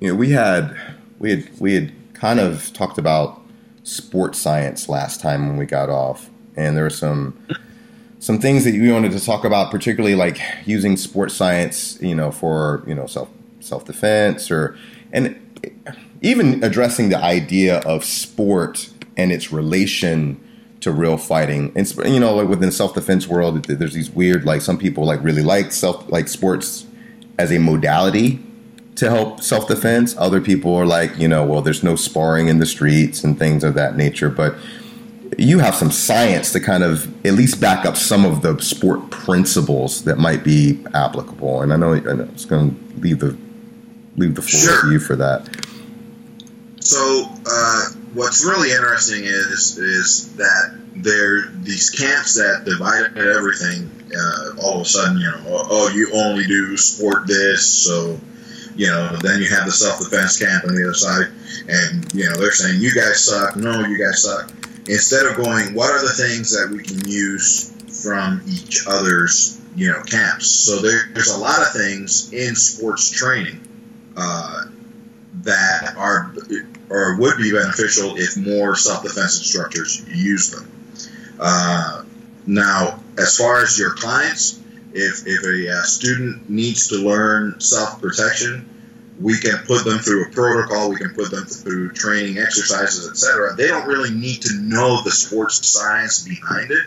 you 0.06 0.12
know, 0.12 0.16
we 0.16 0.30
had 0.30 0.76
we 1.18 1.30
had 1.30 1.60
we 1.60 1.74
had 1.74 1.92
kind 2.14 2.38
of 2.38 2.72
talked 2.72 2.96
about 2.96 3.42
sports 3.82 4.38
science 4.38 4.88
last 4.88 5.20
time 5.20 5.48
when 5.48 5.56
we 5.56 5.66
got 5.66 5.90
off, 5.90 6.30
and 6.54 6.76
there 6.76 6.84
were 6.84 6.90
some 6.90 7.36
some 8.20 8.38
things 8.38 8.62
that 8.64 8.72
we 8.72 8.92
wanted 8.92 9.10
to 9.10 9.24
talk 9.24 9.44
about, 9.44 9.72
particularly 9.72 10.14
like 10.14 10.38
using 10.64 10.96
sports 10.96 11.34
science, 11.34 12.00
you 12.00 12.14
know, 12.14 12.30
for 12.30 12.84
you 12.86 12.94
know 12.94 13.06
self 13.06 13.28
self 13.58 13.84
defense 13.84 14.48
or 14.48 14.78
and 15.12 15.34
even 16.22 16.62
addressing 16.62 17.08
the 17.08 17.18
idea 17.18 17.78
of 17.80 18.04
sport 18.04 18.88
and 19.16 19.32
its 19.32 19.50
relation 19.50 20.40
to 20.82 20.92
real 20.92 21.16
fighting. 21.16 21.72
And 21.74 21.92
you 22.04 22.20
know, 22.20 22.36
like 22.36 22.48
within 22.48 22.70
self 22.70 22.94
defense 22.94 23.26
world, 23.26 23.64
there's 23.64 23.94
these 23.94 24.10
weird 24.10 24.44
like 24.44 24.60
some 24.60 24.78
people 24.78 25.04
like 25.04 25.20
really 25.24 25.42
like 25.42 25.72
self 25.72 26.08
like 26.12 26.28
sports 26.28 26.86
as 27.40 27.50
a 27.50 27.58
modality 27.58 28.40
to 28.96 29.10
help 29.10 29.42
self 29.42 29.68
defense. 29.68 30.16
Other 30.18 30.40
people 30.40 30.74
are 30.74 30.86
like, 30.86 31.16
you 31.18 31.28
know, 31.28 31.44
well, 31.44 31.62
there's 31.62 31.82
no 31.82 31.96
sparring 31.96 32.48
in 32.48 32.58
the 32.58 32.66
streets 32.66 33.22
and 33.22 33.38
things 33.38 33.62
of 33.62 33.74
that 33.74 33.96
nature, 33.96 34.28
but 34.28 34.56
you 35.38 35.58
have 35.58 35.74
some 35.74 35.90
science 35.90 36.52
to 36.52 36.60
kind 36.60 36.82
of 36.82 37.06
at 37.26 37.34
least 37.34 37.60
back 37.60 37.84
up 37.84 37.96
some 37.96 38.24
of 38.24 38.42
the 38.42 38.58
sport 38.60 39.10
principles 39.10 40.04
that 40.04 40.18
might 40.18 40.44
be 40.44 40.82
applicable. 40.94 41.62
And 41.62 41.72
I 41.72 41.76
know, 41.76 41.94
I 41.94 42.00
know 42.00 42.28
it's 42.32 42.44
going 42.44 42.74
to 42.74 43.00
leave 43.00 43.20
the 43.20 43.36
leave 44.16 44.34
the 44.34 44.42
floor 44.42 44.62
sure. 44.62 44.82
to 44.82 44.92
you 44.92 44.98
for 44.98 45.16
that. 45.16 45.46
So, 46.80 47.28
uh, 47.44 47.84
what's 48.14 48.44
really 48.44 48.70
interesting 48.70 49.24
is 49.24 49.76
is 49.76 50.36
that 50.36 50.78
there 50.94 51.50
these 51.62 51.90
camps 51.90 52.34
that 52.34 52.64
divided 52.64 53.18
everything. 53.18 53.90
Uh, 54.06 54.62
all 54.62 54.76
of 54.76 54.82
a 54.82 54.84
sudden, 54.84 55.18
you 55.18 55.24
know, 55.24 55.42
oh, 55.48 55.66
oh, 55.68 55.88
you 55.88 56.08
only 56.14 56.46
do 56.46 56.76
sport 56.76 57.26
this, 57.26 57.66
so 57.66 58.18
you 58.76 58.86
know. 58.86 59.16
Then 59.22 59.40
you 59.40 59.48
have 59.48 59.66
the 59.66 59.72
self 59.72 59.98
defense 59.98 60.38
camp 60.38 60.64
on 60.64 60.74
the 60.74 60.84
other 60.84 60.94
side, 60.94 61.32
and 61.68 62.12
you 62.14 62.28
know 62.28 62.36
they're 62.36 62.52
saying 62.52 62.80
you 62.80 62.94
guys 62.94 63.24
suck. 63.24 63.56
No, 63.56 63.80
you 63.80 63.98
guys 63.98 64.22
suck 64.22 64.52
instead 64.88 65.26
of 65.26 65.36
going, 65.36 65.74
what 65.74 65.90
are 65.90 66.02
the 66.02 66.12
things 66.12 66.50
that 66.52 66.70
we 66.70 66.82
can 66.82 67.06
use 67.08 67.72
from 68.04 68.42
each 68.46 68.86
other's 68.86 69.60
you 69.74 69.90
know 69.90 70.02
camps? 70.02 70.48
So 70.48 70.80
there, 70.80 71.08
there's 71.12 71.34
a 71.34 71.38
lot 71.38 71.60
of 71.60 71.72
things 71.72 72.32
in 72.32 72.54
sports 72.54 73.10
training 73.10 73.60
uh, 74.16 74.64
that 75.42 75.94
are 75.96 76.34
or 76.88 77.16
would 77.18 77.36
be 77.38 77.52
beneficial 77.52 78.16
if 78.16 78.36
more 78.36 78.76
self-defense 78.76 79.38
instructors 79.38 80.04
use 80.08 80.50
them. 80.50 80.70
Uh, 81.38 82.04
now, 82.46 83.02
as 83.18 83.36
far 83.36 83.60
as 83.60 83.78
your 83.78 83.92
clients, 83.94 84.60
if, 84.96 85.26
if 85.26 85.44
a 85.44 85.78
uh, 85.78 85.82
student 85.82 86.48
needs 86.48 86.88
to 86.88 86.96
learn 86.96 87.60
self-protection, 87.60 88.68
we 89.20 89.38
can 89.38 89.58
put 89.66 89.84
them 89.84 89.98
through 89.98 90.26
a 90.26 90.30
protocol, 90.30 90.90
we 90.90 90.96
can 90.96 91.14
put 91.14 91.30
them 91.30 91.44
through 91.44 91.92
training 91.92 92.38
exercises, 92.38 93.08
etc. 93.08 93.54
They 93.56 93.68
don't 93.68 93.86
really 93.86 94.10
need 94.10 94.42
to 94.42 94.54
know 94.60 95.02
the 95.02 95.10
sports 95.10 95.66
science 95.66 96.26
behind 96.26 96.70
it. 96.70 96.86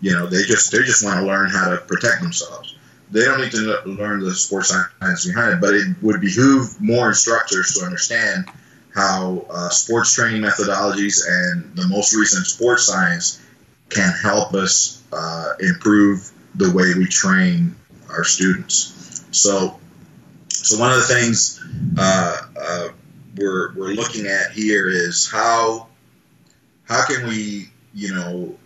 You 0.00 0.12
know, 0.12 0.26
they 0.26 0.42
just 0.42 0.70
they 0.72 0.78
just 0.78 1.04
want 1.04 1.20
to 1.20 1.26
learn 1.26 1.50
how 1.50 1.70
to 1.70 1.78
protect 1.78 2.22
themselves. 2.22 2.76
They 3.10 3.24
don't 3.24 3.40
need 3.40 3.52
to 3.52 3.82
learn 3.86 4.20
the 4.20 4.34
sports 4.34 4.68
science 4.68 5.26
behind 5.26 5.54
it, 5.54 5.60
but 5.60 5.74
it 5.74 5.96
would 6.00 6.20
behoove 6.20 6.80
more 6.80 7.08
instructors 7.08 7.74
to 7.74 7.84
understand 7.84 8.46
how 8.94 9.46
uh, 9.50 9.68
sports 9.68 10.14
training 10.14 10.42
methodologies 10.42 11.22
and 11.26 11.76
the 11.76 11.86
most 11.88 12.14
recent 12.14 12.46
sports 12.46 12.86
science 12.86 13.40
can 13.90 14.12
help 14.22 14.54
us 14.54 15.02
uh, 15.12 15.52
improve 15.60 16.30
the 16.54 16.70
way 16.70 16.92
we 16.96 17.06
train 17.06 17.74
our 18.10 18.24
students. 18.24 19.24
So 19.32 19.78
so 20.50 20.78
one 20.78 20.92
of 20.92 20.98
the 20.98 21.14
things 21.14 21.64
uh, 21.98 22.36
uh, 22.60 22.88
we're, 23.36 23.72
we're 23.74 23.94
looking 23.94 24.26
at 24.26 24.52
here 24.52 24.88
is 24.88 25.30
how 25.30 25.88
how 26.84 27.04
can 27.06 27.26
we 27.26 27.68
you 27.94 28.14
know 28.14 28.56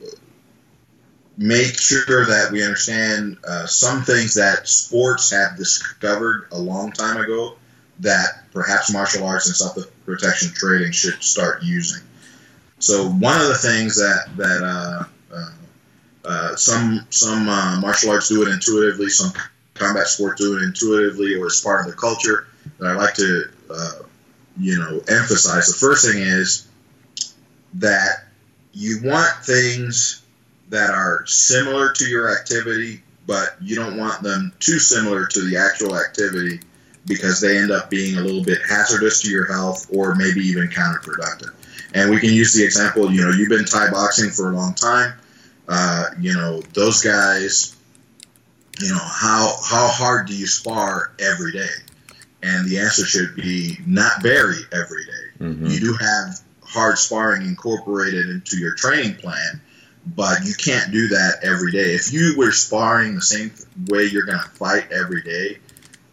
make 1.38 1.78
sure 1.78 2.26
that 2.26 2.50
we 2.50 2.62
understand 2.62 3.38
uh, 3.46 3.66
some 3.66 4.02
things 4.02 4.34
that 4.34 4.68
sports 4.68 5.30
have 5.30 5.56
discovered 5.56 6.48
a 6.52 6.58
long 6.58 6.92
time 6.92 7.18
ago 7.18 7.56
that 8.00 8.50
perhaps 8.52 8.92
martial 8.92 9.26
arts 9.26 9.46
and 9.46 9.56
self 9.56 9.76
protection 10.04 10.52
training 10.52 10.92
should 10.92 11.22
start 11.22 11.62
using. 11.62 12.02
So 12.78 13.08
one 13.08 13.40
of 13.40 13.48
the 13.48 13.54
things 13.54 13.96
that 13.96 14.28
that 14.36 15.06
uh, 16.26 16.56
some 16.56 17.06
some 17.10 17.48
uh, 17.48 17.80
martial 17.80 18.10
arts 18.10 18.28
do 18.28 18.42
it 18.42 18.48
intuitively, 18.48 19.08
some 19.08 19.32
combat 19.74 20.06
sport 20.06 20.36
do 20.38 20.56
it 20.56 20.62
intuitively 20.62 21.36
or 21.36 21.46
as 21.46 21.60
part 21.60 21.86
of 21.86 21.92
the 21.92 21.96
culture 21.96 22.48
that 22.78 22.88
I 22.88 22.94
like 22.94 23.14
to, 23.14 23.44
uh, 23.70 23.92
you 24.58 24.78
know, 24.78 25.00
emphasize. 25.08 25.68
The 25.68 25.78
first 25.78 26.04
thing 26.04 26.20
is 26.20 26.66
that 27.74 28.24
you 28.72 29.00
want 29.04 29.30
things 29.44 30.22
that 30.70 30.90
are 30.90 31.24
similar 31.26 31.92
to 31.92 32.04
your 32.04 32.36
activity, 32.36 33.02
but 33.26 33.54
you 33.60 33.76
don't 33.76 33.96
want 33.96 34.22
them 34.22 34.52
too 34.58 34.78
similar 34.78 35.26
to 35.26 35.48
the 35.48 35.58
actual 35.58 35.96
activity 35.96 36.60
because 37.06 37.40
they 37.40 37.56
end 37.56 37.70
up 37.70 37.88
being 37.88 38.18
a 38.18 38.20
little 38.20 38.42
bit 38.42 38.58
hazardous 38.68 39.22
to 39.22 39.30
your 39.30 39.46
health 39.46 39.86
or 39.92 40.16
maybe 40.16 40.40
even 40.40 40.68
counterproductive. 40.68 41.54
And 41.94 42.10
we 42.10 42.18
can 42.18 42.30
use 42.30 42.52
the 42.52 42.64
example, 42.64 43.12
you 43.12 43.22
know, 43.22 43.30
you've 43.30 43.48
been 43.48 43.64
Thai 43.64 43.90
boxing 43.90 44.30
for 44.30 44.50
a 44.50 44.54
long 44.54 44.74
time. 44.74 45.14
Uh, 45.68 46.04
you 46.20 46.32
know, 46.34 46.60
those 46.74 47.02
guys 47.02 47.76
you 48.80 48.90
know 48.90 48.98
how 48.98 49.56
how 49.64 49.88
hard 49.88 50.26
do 50.26 50.36
you 50.36 50.46
spar 50.46 51.12
every 51.18 51.52
day 51.52 51.68
and 52.42 52.68
the 52.68 52.78
answer 52.78 53.04
should 53.04 53.34
be 53.34 53.78
not 53.86 54.22
very 54.22 54.58
every 54.72 55.04
day. 55.04 55.44
Mm-hmm. 55.44 55.66
you 55.66 55.80
do 55.80 55.92
have 55.94 56.40
hard 56.62 56.98
sparring 56.98 57.42
incorporated 57.42 58.28
into 58.28 58.58
your 58.58 58.74
training 58.74 59.16
plan 59.16 59.60
but 60.06 60.44
you 60.44 60.54
can't 60.54 60.92
do 60.92 61.08
that 61.08 61.38
every 61.42 61.72
day 61.72 61.94
if 61.94 62.12
you 62.12 62.34
were 62.36 62.52
sparring 62.52 63.14
the 63.14 63.22
same 63.22 63.50
way 63.88 64.04
you're 64.04 64.26
going 64.26 64.38
to 64.38 64.48
fight 64.50 64.92
every 64.92 65.22
day 65.22 65.58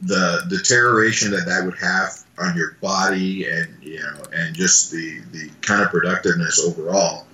the 0.02 0.46
deterioration 0.50 1.32
that 1.32 1.46
that 1.46 1.66
would 1.66 1.78
have 1.80 2.12
on 2.38 2.56
your 2.58 2.78
body 2.82 3.48
and 3.48 3.68
you 3.82 4.00
know 4.00 4.24
and 4.34 4.56
just 4.56 4.92
the 4.92 5.20
the 5.32 5.50
kind 5.62 5.82
of 5.82 5.90
productiveness 5.90 6.60
overall 6.66 7.26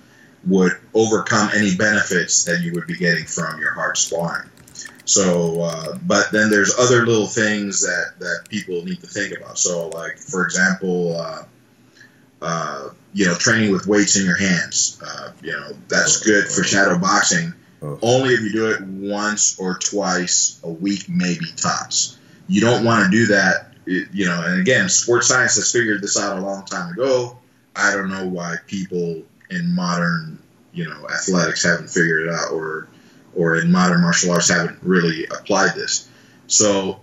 would 0.46 0.72
overcome 0.94 1.50
any 1.54 1.76
benefits 1.76 2.44
that 2.44 2.60
you 2.60 2.72
would 2.72 2.86
be 2.86 2.96
getting 2.96 3.24
from 3.24 3.60
your 3.60 3.72
hard 3.72 3.96
sparring 3.96 4.48
so, 5.10 5.62
uh, 5.62 5.98
but 6.06 6.30
then 6.30 6.50
there's 6.50 6.78
other 6.78 7.04
little 7.04 7.26
things 7.26 7.82
that, 7.82 8.12
that 8.20 8.48
people 8.48 8.84
need 8.84 9.00
to 9.00 9.08
think 9.08 9.36
about. 9.36 9.58
So, 9.58 9.88
like 9.88 10.18
for 10.18 10.44
example, 10.44 11.16
uh, 11.16 11.44
uh, 12.40 12.90
you 13.12 13.26
know, 13.26 13.34
training 13.34 13.72
with 13.72 13.88
weights 13.88 14.16
in 14.16 14.24
your 14.24 14.36
hands. 14.36 15.02
Uh, 15.04 15.32
you 15.42 15.50
know, 15.50 15.72
that's 15.88 16.18
good 16.18 16.46
for 16.46 16.62
shadow 16.62 16.96
boxing. 16.96 17.52
Only 17.82 18.34
if 18.34 18.42
you 18.42 18.52
do 18.52 18.70
it 18.70 18.82
once 18.82 19.58
or 19.58 19.78
twice 19.78 20.60
a 20.62 20.70
week, 20.70 21.08
maybe 21.08 21.46
tops. 21.56 22.16
You 22.46 22.60
don't 22.60 22.84
want 22.84 23.04
to 23.04 23.10
do 23.10 23.26
that. 23.28 23.72
You 23.86 24.26
know, 24.26 24.44
and 24.44 24.60
again, 24.60 24.88
sports 24.90 25.26
science 25.26 25.56
has 25.56 25.72
figured 25.72 26.02
this 26.02 26.16
out 26.16 26.38
a 26.38 26.40
long 26.40 26.64
time 26.66 26.92
ago. 26.92 27.36
I 27.74 27.96
don't 27.96 28.10
know 28.10 28.28
why 28.28 28.56
people 28.68 29.22
in 29.50 29.74
modern, 29.74 30.38
you 30.72 30.88
know, 30.88 31.08
athletics 31.08 31.64
haven't 31.64 31.88
figured 31.88 32.26
it 32.26 32.32
out 32.32 32.52
or 32.52 32.88
or 33.34 33.56
in 33.56 33.70
modern 33.70 34.02
martial 34.02 34.32
arts 34.32 34.50
haven't 34.50 34.78
really 34.82 35.24
applied 35.26 35.74
this. 35.74 36.08
So 36.46 37.00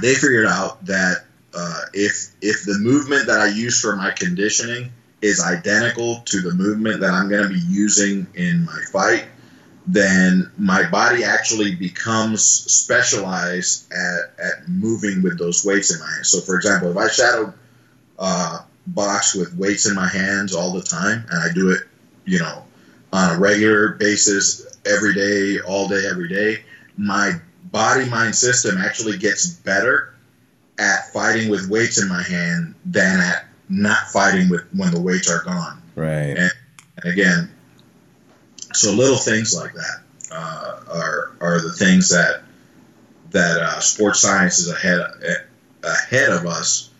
they 0.00 0.14
figured 0.14 0.46
out 0.46 0.84
that 0.86 1.24
uh, 1.54 1.82
if 1.92 2.34
if 2.40 2.64
the 2.64 2.78
movement 2.78 3.26
that 3.26 3.40
I 3.40 3.48
use 3.48 3.80
for 3.80 3.96
my 3.96 4.10
conditioning 4.10 4.92
is 5.20 5.42
identical 5.42 6.22
to 6.26 6.40
the 6.40 6.54
movement 6.54 7.00
that 7.00 7.10
I'm 7.10 7.28
going 7.28 7.42
to 7.42 7.48
be 7.48 7.60
using 7.66 8.26
in 8.34 8.64
my 8.64 8.80
fight, 8.92 9.24
then 9.86 10.50
my 10.58 10.88
body 10.90 11.24
actually 11.24 11.74
becomes 11.74 12.44
specialized 12.44 13.90
at, 13.92 14.38
at 14.38 14.68
moving 14.68 15.22
with 15.22 15.38
those 15.38 15.64
weights 15.64 15.92
in 15.92 15.98
my 15.98 16.06
hands. 16.06 16.28
So, 16.28 16.40
for 16.40 16.56
example, 16.56 16.90
if 16.90 16.96
I 16.96 17.08
shadow 17.08 17.54
uh, 18.18 18.60
box 18.94 19.34
with 19.34 19.54
weights 19.54 19.86
in 19.86 19.94
my 19.94 20.08
hands 20.08 20.54
all 20.54 20.72
the 20.72 20.82
time, 20.82 21.24
and 21.30 21.42
I 21.42 21.52
do 21.52 21.70
it, 21.70 21.82
you 22.24 22.38
know, 22.38 22.64
on 23.12 23.36
a 23.36 23.38
regular 23.38 23.90
basis, 23.90 24.66
every 24.84 25.14
day, 25.14 25.60
all 25.60 25.88
day, 25.88 26.06
every 26.08 26.28
day, 26.28 26.62
my 26.96 27.32
body 27.64 28.08
mind 28.08 28.34
system 28.34 28.78
actually 28.78 29.18
gets 29.18 29.48
better 29.48 30.14
at 30.78 31.12
fighting 31.12 31.50
with 31.50 31.68
weights 31.68 32.00
in 32.00 32.08
my 32.08 32.22
hand 32.22 32.74
than 32.84 33.20
at 33.20 33.46
not 33.68 34.08
fighting 34.08 34.48
with 34.48 34.64
when 34.74 34.92
the 34.92 35.00
weights 35.00 35.30
are 35.30 35.42
gone. 35.42 35.82
Right. 35.94 36.36
And, 36.36 36.52
and 37.02 37.12
again, 37.12 37.50
so 38.72 38.92
little 38.92 39.16
things 39.16 39.54
like 39.54 39.72
that 39.74 40.02
uh, 40.30 40.80
are 40.92 41.32
are 41.40 41.60
the 41.60 41.72
things 41.72 42.10
that 42.10 42.42
that 43.30 43.60
uh, 43.60 43.80
sports 43.80 44.20
science 44.20 44.58
is 44.58 44.70
ahead 44.70 45.00
ahead 45.82 46.30
of 46.30 46.46
us 46.46 46.90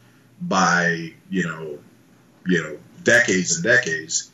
by 0.41 1.13
you 1.31 1.45
know 1.45 1.79
you 2.47 2.63
know 2.63 2.79
decades 3.03 3.57
and 3.57 3.65
decades. 3.65 4.31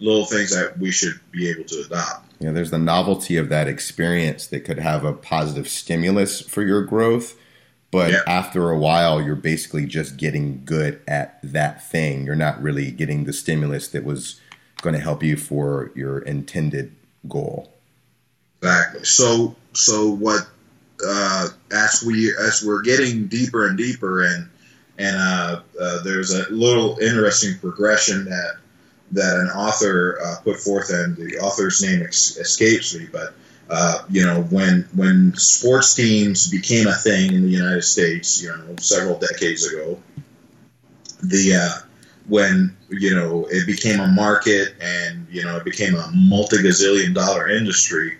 Little 0.00 0.26
things 0.26 0.54
that 0.54 0.78
we 0.78 0.92
should 0.92 1.18
be 1.32 1.50
able 1.50 1.64
to 1.64 1.82
adopt. 1.84 2.32
Yeah, 2.38 2.52
there's 2.52 2.70
the 2.70 2.78
novelty 2.78 3.36
of 3.36 3.48
that 3.48 3.66
experience 3.66 4.46
that 4.46 4.60
could 4.60 4.78
have 4.78 5.04
a 5.04 5.12
positive 5.12 5.68
stimulus 5.68 6.40
for 6.40 6.62
your 6.62 6.82
growth. 6.82 7.36
But 7.90 8.12
yeah. 8.12 8.20
after 8.26 8.70
a 8.70 8.78
while, 8.78 9.20
you're 9.20 9.34
basically 9.34 9.86
just 9.86 10.16
getting 10.16 10.62
good 10.64 11.00
at 11.08 11.40
that 11.42 11.82
thing. 11.82 12.26
You're 12.26 12.36
not 12.36 12.62
really 12.62 12.90
getting 12.90 13.24
the 13.24 13.32
stimulus 13.32 13.88
that 13.88 14.04
was 14.04 14.40
going 14.82 14.94
to 14.94 15.00
help 15.00 15.22
you 15.22 15.36
for 15.36 15.90
your 15.94 16.18
intended 16.18 16.94
goal. 17.28 17.72
Exactly. 18.62 19.04
So, 19.04 19.56
so 19.72 20.10
what? 20.10 20.46
Uh, 21.04 21.48
as 21.72 22.02
we 22.04 22.34
as 22.36 22.62
we're 22.64 22.82
getting 22.82 23.28
deeper 23.28 23.66
and 23.66 23.78
deeper, 23.78 24.24
and 24.24 24.50
and 24.98 25.16
uh, 25.16 25.60
uh, 25.80 26.02
there's 26.02 26.32
a 26.32 26.50
little 26.50 26.98
interesting 26.98 27.58
progression 27.58 28.24
that 28.26 28.56
that 29.12 29.38
an 29.38 29.48
author 29.48 30.18
uh, 30.22 30.36
put 30.42 30.60
forth, 30.60 30.90
and 30.90 31.16
the 31.16 31.38
author's 31.38 31.82
name 31.82 32.02
ex- 32.02 32.36
escapes 32.36 32.94
me, 32.96 33.08
but. 33.10 33.34
Uh, 33.70 34.02
you 34.08 34.24
know, 34.24 34.40
when 34.44 34.88
when 34.94 35.34
sports 35.36 35.94
teams 35.94 36.50
became 36.50 36.86
a 36.86 36.94
thing 36.94 37.34
in 37.34 37.42
the 37.42 37.50
United 37.50 37.82
States, 37.82 38.42
you 38.42 38.48
know, 38.48 38.74
several 38.80 39.18
decades 39.18 39.70
ago, 39.70 40.02
the 41.22 41.54
uh, 41.54 41.86
when 42.28 42.74
you 42.88 43.14
know 43.14 43.46
it 43.50 43.66
became 43.66 44.00
a 44.00 44.06
market 44.06 44.74
and 44.80 45.26
you 45.30 45.42
know 45.42 45.56
it 45.56 45.64
became 45.64 45.94
a 45.94 46.10
multi 46.14 46.58
gazillion 46.58 47.14
dollar 47.14 47.48
industry. 47.48 48.16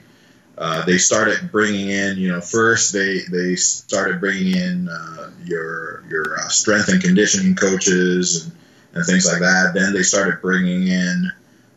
Uh, 0.58 0.84
they 0.84 0.98
started 0.98 1.50
bringing 1.52 1.88
in, 1.88 2.18
you 2.18 2.28
know, 2.28 2.40
first 2.40 2.92
they 2.92 3.20
they 3.30 3.54
started 3.54 4.20
bringing 4.20 4.56
in 4.56 4.88
uh, 4.88 5.30
your 5.44 6.04
your 6.08 6.38
uh, 6.38 6.48
strength 6.48 6.88
and 6.88 7.02
conditioning 7.02 7.54
coaches 7.54 8.44
and, 8.44 8.52
and 8.94 9.06
things 9.06 9.24
like 9.26 9.40
that. 9.40 9.72
Then 9.74 9.92
they 9.92 10.02
started 10.02 10.42
bringing 10.42 10.88
in 10.88 11.30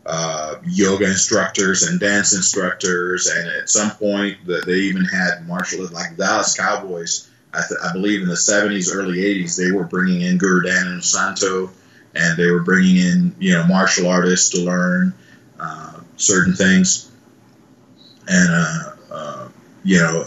uh, 0.05 0.55
yoga 0.65 1.05
instructors 1.05 1.83
and 1.83 1.99
dance 1.99 2.33
instructors, 2.33 3.27
and 3.27 3.47
at 3.47 3.69
some 3.69 3.91
point 3.91 4.45
that 4.47 4.65
they 4.65 4.79
even 4.79 5.05
had 5.05 5.47
martial 5.47 5.87
like 5.89 6.17
Dallas 6.17 6.55
Cowboys. 6.55 7.29
I, 7.53 7.61
th- 7.67 7.79
I 7.83 7.91
believe 7.91 8.21
in 8.21 8.29
the 8.29 8.35
70s, 8.35 8.95
early 8.95 9.17
80s, 9.17 9.57
they 9.57 9.73
were 9.73 9.83
bringing 9.83 10.21
in 10.21 10.37
Guru 10.37 10.61
Dan 10.61 10.85
Inosanto 10.85 11.69
and 12.15 12.37
they 12.37 12.49
were 12.51 12.61
bringing 12.63 12.97
in 12.97 13.35
you 13.39 13.53
know 13.53 13.65
martial 13.65 14.07
artists 14.07 14.49
to 14.49 14.59
learn 14.59 15.13
uh, 15.59 15.99
certain 16.17 16.53
things, 16.53 17.10
and 18.27 18.49
uh, 18.51 18.91
uh, 19.11 19.49
you 19.83 19.99
know, 19.99 20.25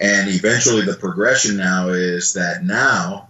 and 0.00 0.28
eventually 0.28 0.82
the 0.84 0.94
progression 0.94 1.56
now 1.56 1.88
is 1.88 2.34
that 2.34 2.64
now 2.64 3.28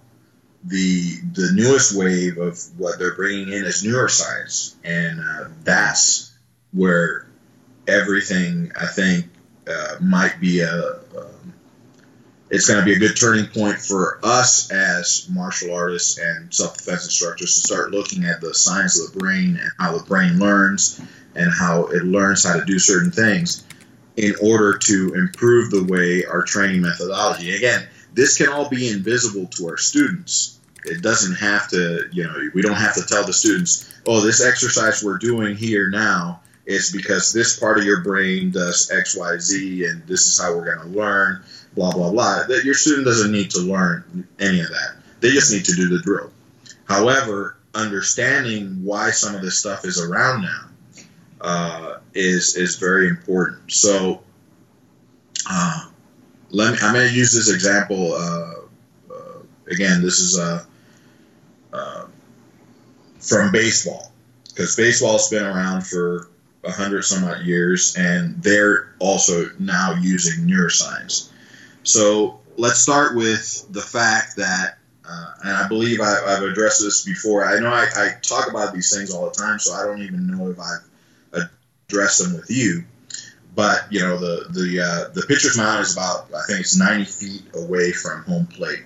the 0.65 1.17
the 1.33 1.51
newest 1.55 1.97
wave 1.97 2.39
of 2.39 2.59
what 2.79 2.99
they're 2.99 3.15
bringing 3.15 3.49
in 3.49 3.65
is 3.65 3.83
neuroscience, 3.83 4.75
and 4.85 5.21
uh, 5.21 5.49
that's 5.65 6.33
where 6.73 7.27
everything 7.89 8.71
I 8.81 8.87
think 8.87 9.27
uh, 9.69 9.97
might 10.01 10.41
be 10.41 10.61
a, 10.61 10.73
a 10.73 11.33
it's 12.53 12.69
going 12.69 12.79
to 12.79 12.85
be 12.85 12.93
a 12.93 12.99
good 12.99 13.17
turning 13.17 13.47
point 13.47 13.79
for 13.79 14.21
us 14.23 14.71
as 14.71 15.27
martial 15.33 15.75
artists 15.75 16.19
and 16.19 16.53
self-defense 16.53 17.05
instructors 17.05 17.55
to 17.55 17.61
start 17.61 17.93
looking 17.93 18.25
at 18.25 18.43
the 18.43 18.53
science 18.53 19.01
of 19.01 19.11
the 19.11 19.19
brain 19.19 19.59
and 19.59 19.71
how 19.79 19.97
the 19.97 20.05
brain 20.05 20.39
learns 20.39 21.01
and 21.35 21.51
how 21.51 21.87
it 21.87 22.05
learns 22.05 22.45
how 22.45 22.59
to 22.59 22.65
do 22.67 22.79
certain 22.79 23.11
things 23.11 23.65
in 24.17 24.35
order 24.43 24.79
to 24.79 25.15
improve 25.15 25.71
the 25.71 25.85
way 25.85 26.25
our 26.25 26.43
training 26.43 26.83
methodology 26.83 27.55
again 27.55 27.87
this 28.15 28.37
can 28.37 28.49
all 28.49 28.69
be 28.69 28.89
invisible 28.89 29.47
to 29.47 29.67
our 29.69 29.79
students 29.79 30.59
it 30.85 31.03
doesn't 31.03 31.37
have 31.37 31.69
to 31.69 32.09
you 32.13 32.25
know 32.25 32.51
we 32.55 32.63
don't 32.63 32.75
have 32.75 32.95
to 32.95 33.07
tell 33.07 33.25
the 33.25 33.33
students 33.33 33.93
oh 34.07 34.21
this 34.21 34.45
exercise 34.45 35.03
we're 35.03 35.19
doing 35.19 35.57
here 35.57 35.89
now 35.91 36.41
is 36.65 36.93
because 36.93 37.33
this 37.33 37.59
part 37.59 37.79
of 37.79 37.85
your 37.85 38.03
brain 38.03 38.51
does 38.51 38.91
xyz 38.91 39.91
and 39.91 40.07
this 40.07 40.27
is 40.27 40.41
how 40.41 40.55
we're 40.55 40.75
going 40.75 40.93
to 40.93 40.99
learn 40.99 41.43
blah 41.75 41.93
blah 41.93 42.11
blah. 42.11 42.45
That 42.45 42.65
your 42.65 42.75
student 42.75 43.07
doesn't 43.07 43.33
need 43.33 43.51
to 43.53 43.61
learn 43.61 44.29
any 44.39 44.61
of 44.61 44.69
that. 44.69 44.97
They 45.21 45.31
just 45.31 45.53
need 45.53 45.65
to 45.67 45.75
do 45.75 45.89
the 45.89 46.03
drill. 46.03 46.31
However, 46.85 47.57
understanding 47.75 48.85
why 48.85 49.11
some 49.11 49.35
of 49.35 49.43
this 49.43 49.59
stuff 49.59 49.85
is 49.85 50.01
around 50.01 50.43
now 50.43 50.69
uh, 51.43 51.97
is 52.15 52.57
is 52.57 52.77
very 52.77 53.09
important. 53.09 53.71
So, 53.71 54.23
uh, 55.49 55.89
let 56.51 56.73
me. 56.73 56.79
I'm 56.81 56.95
going 56.95 57.09
to 57.09 57.15
use 57.15 57.35
this 57.35 57.53
example 57.53 58.15
uh, 58.15 58.55
uh 59.13 59.39
again. 59.71 60.03
This 60.03 60.21
is 60.21 60.39
uh, 60.39 60.65
from 63.21 63.53
baseball 63.53 64.13
because 64.49 64.77
baseball's 64.77 65.29
been 65.31 65.45
around 65.45 65.87
for 65.87 66.29
a 66.65 66.71
hundred 66.71 67.03
some 67.03 67.25
odd 67.25 67.43
years, 67.43 67.97
and 67.97 68.41
they're 68.43 68.95
also 68.99 69.51
now 69.59 69.95
using 70.01 70.47
neuroscience. 70.47 71.31
So 71.83 72.41
let's 72.57 72.81
start 72.81 73.17
with 73.17 73.67
the 73.71 73.81
fact 73.81 74.37
that, 74.37 74.79
uh, 75.09 75.33
and 75.43 75.57
I 75.57 75.67
believe 75.67 76.01
I, 76.01 76.31
have 76.31 76.43
addressed 76.43 76.83
this 76.83 77.05
before. 77.05 77.45
I 77.45 77.59
know 77.59 77.73
I, 77.73 77.87
I, 77.97 78.11
talk 78.23 78.49
about 78.49 78.73
these 78.73 78.95
things 78.95 79.13
all 79.13 79.25
the 79.25 79.35
time, 79.35 79.59
so 79.59 79.73
I 79.73 79.85
don't 79.85 80.03
even 80.03 80.27
know 80.27 80.49
if 80.51 80.61
I've 80.61 80.92
addressed 81.93 82.23
them 82.23 82.35
with 82.35 82.51
you. 82.51 82.85
But 83.55 83.93
you 83.93 84.01
know, 84.01 84.17
the 84.17 84.47
the 84.49 84.81
uh, 84.81 85.13
the 85.13 85.27
pitcher's 85.27 85.59
mound 85.59 85.83
is 85.83 85.93
about 85.93 86.29
I 86.35 86.43
think 86.47 86.61
it's 86.61 86.77
90 86.77 87.05
feet 87.05 87.43
away 87.55 87.93
from 87.93 88.25
home 88.25 88.47
plate, 88.47 88.85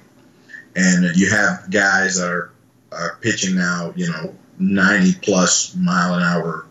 and 0.75 1.17
you 1.17 1.31
have 1.31 1.71
guys 1.71 2.17
that 2.17 2.29
are 2.29 2.53
are 2.91 3.19
pitching 3.21 3.57
now, 3.57 3.93
you 3.95 4.11
know, 4.11 4.35
90 4.59 5.21
plus 5.21 5.75
mile 5.77 6.15
an 6.15 6.23
hour 6.23 6.67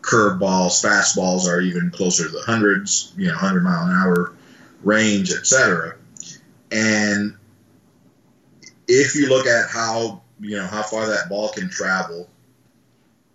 curveballs, 0.00 0.82
fastballs 0.84 1.46
are 1.46 1.60
even 1.60 1.90
closer 1.90 2.24
to 2.24 2.30
the 2.30 2.42
hundreds, 2.42 3.12
you 3.16 3.26
know, 3.26 3.34
100 3.34 3.62
mile 3.62 3.86
an 3.86 3.92
hour 3.92 4.34
range, 4.82 5.32
etc. 5.32 5.96
And 6.70 7.36
if 8.86 9.16
you 9.16 9.28
look 9.28 9.46
at 9.46 9.68
how 9.68 10.22
you 10.38 10.56
know 10.56 10.66
how 10.66 10.82
far 10.82 11.06
that 11.06 11.28
ball 11.28 11.48
can 11.48 11.68
travel 11.68 12.28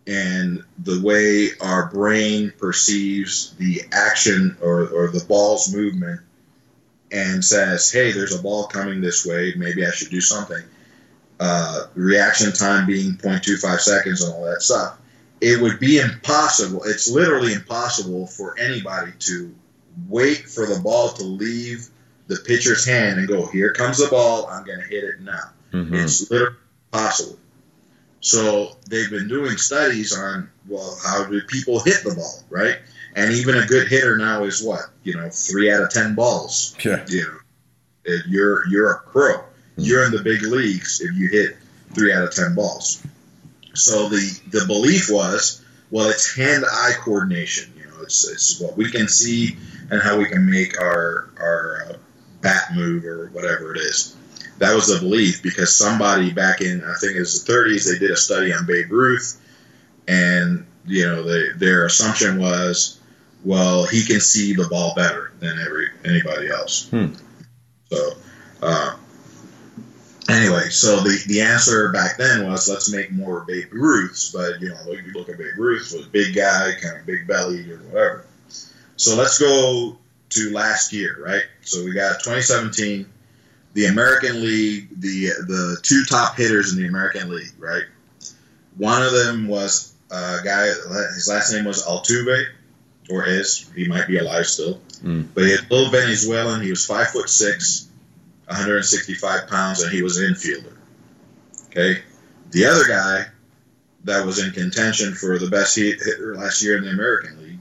and 0.08 0.64
the 0.78 1.01
way 1.01 1.49
our 1.62 1.88
brain 1.88 2.53
perceives 2.58 3.56
the 3.56 3.82
action 3.91 4.58
or, 4.62 4.88
or 4.88 5.08
the 5.10 5.24
ball's 5.28 5.74
movement 5.74 6.22
and 7.12 7.43
says, 7.43 7.91
hey, 7.91 8.12
there's 8.12 8.38
a 8.38 8.41
ball 8.41 8.68
coming 8.68 9.01
this 9.01 9.26
way, 9.26 9.53
maybe 9.56 9.86
I 9.86 9.91
should 9.91 10.10
do 10.10 10.22
something. 10.22 10.62
Uh, 11.39 11.88
reaction 11.95 12.53
time 12.53 12.86
being 12.86 13.14
0.25 13.14 13.80
seconds 13.80 14.24
and 14.24 14.34
all 14.34 14.45
that 14.45 14.62
stuff. 14.62 14.97
It 15.41 15.62
would 15.62 15.80
be 15.80 15.99
impossible. 15.99 16.84
It's 16.86 17.10
literally 17.10 17.53
impossible 17.53 18.28
for 18.28 18.58
anybody 18.58 19.12
to 19.20 19.53
wait 20.08 20.47
for 20.49 20.66
the 20.66 20.80
ball 20.80 21.10
to 21.10 21.24
leave 21.24 21.89
the 22.28 22.38
pitcher's 22.38 22.86
hand 22.86 23.20
and 23.20 23.28
go, 23.28 23.45
here 23.47 23.74
comes 23.74 23.97
the 23.97 24.08
ball, 24.08 24.47
I'm 24.47 24.66
going 24.66 24.80
to 24.80 24.88
hit 24.88 25.03
it 25.03 25.22
now. 25.22 25.51
Mm-hmm. 25.74 25.95
It's 25.95 26.30
literally 26.32 26.58
possible. 26.91 27.38
So 28.26 28.76
they've 28.89 29.11
been 29.11 29.28
doing 29.28 29.55
studies 29.57 30.17
on, 30.17 30.49
well, 30.67 30.97
how 31.05 31.26
do 31.26 31.39
people 31.41 31.80
hit 31.80 32.03
the 32.03 32.15
ball, 32.15 32.43
right? 32.49 32.76
And 33.15 33.32
even 33.32 33.55
a 33.55 33.67
good 33.67 33.88
hitter 33.88 34.17
now 34.17 34.45
is 34.45 34.63
what? 34.63 34.82
You 35.03 35.15
know, 35.15 35.30
three 35.30 35.71
out 35.71 35.84
of 35.84 35.91
10 35.91 36.15
balls. 36.15 36.76
Yeah. 36.84 37.05
You 37.07 37.21
know, 37.21 38.17
you're, 38.28 38.67
you're 38.67 38.91
a 38.93 38.99
pro. 39.11 39.43
You're 39.78 40.05
in 40.05 40.11
the 40.11 40.23
big 40.23 40.41
leagues 40.41 41.01
if 41.01 41.15
you 41.15 41.28
hit 41.28 41.55
three 41.93 42.11
out 42.11 42.23
of 42.23 42.34
10 42.34 42.55
balls. 42.55 43.05
So 43.76 44.09
the, 44.09 44.41
the 44.47 44.65
belief 44.65 45.11
was, 45.11 45.63
well, 45.91 46.09
it's 46.09 46.36
hand 46.36 46.65
eye 46.67 46.93
coordination 46.97 47.71
You 47.78 47.86
know, 47.86 48.01
it's 48.01 48.28
it's 48.28 48.59
what 48.59 48.76
we 48.76 48.89
can 48.89 49.07
see 49.07 49.55
and 49.91 50.01
how 50.01 50.17
we 50.17 50.26
can 50.26 50.49
make 50.49 50.82
our 50.82 51.30
our 51.39 51.86
uh, 51.89 51.97
bat 52.41 52.73
move 52.73 53.05
or 53.05 53.28
whatever 53.28 53.76
it 53.76 53.82
is. 53.82 54.15
That 54.60 54.74
was 54.74 54.88
the 54.88 54.99
belief 54.99 55.43
because 55.43 55.78
somebody 55.78 56.32
back 56.32 56.62
in 56.62 56.84
I 56.84 56.95
think 56.99 57.16
it 57.16 57.20
was 57.20 57.43
the 57.43 57.51
30s 57.51 57.91
they 57.91 57.99
did 57.99 58.12
a 58.12 58.18
study 58.18 58.53
on 58.53 58.66
Babe 58.66 58.91
Ruth, 58.91 59.39
and 60.08 60.66
you 60.86 61.06
know 61.06 61.24
they, 61.24 61.58
their 61.58 61.86
assumption 61.86 62.39
was, 62.39 62.99
well, 63.43 63.86
he 63.86 64.06
can 64.06 64.20
see 64.20 64.53
the 64.53 64.68
ball 64.68 64.93
better 64.95 65.32
than 65.39 65.60
every 65.60 65.89
anybody 66.03 66.49
else. 66.49 66.89
Hmm. 66.89 67.14
So. 67.89 68.12
Uh, 68.62 68.95
Anyway, 70.28 70.70
so 70.70 71.01
the, 71.01 71.24
the 71.28 71.41
answer 71.41 71.89
back 71.91 72.18
then 72.18 72.49
was 72.49 72.68
let's 72.68 72.91
make 72.91 73.12
more 73.12 73.45
Babe 73.47 73.72
Ruths, 73.72 74.32
but 74.32 74.60
you 74.60 74.70
know, 74.70 74.91
you 74.91 75.14
look 75.14 75.30
at 75.30 75.38
Babe 75.38 75.58
Ruth 75.58 75.93
was 75.93 76.08
a 76.08 76.10
big 76.10 76.34
guy, 76.36 76.72
kind 76.82 76.97
of 76.97 77.06
big 77.06 77.28
belly 77.28 77.72
or 77.72 77.78
whatever. 77.78 78.26
So 78.97 79.16
let's 79.16 79.38
go 79.38 79.97
to 80.30 80.51
last 80.51 80.93
year, 80.93 81.18
right? 81.24 81.43
So 81.62 81.84
we 81.84 81.93
got 81.93 82.24
2017, 82.24 83.06
the 83.76 83.86
American 83.86 84.41
League, 84.41 84.89
the 84.99 85.28
the 85.47 85.78
two 85.84 86.03
top 86.05 86.36
hitters 86.38 86.71
in 86.73 86.80
the 86.82 86.88
American 86.88 87.30
League, 87.30 87.51
right? 87.59 87.84
One 88.78 89.03
of 89.03 89.11
them 89.13 89.47
was 89.47 89.93
a 90.09 90.38
guy. 90.43 90.65
His 91.13 91.28
last 91.30 91.53
name 91.53 91.65
was 91.65 91.84
Altuve, 91.86 92.45
or 93.09 93.28
is 93.28 93.69
he 93.76 93.88
might 93.88 94.07
be 94.07 94.17
alive 94.17 94.47
still, 94.47 94.82
Mm. 95.03 95.28
but 95.36 95.43
he 95.43 95.51
had 95.51 95.59
a 95.69 95.73
little 95.73 95.91
Venezuelan. 95.91 96.61
He 96.61 96.69
was 96.71 96.86
five 96.86 97.09
foot 97.09 97.30
six, 97.30 97.88
165 98.47 99.47
pounds, 99.47 99.82
and 99.82 99.91
he 99.91 100.01
was 100.01 100.17
an 100.17 100.34
infielder. 100.34 100.73
Okay, 101.69 102.01
the 102.51 102.65
other 102.65 102.86
guy 102.88 103.26
that 104.05 104.26
was 104.26 104.39
in 104.39 104.51
contention 104.51 105.13
for 105.13 105.38
the 105.39 105.47
best 105.49 105.76
hit- 105.76 105.99
hitter 106.01 106.36
last 106.36 106.61
year 106.63 106.78
in 106.78 106.84
the 106.86 106.91
American 106.91 107.38
League 107.43 107.55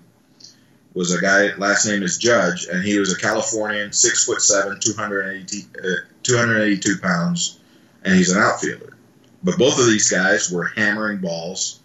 was 0.95 1.13
a 1.13 1.21
guy. 1.21 1.55
Last 1.57 1.87
name 1.87 2.03
is 2.03 2.19
Judge, 2.19 2.67
and 2.67 2.83
he 2.83 2.99
was 2.99 3.13
a 3.13 3.19
Californian, 3.19 3.93
six 3.93 4.25
foot 4.25 4.41
seven, 4.41 4.79
280, 4.81 5.67
uh, 5.79 5.89
282 6.23 6.99
pounds, 6.99 7.59
and 8.05 8.15
he's 8.15 8.31
an 8.31 8.41
outfielder. 8.41 8.97
But 9.43 9.59
both 9.59 9.79
of 9.79 9.87
these 9.87 10.11
guys 10.11 10.51
were 10.51 10.65
hammering 10.65 11.19
balls 11.19 11.81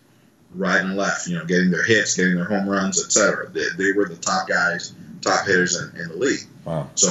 right 0.56 0.82
and 0.82 0.96
left, 0.96 1.28
you 1.28 1.38
know, 1.38 1.46
getting 1.46 1.72
their 1.72 1.84
hits, 1.84 2.16
getting 2.16 2.36
their 2.36 2.46
home 2.46 2.68
runs, 2.68 3.04
etc. 3.04 3.50
They, 3.50 3.66
they 3.78 3.92
were 3.92 4.08
the 4.08 4.16
top 4.16 4.48
guys, 4.48 4.94
top 5.22 5.46
hitters 5.46 5.76
in, 5.76 6.00
in 6.00 6.10
the 6.10 6.16
league. 6.16 6.46
Wow. 6.66 6.90
So 6.96 7.10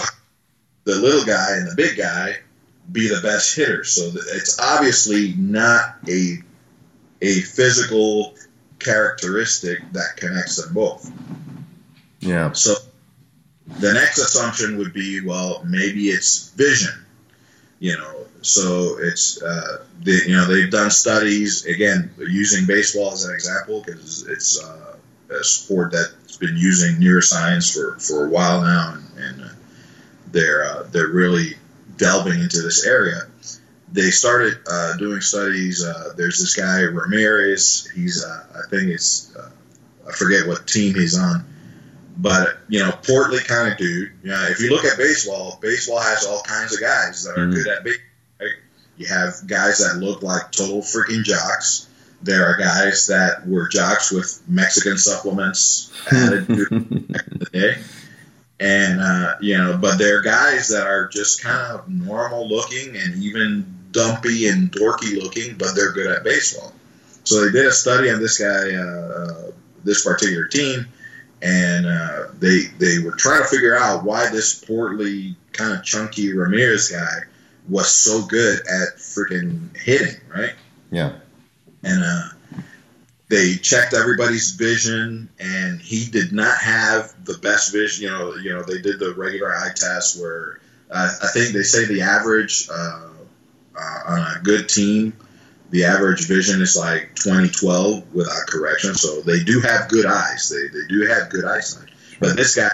the 0.84 0.96
little 0.96 1.24
guy 1.24 1.56
and 1.56 1.70
the 1.70 1.74
big 1.76 1.98
guy 1.98 2.38
be 2.90 3.08
the 3.08 3.20
best 3.22 3.54
hitters. 3.54 3.90
So 3.90 4.10
it's 4.34 4.58
obviously 4.58 5.34
not 5.34 5.96
a 6.08 6.38
a 7.20 7.40
physical 7.40 8.34
characteristic 8.78 9.80
that 9.92 10.16
connects 10.16 10.56
them 10.56 10.72
both. 10.72 11.10
Yeah. 12.20 12.52
So 12.52 12.74
the 13.66 13.92
next 13.92 14.18
assumption 14.18 14.78
would 14.78 14.92
be, 14.92 15.20
well, 15.24 15.62
maybe 15.64 16.08
it's 16.08 16.50
vision. 16.50 17.04
You 17.80 17.96
know, 17.96 18.26
so 18.42 18.98
it's 19.00 19.40
uh, 19.40 19.84
the, 20.02 20.22
you 20.26 20.36
know 20.36 20.46
they've 20.46 20.70
done 20.70 20.90
studies 20.90 21.64
again 21.64 22.10
using 22.18 22.66
baseball 22.66 23.12
as 23.12 23.24
an 23.24 23.34
example 23.34 23.84
because 23.84 24.26
it's 24.26 24.60
uh, 24.60 24.96
a 25.30 25.44
sport 25.44 25.92
that's 25.92 26.36
been 26.38 26.56
using 26.56 26.96
neuroscience 26.96 27.72
for, 27.72 27.98
for 28.00 28.26
a 28.26 28.30
while 28.30 28.62
now, 28.62 28.94
and, 28.94 29.18
and 29.18 29.42
uh, 29.44 29.54
they're 30.32 30.64
uh, 30.64 30.82
they're 30.90 31.08
really 31.08 31.54
delving 31.96 32.40
into 32.40 32.62
this 32.62 32.84
area. 32.84 33.22
They 33.92 34.10
started 34.10 34.58
uh, 34.70 34.96
doing 34.96 35.20
studies. 35.20 35.84
Uh, 35.84 36.14
there's 36.16 36.40
this 36.40 36.56
guy 36.56 36.80
Ramirez. 36.80 37.88
He's 37.94 38.24
I 38.24 38.68
think 38.70 38.90
it's 38.90 39.36
I 40.06 40.12
forget 40.12 40.48
what 40.48 40.66
team 40.66 40.94
he's 40.94 41.18
on, 41.18 41.44
but 42.20 42.58
you 42.68 42.80
know 42.80 42.90
portly 43.06 43.38
kind 43.40 43.70
of 43.72 43.78
dude. 43.78 44.10
You 44.22 44.30
know, 44.30 44.46
if 44.50 44.60
you 44.60 44.70
look 44.70 44.84
at 44.84 44.98
baseball, 44.98 45.58
baseball 45.62 46.00
has 46.00 46.26
all 46.26 46.42
kinds 46.42 46.74
of 46.74 46.80
guys 46.80 47.24
that 47.24 47.38
are 47.38 47.46
Mhm. 47.46 47.54
good 47.54 47.66
at 47.68 47.84
baseball. 47.84 48.04
You 48.96 49.06
have 49.06 49.46
guys 49.46 49.78
that 49.78 49.98
look 50.00 50.22
like 50.24 50.50
total 50.50 50.82
freaking 50.82 51.22
jocks. 51.22 51.86
There 52.20 52.44
are 52.46 52.56
guys 52.56 53.06
that 53.06 53.46
were 53.46 53.68
jocks 53.68 54.10
with 54.10 54.40
Mexican 54.48 54.98
supplements 54.98 55.92
added 56.12 56.46
to 56.48 56.64
the 56.68 57.48
day. 57.52 57.76
And, 58.58 59.00
uh, 59.00 59.36
you 59.40 59.56
know, 59.56 59.78
but 59.80 59.98
they're 59.98 60.20
guys 60.20 60.70
that 60.70 60.84
are 60.88 61.06
just 61.06 61.40
kind 61.40 61.74
of 61.78 61.88
normal 61.88 62.48
looking 62.48 62.96
and 62.96 63.22
even 63.22 63.72
dumpy 63.92 64.48
and 64.48 64.72
dorky 64.72 65.22
looking, 65.22 65.54
but 65.56 65.76
they're 65.76 65.92
good 65.92 66.08
at 66.08 66.24
baseball. 66.24 66.74
So 67.22 67.44
they 67.44 67.52
did 67.52 67.66
a 67.66 67.72
study 67.72 68.10
on 68.10 68.20
this 68.20 68.36
guy, 68.38 68.74
uh, 68.74 69.52
this 69.84 70.02
particular 70.04 70.46
team, 70.46 70.88
and 71.42 71.86
uh, 71.86 72.24
they 72.38 72.62
they 72.78 72.98
were 72.98 73.12
trying 73.12 73.42
to 73.42 73.48
figure 73.48 73.76
out 73.76 74.04
why 74.04 74.30
this 74.30 74.62
portly, 74.64 75.36
kind 75.52 75.72
of 75.72 75.84
chunky 75.84 76.32
Ramirez 76.32 76.90
guy 76.90 77.20
was 77.68 77.94
so 77.94 78.24
good 78.26 78.60
at 78.60 78.96
freaking 78.96 79.76
hitting, 79.76 80.20
right? 80.34 80.54
Yeah. 80.90 81.12
and 81.82 82.02
uh, 82.02 82.62
they 83.28 83.56
checked 83.56 83.92
everybody's 83.94 84.52
vision, 84.52 85.28
and 85.38 85.80
he 85.80 86.06
did 86.06 86.32
not 86.32 86.56
have 86.58 87.12
the 87.24 87.36
best 87.38 87.72
vision. 87.72 88.04
You 88.04 88.10
know, 88.10 88.34
you 88.36 88.50
know, 88.54 88.62
they 88.62 88.80
did 88.80 88.98
the 88.98 89.14
regular 89.14 89.54
eye 89.54 89.72
test 89.74 90.20
where 90.20 90.60
uh, 90.90 91.10
I 91.22 91.26
think 91.28 91.52
they 91.52 91.62
say 91.62 91.84
the 91.84 92.02
average 92.02 92.68
uh, 92.72 93.08
uh, 93.78 94.00
on 94.06 94.18
a 94.20 94.40
good 94.42 94.68
team, 94.68 95.12
the 95.70 95.84
average 95.84 96.26
vision 96.26 96.62
is 96.62 96.76
like 96.76 97.14
2012 97.16 98.14
without 98.14 98.46
correction. 98.46 98.94
So 98.94 99.20
they 99.20 99.42
do 99.44 99.60
have 99.60 99.88
good 99.88 100.06
eyes. 100.06 100.48
They 100.48 100.68
they 100.68 100.86
do 100.88 101.06
have 101.06 101.30
good 101.30 101.44
eyesight, 101.44 101.90
but 102.20 102.36
this 102.36 102.56
guy 102.56 102.70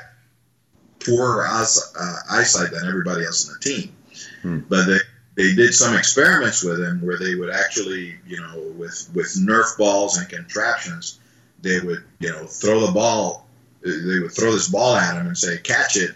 poorer 1.00 1.46
eyes- 1.46 1.92
uh, 1.98 2.16
eyesight 2.30 2.70
than 2.70 2.88
everybody 2.88 3.24
else 3.24 3.46
in 3.46 3.54
the 3.54 3.60
team. 3.60 3.96
Hmm. 4.42 4.58
But 4.68 4.86
they 4.86 4.98
they 5.36 5.54
did 5.54 5.74
some 5.74 5.96
experiments 5.96 6.62
with 6.62 6.80
him 6.80 7.04
where 7.04 7.18
they 7.18 7.34
would 7.34 7.50
actually, 7.50 8.14
you 8.26 8.40
know, 8.40 8.72
with 8.76 9.10
with 9.14 9.34
Nerf 9.36 9.76
balls 9.76 10.16
and 10.16 10.28
contraptions, 10.28 11.18
they 11.60 11.80
would, 11.80 12.04
you 12.20 12.30
know, 12.30 12.46
throw 12.46 12.86
the 12.86 12.92
ball. 12.92 13.48
They 13.82 14.20
would 14.20 14.32
throw 14.32 14.52
this 14.52 14.68
ball 14.68 14.96
at 14.96 15.16
him 15.16 15.26
and 15.26 15.36
say, 15.36 15.58
"Catch 15.58 15.96
it," 15.96 16.14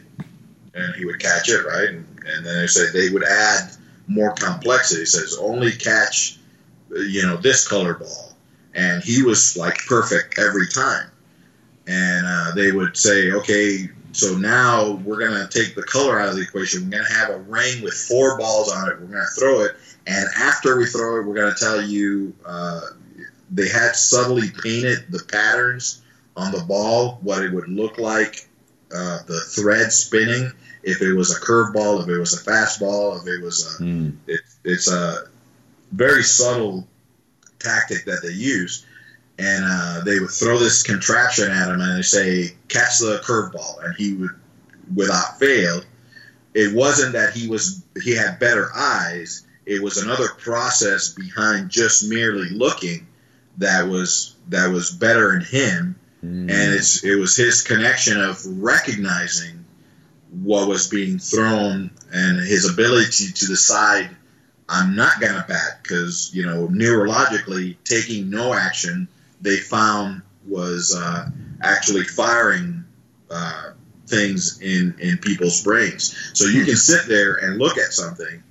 and 0.75 0.95
he 0.95 1.05
would 1.05 1.19
catch 1.19 1.49
it, 1.49 1.65
right? 1.67 1.89
And, 1.89 2.07
and 2.27 2.47
then 2.47 2.61
they 2.61 2.67
say 2.67 2.91
they 2.93 3.11
would 3.11 3.25
add 3.25 3.73
more 4.07 4.33
complexity. 4.33 5.03
It 5.03 5.09
says 5.09 5.37
only 5.39 5.73
catch, 5.73 6.38
you 6.91 7.23
know, 7.23 7.37
this 7.37 7.67
color 7.67 7.95
ball, 7.95 8.35
and 8.75 9.03
he 9.03 9.23
was 9.23 9.57
like 9.57 9.77
perfect 9.87 10.39
every 10.39 10.69
time. 10.69 11.11
And 11.87 12.27
uh, 12.27 12.55
they 12.55 12.71
would 12.71 12.97
say, 12.97 13.33
okay, 13.33 13.89
so 14.13 14.37
now 14.37 14.93
we're 15.05 15.19
going 15.19 15.47
to 15.47 15.49
take 15.49 15.75
the 15.75 15.83
color 15.83 16.21
out 16.21 16.29
of 16.29 16.37
the 16.37 16.43
equation. 16.43 16.85
We're 16.85 16.99
going 16.99 17.05
to 17.05 17.13
have 17.15 17.31
a 17.31 17.39
ring 17.39 17.83
with 17.83 17.95
four 17.95 18.39
balls 18.39 18.71
on 18.71 18.91
it. 18.91 19.01
We're 19.01 19.07
going 19.07 19.25
to 19.25 19.41
throw 19.41 19.61
it. 19.63 19.73
And 20.07 20.27
after 20.37 20.79
we 20.79 20.87
throw 20.87 21.21
it, 21.21 21.27
we're 21.27 21.35
going 21.35 21.55
to 21.55 21.59
tell 21.59 21.81
you 21.81 22.35
uh, 22.45 22.81
they 23.51 23.69
had 23.69 23.95
subtly 23.95 24.51
painted 24.63 25.07
the 25.11 25.23
patterns 25.25 26.03
on 26.37 26.53
the 26.53 26.63
ball, 26.63 27.19
what 27.23 27.43
it 27.43 27.53
would 27.53 27.69
look 27.69 27.99
like, 27.99 28.49
uh, 28.95 29.19
the 29.27 29.41
thread 29.41 29.93
spinning, 29.93 30.53
if 30.83 31.03
it 31.03 31.13
was 31.13 31.37
a 31.37 31.41
curveball, 31.41 32.03
if 32.03 32.09
it 32.09 32.19
was 32.19 32.35
a 32.35 32.51
fastball, 32.51 33.21
if 33.21 33.27
it 33.27 33.43
was 33.43 33.79
a. 33.81 33.83
Mm. 33.83 34.17
It, 34.27 34.41
it's 34.65 34.91
a 34.91 35.29
very 35.93 36.23
subtle 36.23 36.87
tactic 37.59 38.05
that 38.07 38.21
they 38.23 38.33
use. 38.33 38.85
And 39.39 39.65
uh, 39.67 40.01
they 40.05 40.19
would 40.19 40.31
throw 40.31 40.59
this 40.59 40.83
contraption 40.83 41.51
at 41.51 41.69
him 41.69 41.81
and 41.81 41.99
they 41.99 42.03
say, 42.03 42.55
catch 42.69 42.99
the 42.99 43.21
curveball. 43.25 43.85
And 43.85 43.95
he 43.97 44.15
would, 44.15 44.33
without 44.95 45.39
fail, 45.39 45.83
it 46.55 46.75
wasn't 46.75 47.13
that 47.13 47.35
he 47.35 47.49
was 47.49 47.85
he 48.03 48.17
had 48.17 48.41
better 48.41 48.69
eyes. 48.75 49.47
It 49.65 49.83
was 49.83 49.99
another 49.99 50.29
process 50.29 51.15
behind 51.15 51.71
just 51.71 52.09
merely 52.09 52.49
looking 52.49 53.07
that 53.59 53.87
was 53.87 54.35
that 54.49 54.73
was 54.73 54.91
better 54.91 55.35
in 55.35 55.43
him. 55.43 55.97
Mm. 56.25 56.51
And 56.51 56.75
it's 56.75 57.05
it 57.05 57.17
was 57.17 57.37
his 57.37 57.63
connection 57.63 58.21
of 58.21 58.45
recognizing 58.61 59.65
what 60.31 60.69
was 60.69 60.89
being 60.89 61.19
thrown 61.19 61.91
and 62.13 62.39
his 62.41 62.69
ability 62.69 63.33
to 63.33 63.47
decide 63.47 64.11
I'm 64.69 64.95
not 64.95 65.21
gonna 65.21 65.45
bat 65.49 65.81
because 65.83 66.31
you 66.35 66.45
know 66.45 66.69
neurologically 66.69 67.77
taking 67.85 68.31
no 68.31 68.53
action 68.53 69.09
they 69.41 69.57
found 69.57 70.23
was 70.47 70.95
uh, 70.97 71.29
actually 71.63 72.05
firing 72.05 72.85
uh, 73.31 73.71
things 74.07 74.61
in 74.61 74.95
in 75.01 75.19
people's 75.19 75.63
brains. 75.63 76.33
So 76.35 76.47
you 76.47 76.65
can 76.65 76.77
sit 76.77 77.09
there 77.09 77.35
and 77.37 77.59
look 77.59 77.79
at 77.79 77.93
something, 77.93 78.43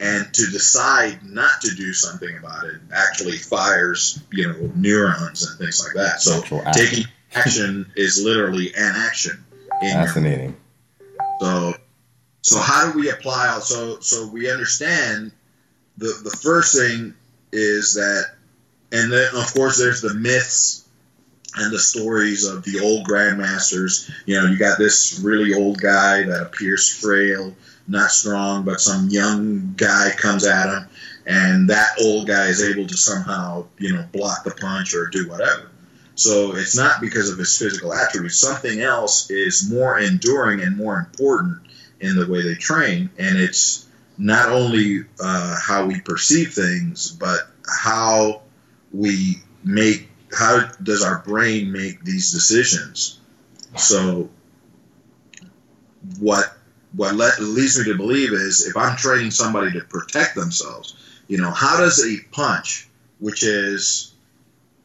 and 0.00 0.32
to 0.34 0.50
decide 0.50 1.22
not 1.24 1.60
to 1.62 1.74
do 1.74 1.92
something 1.92 2.36
about 2.36 2.64
it 2.64 2.80
actually 2.92 3.36
fires 3.36 4.20
you 4.32 4.48
know 4.48 4.72
neurons 4.74 5.48
and 5.48 5.58
things 5.58 5.84
like 5.84 5.94
that. 5.94 6.20
So 6.20 6.38
Actual 6.38 6.62
act. 6.66 6.76
taking 6.76 7.04
action 7.34 7.92
is 7.96 8.22
literally 8.24 8.72
an 8.74 8.94
action. 8.96 9.44
Fascinating. 9.80 10.56
so, 11.40 11.74
so 12.42 12.58
how 12.58 12.90
do 12.90 12.98
we 12.98 13.10
apply? 13.10 13.58
So, 13.60 14.00
so 14.00 14.26
we 14.26 14.50
understand 14.50 15.32
the 16.00 16.18
the 16.24 16.36
first 16.42 16.76
thing 16.76 17.14
is 17.52 17.94
that, 17.94 18.24
and 18.90 19.12
then 19.12 19.28
of 19.36 19.52
course 19.54 19.78
there's 19.78 20.00
the 20.00 20.14
myths 20.14 20.88
and 21.56 21.72
the 21.72 21.78
stories 21.78 22.46
of 22.46 22.64
the 22.64 22.80
old 22.80 23.06
grandmasters. 23.06 24.10
You 24.24 24.40
know, 24.40 24.46
you 24.46 24.58
got 24.58 24.78
this 24.78 25.20
really 25.22 25.54
old 25.54 25.80
guy 25.80 26.24
that 26.24 26.42
appears 26.42 26.88
frail, 26.88 27.54
not 27.86 28.10
strong, 28.10 28.64
but 28.64 28.80
some 28.80 29.10
young 29.10 29.74
guy 29.76 30.10
comes 30.16 30.46
at 30.46 30.72
him, 30.72 30.88
and 31.26 31.70
that 31.70 31.90
old 32.02 32.26
guy 32.26 32.46
is 32.46 32.62
able 32.62 32.86
to 32.86 32.96
somehow, 32.96 33.66
you 33.78 33.92
know, 33.92 34.04
block 34.12 34.44
the 34.44 34.52
punch 34.52 34.94
or 34.94 35.08
do 35.08 35.28
whatever. 35.28 35.70
So 36.14 36.54
it's 36.56 36.76
not 36.76 37.00
because 37.00 37.30
of 37.30 37.38
his 37.38 37.56
physical 37.58 37.92
attributes. 37.92 38.38
Something 38.38 38.80
else 38.80 39.30
is 39.30 39.70
more 39.70 39.98
enduring 39.98 40.60
and 40.60 40.76
more 40.76 40.98
important 40.98 41.58
in 42.00 42.16
the 42.16 42.26
way 42.26 42.42
they 42.42 42.54
train, 42.54 43.10
and 43.18 43.36
it's 43.36 43.86
not 44.18 44.50
only 44.50 45.04
uh, 45.18 45.56
how 45.60 45.86
we 45.86 46.00
perceive 46.00 46.52
things, 46.54 47.10
but 47.10 47.40
how 47.66 48.42
we 48.92 49.36
make 49.64 50.08
how 50.32 50.68
does 50.82 51.02
our 51.02 51.18
brain 51.18 51.72
make 51.72 52.04
these 52.04 52.30
decisions? 52.30 53.18
So 53.76 54.30
what 56.18 56.56
what 56.92 57.14
let, 57.14 57.40
leads 57.40 57.78
me 57.78 57.84
to 57.84 57.96
believe 57.96 58.32
is 58.32 58.66
if 58.66 58.76
I'm 58.76 58.96
training 58.96 59.30
somebody 59.30 59.72
to 59.72 59.84
protect 59.84 60.34
themselves, 60.34 60.94
you 61.28 61.38
know, 61.38 61.50
how 61.50 61.78
does 61.78 62.04
a 62.04 62.18
punch, 62.32 62.88
which 63.18 63.42
is 63.42 64.12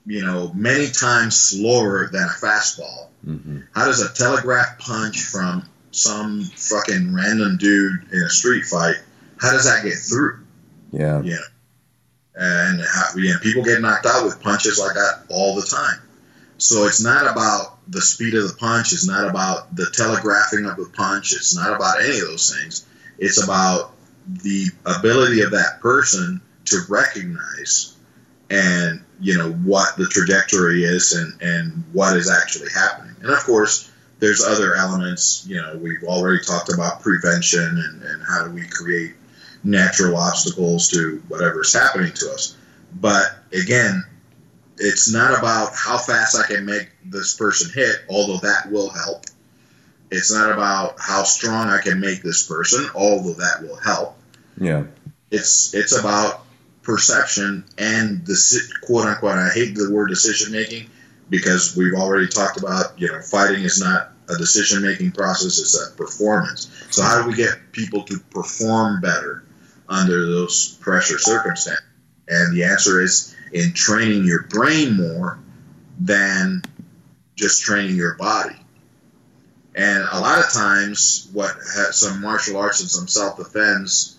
you 0.05 0.23
know 0.23 0.51
many 0.53 0.89
times 0.89 1.35
slower 1.39 2.09
than 2.11 2.23
a 2.23 2.45
fastball, 2.45 3.07
mm-hmm. 3.25 3.61
how 3.73 3.85
does 3.85 4.01
a 4.01 4.13
telegraph 4.13 4.79
punch 4.79 5.21
from 5.21 5.67
some 5.91 6.43
fucking 6.43 7.13
random 7.15 7.57
dude 7.57 8.11
in 8.11 8.21
a 8.21 8.29
street 8.29 8.65
fight, 8.65 8.97
how 9.39 9.51
does 9.51 9.65
that 9.65 9.83
get 9.83 9.95
through? 9.95 10.45
Yeah. 10.91 11.21
Yeah 11.21 11.37
and 12.35 12.83
you 13.15 13.33
know, 13.33 13.39
people 13.41 13.63
get 13.63 13.81
knocked 13.81 14.05
out 14.05 14.25
with 14.25 14.41
punches 14.41 14.79
like 14.79 14.93
that 14.95 15.23
all 15.29 15.55
the 15.55 15.65
time. 15.65 16.01
So 16.57 16.85
it's 16.85 17.01
not 17.01 17.29
about 17.29 17.79
the 17.89 18.01
speed 18.01 18.33
of 18.35 18.47
the 18.47 18.55
punch. 18.55 18.93
It's 18.93 19.07
not 19.07 19.29
about 19.29 19.75
the 19.75 19.89
telegraphing 19.91 20.65
of 20.65 20.77
the 20.77 20.89
punch. 20.93 21.33
It's 21.33 21.55
not 21.55 21.73
about 21.73 22.01
any 22.01 22.19
of 22.19 22.27
those 22.27 22.55
things. 22.55 22.85
It's 23.17 23.41
about 23.41 23.91
the 24.27 24.67
ability 24.85 25.41
of 25.41 25.51
that 25.51 25.79
person 25.81 26.41
to 26.65 26.79
recognize 26.89 27.95
and 28.49 29.03
you 29.19 29.37
know 29.37 29.51
what 29.51 29.95
the 29.97 30.05
trajectory 30.05 30.83
is 30.83 31.13
and 31.13 31.41
and 31.41 31.83
what 31.93 32.17
is 32.17 32.29
actually 32.29 32.69
happening. 32.73 33.15
And 33.21 33.31
of 33.31 33.39
course, 33.39 33.91
there's 34.19 34.43
other 34.43 34.75
elements. 34.75 35.45
You 35.47 35.61
know, 35.61 35.77
we've 35.77 36.03
already 36.03 36.43
talked 36.43 36.73
about 36.73 37.01
prevention 37.01 37.61
and, 37.61 38.01
and 38.03 38.23
how 38.23 38.45
do 38.45 38.51
we 38.51 38.67
create 38.67 39.15
natural 39.65 40.15
obstacles 40.15 40.89
to 40.89 41.21
whatever 41.27 41.61
is 41.61 41.73
happening 41.73 42.13
to 42.13 42.31
us. 42.31 42.55
But 42.93 43.25
again, 43.51 44.03
it's 44.77 45.11
not 45.11 45.37
about 45.37 45.71
how 45.75 45.97
fast 45.97 46.37
I 46.37 46.45
can 46.45 46.65
make 46.65 46.89
this 47.03 47.35
person 47.35 47.71
hit, 47.73 47.95
although 48.09 48.37
that 48.37 48.71
will 48.71 48.89
help. 48.89 49.25
It's 50.11 50.31
not 50.31 50.51
about 50.51 50.95
how 50.99 51.23
strong 51.23 51.67
I 51.67 51.81
can 51.81 51.99
make 51.99 52.21
this 52.21 52.47
person, 52.47 52.87
although 52.93 53.33
that 53.33 53.63
will 53.63 53.77
help. 53.77 54.17
Yeah. 54.59 54.85
It's 55.31 55.73
it's 55.73 55.97
about 55.97 56.45
perception 56.83 57.65
and 57.77 58.25
the 58.25 58.61
quote 58.83 59.07
unquote. 59.07 59.37
I 59.37 59.49
hate 59.49 59.75
the 59.75 59.91
word 59.91 60.09
decision 60.09 60.53
making 60.53 60.89
because 61.29 61.75
we've 61.75 61.95
already 61.95 62.27
talked 62.27 62.57
about 62.57 62.99
you 62.99 63.07
know 63.07 63.19
fighting 63.21 63.63
is 63.63 63.81
not 63.81 64.11
a 64.29 64.37
decision 64.37 64.83
making 64.83 65.11
process; 65.11 65.59
it's 65.59 65.75
a 65.75 65.95
performance. 65.95 66.69
So 66.91 67.01
how 67.01 67.21
do 67.21 67.27
we 67.27 67.35
get 67.35 67.71
people 67.71 68.03
to 68.03 68.19
perform 68.31 69.01
better? 69.01 69.43
Under 69.87 70.25
those 70.25 70.77
pressure 70.81 71.19
circumstances? 71.19 71.83
And 72.27 72.55
the 72.55 72.63
answer 72.63 73.01
is 73.01 73.35
in 73.51 73.73
training 73.73 74.25
your 74.25 74.43
brain 74.43 74.97
more 74.97 75.39
than 75.99 76.63
just 77.35 77.63
training 77.63 77.95
your 77.95 78.15
body. 78.15 78.55
And 79.75 80.07
a 80.09 80.19
lot 80.19 80.39
of 80.39 80.51
times, 80.51 81.29
what 81.33 81.61
some 81.91 82.21
martial 82.21 82.57
arts 82.57 82.79
and 82.79 82.89
some 82.89 83.07
self 83.07 83.37
defense 83.37 84.17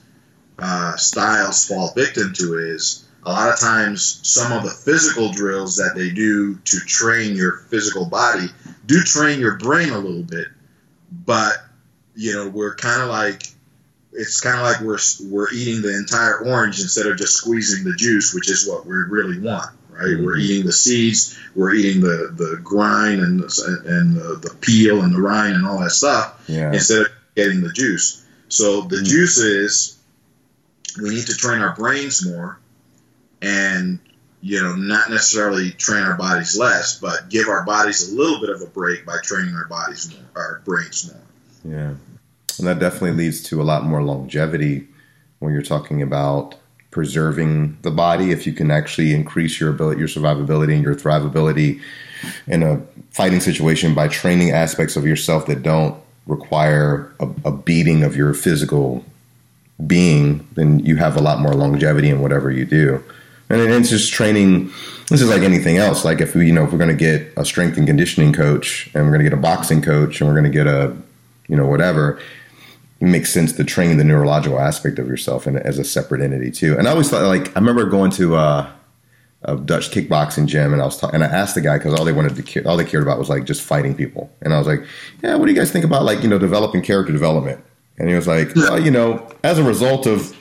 uh, 0.58 0.96
styles 0.96 1.66
fall 1.66 1.92
victim 1.94 2.32
to 2.34 2.58
is 2.58 3.06
a 3.24 3.30
lot 3.30 3.52
of 3.52 3.58
times 3.58 4.20
some 4.22 4.52
of 4.52 4.62
the 4.62 4.70
physical 4.70 5.32
drills 5.32 5.76
that 5.76 5.94
they 5.96 6.10
do 6.10 6.56
to 6.56 6.78
train 6.80 7.34
your 7.34 7.56
physical 7.70 8.06
body 8.06 8.46
do 8.86 9.02
train 9.02 9.40
your 9.40 9.56
brain 9.56 9.90
a 9.90 9.98
little 9.98 10.22
bit, 10.22 10.46
but 11.10 11.56
you 12.14 12.32
know 12.32 12.48
we're 12.48 12.74
kind 12.76 13.02
of 13.02 13.08
like 13.08 13.42
it's 14.16 14.40
kind 14.40 14.56
of 14.56 14.62
like 14.62 14.80
we're 14.80 14.98
we're 15.30 15.52
eating 15.52 15.82
the 15.82 15.96
entire 15.96 16.38
orange 16.38 16.80
instead 16.80 17.06
of 17.06 17.18
just 17.18 17.34
squeezing 17.34 17.84
the 17.84 17.94
juice, 17.94 18.34
which 18.34 18.50
is 18.50 18.68
what 18.68 18.86
we 18.86 18.94
really 18.94 19.38
want, 19.38 19.70
right? 19.90 20.06
Mm-hmm. 20.06 20.24
We're 20.24 20.38
eating 20.38 20.64
the 20.64 20.72
seeds, 20.72 21.38
we're 21.54 21.74
eating 21.74 22.00
the 22.00 22.30
the 22.32 22.60
grind 22.62 23.20
and 23.20 23.40
the, 23.40 23.82
and 23.86 24.16
the, 24.16 24.48
the 24.48 24.54
peel 24.60 25.02
and 25.02 25.14
the 25.14 25.20
rind 25.20 25.54
and 25.54 25.66
all 25.66 25.80
that 25.80 25.90
stuff 25.90 26.42
yeah. 26.48 26.72
instead 26.72 27.02
of 27.02 27.08
getting 27.34 27.60
the 27.60 27.72
juice. 27.72 28.24
So 28.48 28.82
the 28.82 28.96
mm-hmm. 28.96 29.04
juice 29.04 29.38
is 29.38 29.98
we 31.00 31.10
need 31.10 31.26
to 31.26 31.36
train 31.36 31.60
our 31.60 31.74
brains 31.74 32.26
more, 32.26 32.58
and 33.42 33.98
you 34.40 34.62
know 34.62 34.74
not 34.74 35.10
necessarily 35.10 35.72
train 35.72 36.02
our 36.02 36.16
bodies 36.16 36.58
less, 36.58 36.98
but 36.98 37.28
give 37.28 37.48
our 37.48 37.64
bodies 37.64 38.10
a 38.12 38.16
little 38.16 38.40
bit 38.40 38.48
of 38.48 38.62
a 38.62 38.66
break 38.66 39.04
by 39.04 39.18
training 39.22 39.54
our 39.54 39.66
bodies 39.66 40.10
more, 40.10 40.42
our 40.42 40.62
brains 40.64 41.12
more. 41.12 41.76
Yeah. 41.76 41.94
And 42.58 42.68
that 42.68 42.78
definitely 42.78 43.12
leads 43.12 43.42
to 43.44 43.60
a 43.60 43.64
lot 43.64 43.84
more 43.84 44.02
longevity 44.02 44.86
when 45.38 45.52
you're 45.52 45.62
talking 45.62 46.02
about 46.02 46.54
preserving 46.90 47.76
the 47.82 47.90
body. 47.90 48.30
If 48.30 48.46
you 48.46 48.52
can 48.52 48.70
actually 48.70 49.14
increase 49.14 49.60
your 49.60 49.70
ability, 49.70 49.98
your 49.98 50.08
survivability 50.08 50.74
and 50.74 50.82
your 50.82 50.94
thrivability 50.94 51.80
in 52.46 52.62
a 52.62 52.80
fighting 53.10 53.40
situation 53.40 53.94
by 53.94 54.08
training 54.08 54.50
aspects 54.50 54.96
of 54.96 55.06
yourself 55.06 55.46
that 55.46 55.62
don't 55.62 56.00
require 56.26 57.14
a, 57.20 57.28
a 57.44 57.52
beating 57.52 58.02
of 58.02 58.16
your 58.16 58.34
physical 58.34 59.04
being, 59.86 60.46
then 60.54 60.78
you 60.80 60.96
have 60.96 61.16
a 61.16 61.20
lot 61.20 61.38
more 61.38 61.52
longevity 61.52 62.08
in 62.08 62.20
whatever 62.20 62.50
you 62.50 62.64
do. 62.64 63.02
And 63.48 63.60
it's 63.60 63.90
just 63.90 64.12
training. 64.12 64.72
This 65.08 65.20
is 65.20 65.28
like 65.28 65.42
anything 65.42 65.76
else. 65.76 66.04
Like 66.04 66.20
if 66.20 66.34
we, 66.34 66.46
you 66.46 66.52
know, 66.52 66.64
if 66.64 66.72
we're 66.72 66.78
going 66.78 66.90
to 66.90 66.96
get 66.96 67.32
a 67.36 67.44
strength 67.44 67.76
and 67.76 67.86
conditioning 67.86 68.32
coach, 68.32 68.90
and 68.94 69.04
we're 69.04 69.10
going 69.10 69.24
to 69.24 69.30
get 69.30 69.38
a 69.38 69.40
boxing 69.40 69.82
coach, 69.82 70.20
and 70.20 70.28
we're 70.28 70.34
going 70.34 70.50
to 70.50 70.56
get 70.58 70.66
a, 70.66 70.96
you 71.46 71.56
know, 71.56 71.66
whatever, 71.66 72.18
makes 73.00 73.32
sense 73.32 73.52
to 73.52 73.64
train 73.64 73.98
the 73.98 74.04
neurological 74.04 74.58
aspect 74.58 74.98
of 74.98 75.06
yourself 75.06 75.46
and 75.46 75.58
as 75.58 75.78
a 75.78 75.84
separate 75.84 76.22
entity 76.22 76.50
too. 76.50 76.76
And 76.78 76.88
I 76.88 76.92
always 76.92 77.10
thought, 77.10 77.22
like, 77.24 77.48
I 77.56 77.60
remember 77.60 77.84
going 77.84 78.10
to 78.12 78.36
uh, 78.36 78.70
a 79.42 79.56
Dutch 79.56 79.90
kickboxing 79.90 80.46
gym, 80.46 80.72
and 80.72 80.82
I 80.82 80.86
was 80.86 80.98
ta- 80.98 81.10
and 81.12 81.22
I 81.22 81.26
asked 81.26 81.54
the 81.54 81.60
guy 81.60 81.78
because 81.78 81.94
all 81.98 82.04
they 82.04 82.12
wanted 82.12 82.36
to 82.36 82.42
care, 82.42 82.66
all 82.66 82.76
they 82.76 82.84
cared 82.84 83.02
about 83.02 83.18
was 83.18 83.28
like 83.28 83.44
just 83.44 83.62
fighting 83.62 83.94
people, 83.94 84.30
and 84.42 84.52
I 84.52 84.58
was 84.58 84.66
like, 84.66 84.80
yeah, 85.22 85.36
what 85.36 85.46
do 85.46 85.52
you 85.52 85.58
guys 85.58 85.70
think 85.70 85.84
about 85.84 86.04
like 86.04 86.22
you 86.22 86.28
know 86.28 86.38
developing 86.38 86.82
character 86.82 87.12
development? 87.12 87.62
And 87.98 88.08
he 88.08 88.14
was 88.14 88.26
like, 88.26 88.54
well, 88.54 88.78
you 88.78 88.90
know, 88.90 89.26
as 89.42 89.58
a 89.58 89.62
result 89.62 90.06
of 90.06 90.36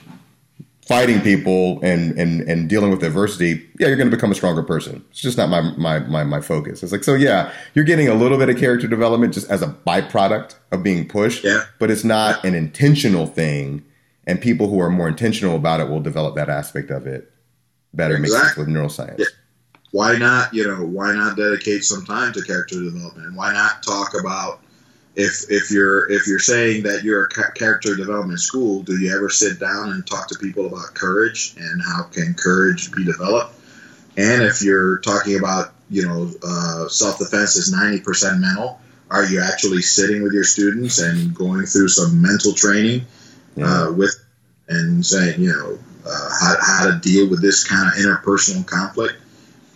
fighting 0.85 1.19
people 1.21 1.79
and 1.81 2.17
and 2.17 2.41
and 2.41 2.69
dealing 2.69 2.91
with 2.91 3.03
adversity, 3.03 3.67
yeah, 3.79 3.87
you're 3.87 3.97
going 3.97 4.09
to 4.09 4.15
become 4.15 4.31
a 4.31 4.35
stronger 4.35 4.63
person. 4.63 5.03
It's 5.09 5.21
just 5.21 5.37
not 5.37 5.49
my 5.49 5.61
my 5.61 5.99
my 5.99 6.23
my 6.23 6.41
focus. 6.41 6.83
It's 6.83 6.91
like 6.91 7.03
so, 7.03 7.15
yeah, 7.15 7.51
you're 7.73 7.85
getting 7.85 8.07
a 8.07 8.13
little 8.13 8.37
bit 8.37 8.49
of 8.49 8.57
character 8.57 8.87
development 8.87 9.33
just 9.33 9.49
as 9.49 9.61
a 9.61 9.67
byproduct 9.87 10.55
of 10.71 10.83
being 10.83 11.07
pushed, 11.07 11.43
yeah. 11.43 11.63
but 11.79 11.89
it's 11.91 12.03
not 12.03 12.43
an 12.45 12.55
intentional 12.55 13.25
thing. 13.25 13.83
And 14.27 14.41
people 14.41 14.67
who 14.67 14.79
are 14.79 14.89
more 14.89 15.07
intentional 15.07 15.55
about 15.55 15.81
it 15.81 15.87
will 15.87 15.99
develop 15.99 16.35
that 16.35 16.49
aspect 16.49 16.89
of 16.89 17.05
it 17.05 17.31
better. 17.93 18.15
Exactly. 18.15 18.37
Makes 18.37 18.47
sense 18.47 18.57
with 18.57 18.67
neuroscience. 18.67 19.19
Yeah. 19.19 19.25
Why 19.91 20.17
not? 20.17 20.53
You 20.53 20.67
know, 20.67 20.83
why 20.83 21.13
not 21.13 21.37
dedicate 21.37 21.83
some 21.83 22.03
time 22.05 22.33
to 22.33 22.41
character 22.41 22.75
development? 22.81 23.35
Why 23.35 23.53
not 23.53 23.83
talk 23.83 24.13
about 24.19 24.61
if 25.15 25.49
if 25.49 25.71
you're 25.71 26.11
if 26.11 26.27
you're 26.27 26.39
saying 26.39 26.83
that 26.83 27.03
you're 27.03 27.25
a 27.25 27.51
character 27.53 27.95
development 27.95 28.39
school, 28.39 28.83
do 28.83 28.99
you 28.99 29.15
ever 29.15 29.29
sit 29.29 29.59
down 29.59 29.91
and 29.91 30.05
talk 30.05 30.27
to 30.27 30.39
people 30.39 30.67
about 30.67 30.93
courage 30.93 31.55
and 31.57 31.81
how 31.81 32.03
can 32.03 32.33
courage 32.33 32.91
be 32.91 33.05
developed? 33.05 33.53
And 34.17 34.43
if 34.43 34.61
you're 34.61 34.99
talking 34.99 35.37
about 35.37 35.73
you 35.89 36.05
know 36.05 36.31
uh, 36.43 36.89
self 36.89 37.17
defense 37.17 37.55
is 37.55 37.71
ninety 37.71 38.01
percent 38.01 38.41
mental, 38.41 38.79
are 39.09 39.25
you 39.25 39.41
actually 39.41 39.81
sitting 39.81 40.21
with 40.21 40.33
your 40.33 40.43
students 40.43 40.99
and 40.99 41.33
going 41.33 41.65
through 41.65 41.87
some 41.87 42.21
mental 42.21 42.53
training 42.53 43.05
yeah. 43.55 43.65
uh, 43.65 43.91
with 43.91 44.13
and 44.67 45.05
saying 45.05 45.39
you 45.39 45.53
know 45.53 45.79
uh, 46.05 46.29
how, 46.41 46.55
how 46.61 46.91
to 46.91 46.99
deal 46.99 47.29
with 47.29 47.41
this 47.41 47.63
kind 47.63 47.87
of 47.87 47.93
interpersonal 47.93 48.65
conflict? 48.67 49.15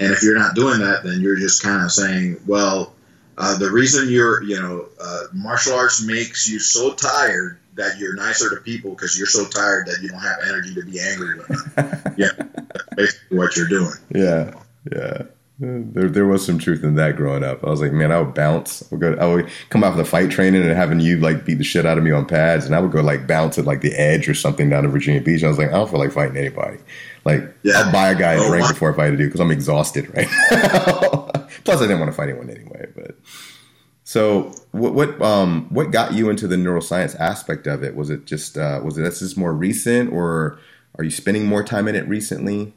And 0.02 0.12
if 0.12 0.22
you're 0.22 0.38
not 0.38 0.56
doing 0.56 0.80
that, 0.80 1.04
then 1.04 1.22
you're 1.22 1.38
just 1.38 1.62
kind 1.62 1.84
of 1.84 1.92
saying, 1.92 2.38
well, 2.48 2.94
uh, 3.40 3.58
the 3.58 3.72
reason 3.72 4.10
you're, 4.10 4.44
you 4.44 4.62
know, 4.62 4.86
uh, 5.00 5.24
martial 5.34 5.74
arts 5.74 6.06
makes 6.06 6.48
you 6.48 6.60
so 6.60 6.94
tired 6.94 7.58
that 7.76 7.98
you're 7.98 8.16
nicer 8.16 8.50
to 8.50 8.58
people 8.58 8.92
because 8.92 9.18
you're 9.18 9.28
so 9.28 9.46
tired 9.46 9.88
that 9.88 10.00
you 10.02 10.10
don't 10.10 10.20
have 10.20 10.38
energy 10.46 10.76
to 10.76 10.84
be 10.84 11.00
angry 11.00 11.38
with 11.38 11.48
them. 11.48 12.14
yeah, 12.18 12.32
that's 12.36 12.96
basically 12.98 13.38
what 13.38 13.56
you're 13.56 13.70
doing. 13.70 13.94
Yeah, 14.14 14.54
yeah. 14.92 15.22
There, 15.62 16.08
there 16.08 16.26
was 16.26 16.46
some 16.46 16.58
truth 16.58 16.86
in 16.86 16.96
that 16.96 17.18
growing 17.18 17.44
up. 17.44 17.66
I 17.66 17.70
was 17.70 17.82
like, 17.82 17.92
man, 17.92 18.14
I 18.14 18.22
would 18.22 18.34
bounce. 18.34 18.82
I 18.82 18.88
would 18.92 19.02
go. 19.02 19.14
I 19.14 19.26
would 19.26 19.50
come 19.70 19.84
out 19.84 19.92
for 19.92 19.98
the 19.98 20.06
fight 20.06 20.32
training 20.32 20.62
and 20.62 20.72
having 20.72 21.02
you 21.02 21.18
like 21.18 21.46
beat 21.46 21.56
the 21.56 21.66
shit 21.66 21.86
out 21.86 21.98
of 21.98 22.04
me 22.04 22.12
on 22.12 22.26
pads, 22.26 22.66
and 22.66 22.76
I 22.76 22.80
would 22.80 22.92
go 22.92 23.02
like 23.02 23.28
bounce 23.28 23.58
at 23.58 23.66
like 23.66 23.82
the 23.82 23.94
edge 23.94 24.30
or 24.30 24.34
something 24.34 24.70
down 24.70 24.84
to 24.84 24.90
Virginia 24.90 25.22
Beach. 25.22 25.42
And 25.42 25.48
I 25.48 25.50
was 25.50 25.58
like, 25.58 25.70
I 25.70 25.74
don't 25.74 25.90
feel 25.90 26.00
like 26.00 26.14
fighting 26.14 26.38
anybody. 26.38 26.78
Like, 27.26 27.54
yeah. 27.64 27.84
I'll 27.84 27.92
buy 27.92 28.10
a 28.10 28.16
guy 28.16 28.34
a 28.34 28.40
oh, 28.40 28.48
drink 28.50 28.70
before 28.70 28.94
I 28.94 28.96
fight 28.96 29.14
a 29.14 29.18
dude 29.18 29.28
because 29.28 29.42
I'm 29.42 29.52
exhausted 29.52 30.14
right 30.16 30.28
now. 30.52 31.30
Plus, 31.66 31.80
I 31.82 31.82
didn't 31.82 32.00
want 32.00 32.12
to 32.12 32.16
fight 32.16 32.30
anyone 32.30 32.50
anyway. 32.50 32.86
So, 34.10 34.52
what 34.72 34.96
what 34.96 35.22
um 35.22 35.68
what 35.70 35.92
got 35.92 36.14
you 36.14 36.32
into 36.32 36.48
the 36.48 36.56
neuroscience 36.56 37.16
aspect 37.20 37.68
of 37.68 37.84
it? 37.84 37.96
Was 37.96 38.10
it 38.10 38.26
just 38.26 38.58
uh, 38.58 38.82
was 38.84 38.98
it 38.98 39.38
more 39.38 39.54
recent, 39.54 40.12
or 40.12 40.58
are 40.98 41.04
you 41.04 41.12
spending 41.12 41.46
more 41.46 41.64
time 41.64 41.88
in 41.88 41.96
it 41.96 42.08
recently? 42.08 42.74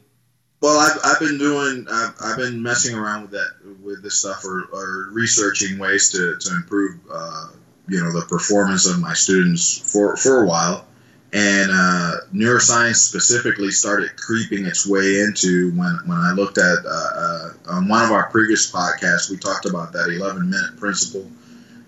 Well, 0.61 0.77
I've, 0.77 0.99
I've 1.03 1.19
been 1.19 1.39
doing 1.39 1.87
I've, 1.91 2.13
I've 2.23 2.37
been 2.37 2.61
messing 2.61 2.95
around 2.95 3.23
with 3.23 3.31
that 3.31 3.49
with 3.81 4.03
this 4.03 4.19
stuff 4.19 4.45
or, 4.45 4.65
or 4.71 5.09
researching 5.11 5.79
ways 5.79 6.11
to 6.11 6.37
to 6.37 6.55
improve 6.55 6.99
uh, 7.11 7.47
you 7.87 7.99
know 7.99 8.11
the 8.11 8.27
performance 8.27 8.85
of 8.85 8.99
my 8.99 9.13
students 9.13 9.91
for 9.91 10.15
for 10.15 10.43
a 10.43 10.45
while 10.45 10.85
and 11.33 11.71
uh, 11.71 12.11
neuroscience 12.31 12.97
specifically 12.97 13.71
started 13.71 14.15
creeping 14.15 14.67
its 14.67 14.85
way 14.85 15.21
into 15.21 15.71
when, 15.71 15.97
when 16.05 16.19
I 16.19 16.31
looked 16.33 16.59
at 16.59 16.85
uh, 16.85 16.89
uh, 16.89 17.49
on 17.69 17.87
one 17.87 18.05
of 18.05 18.11
our 18.11 18.29
previous 18.29 18.71
podcasts 18.71 19.31
we 19.31 19.37
talked 19.37 19.65
about 19.65 19.93
that 19.93 20.09
11 20.09 20.47
minute 20.47 20.77
principle. 20.77 21.27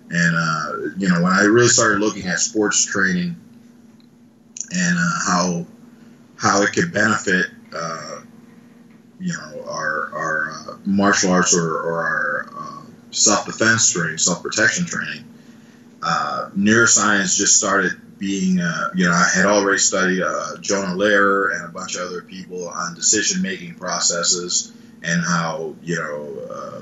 And 0.09 0.35
uh, 0.35 0.95
you 0.97 1.09
know 1.09 1.21
when 1.21 1.31
I 1.31 1.43
really 1.43 1.67
started 1.67 1.99
looking 1.99 2.25
at 2.25 2.39
sports 2.39 2.85
training 2.85 3.35
and 4.71 4.97
uh, 4.97 5.19
how 5.27 5.65
how 6.37 6.63
it 6.63 6.73
could 6.73 6.91
benefit 6.91 7.45
uh, 7.75 8.21
you 9.19 9.33
know 9.33 9.63
our 9.67 10.09
our 10.11 10.79
martial 10.85 11.31
arts 11.31 11.55
or, 11.55 11.71
or 11.71 12.03
our 12.03 12.85
self 13.11 13.45
defense 13.45 13.91
training 13.91 14.17
self 14.17 14.41
protection 14.41 14.85
training 14.85 15.23
neuroscience 16.55 17.37
just 17.37 17.57
started 17.57 17.93
being, 18.26 18.59
uh, 18.59 18.89
you 18.95 19.05
know, 19.05 19.11
I 19.11 19.30
had 19.36 19.45
already 19.45 19.78
studied 19.78 20.23
uh, 20.23 20.57
Jonah 20.59 20.95
Lehrer 20.95 21.55
and 21.55 21.65
a 21.65 21.67
bunch 21.67 21.95
of 21.95 22.07
other 22.07 22.23
people 22.23 22.67
on 22.67 22.95
decision 22.95 23.43
making 23.43 23.76
processes 23.76 24.73
and 25.03 25.23
how, 25.23 25.76
you 25.84 25.95
know, 25.95 26.39
uh, 26.49 26.82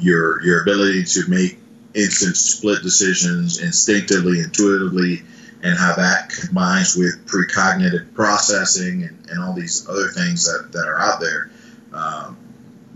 your 0.00 0.42
your 0.42 0.62
ability 0.62 1.04
to 1.04 1.28
make 1.28 1.58
instant 1.94 2.36
split 2.36 2.82
decisions 2.82 3.62
instinctively, 3.62 4.40
intuitively, 4.40 5.22
and 5.62 5.78
how 5.78 5.94
that 5.94 6.30
combines 6.30 6.96
with 6.96 7.24
precognitive 7.26 8.12
processing 8.14 9.04
and, 9.04 9.30
and 9.30 9.40
all 9.40 9.52
these 9.52 9.88
other 9.88 10.08
things 10.08 10.46
that, 10.46 10.72
that 10.72 10.86
are 10.86 10.98
out 10.98 11.20
there. 11.20 11.50
Um, 11.92 12.36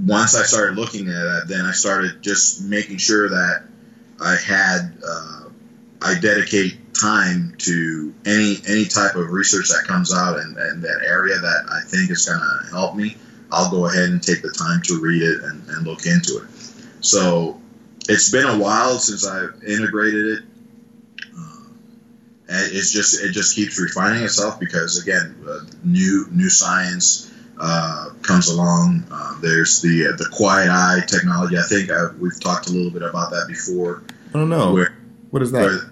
once 0.05 0.35
I 0.35 0.43
started 0.43 0.77
looking 0.77 1.07
at 1.07 1.13
that, 1.13 1.45
then 1.47 1.67
I 1.67 1.73
started 1.73 2.21
just 2.21 2.65
making 2.65 2.97
sure 2.97 3.29
that 3.29 3.63
I 4.21 4.35
had 4.35 4.99
uh, 5.07 5.49
I 6.03 6.19
dedicate 6.19 6.82
time 6.99 7.55
to 7.59 8.15
any 8.27 8.57
any 8.69 8.85
type 8.85 9.15
of 9.15 9.31
research 9.31 9.69
that 9.69 9.85
comes 9.87 10.13
out 10.13 10.39
in, 10.39 10.49
in 10.73 10.81
that 10.83 11.03
area 11.07 11.39
that 11.39 11.65
I 11.71 11.81
think 11.89 12.11
is 12.11 12.27
going 12.27 12.41
to 12.41 12.71
help 12.71 12.97
me. 12.97 13.17
I'll 13.51 13.71
go 13.71 13.87
ahead 13.87 14.09
and 14.09 14.23
take 14.23 14.43
the 14.43 14.51
time 14.51 14.81
to 14.83 15.01
read 15.01 15.23
it 15.23 15.43
and, 15.45 15.69
and 15.69 15.87
look 15.87 16.07
into 16.07 16.39
it. 16.39 16.49
So 17.05 17.61
it's 18.09 18.31
been 18.31 18.47
a 18.47 18.59
while 18.59 18.99
since 18.99 19.27
I've 19.27 19.63
integrated 19.63 20.39
it. 20.39 20.45
Uh, 21.37 21.65
and 22.49 22.73
it's 22.73 22.93
just 22.93 23.23
it 23.23 23.33
just 23.33 23.55
keeps 23.55 23.79
refining 23.81 24.23
itself 24.23 24.59
because 24.59 25.03
again, 25.03 25.37
uh, 25.49 25.61
new 25.85 26.27
new 26.31 26.49
science 26.49 27.33
uh, 27.59 28.11
comes 28.23 28.49
along. 28.49 29.05
Uh, 29.11 29.39
there's 29.41 29.83
the 29.83 30.15
the 30.17 30.29
quiet 30.33 30.71
eye 30.71 31.01
technology. 31.07 31.57
I 31.57 31.63
think 31.69 31.91
I, 31.91 32.09
we've 32.19 32.41
talked 32.41 32.69
a 32.69 32.73
little 32.73 32.91
bit 32.91 33.03
about 33.03 33.31
that 33.31 33.47
before. 33.49 34.03
I 34.35 34.39
don't 34.39 34.49
know. 34.49 34.73
Where, 34.73 34.97
what 35.31 35.43
is 35.43 35.53
that? 35.53 35.92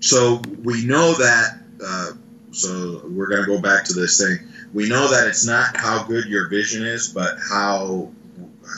So 0.00 0.42
we 0.62 0.84
know 0.84 1.14
that. 1.14 1.58
Uh, 1.84 2.10
so 2.50 3.02
we're 3.04 3.28
going 3.28 3.42
to 3.42 3.46
go 3.46 3.60
back 3.60 3.84
to 3.84 3.92
this 3.92 4.18
thing. 4.18 4.48
We 4.72 4.88
know 4.88 5.10
that 5.10 5.28
it's 5.28 5.46
not 5.46 5.76
how 5.76 6.04
good 6.04 6.26
your 6.26 6.48
vision 6.48 6.84
is, 6.84 7.08
but 7.08 7.36
how 7.38 8.10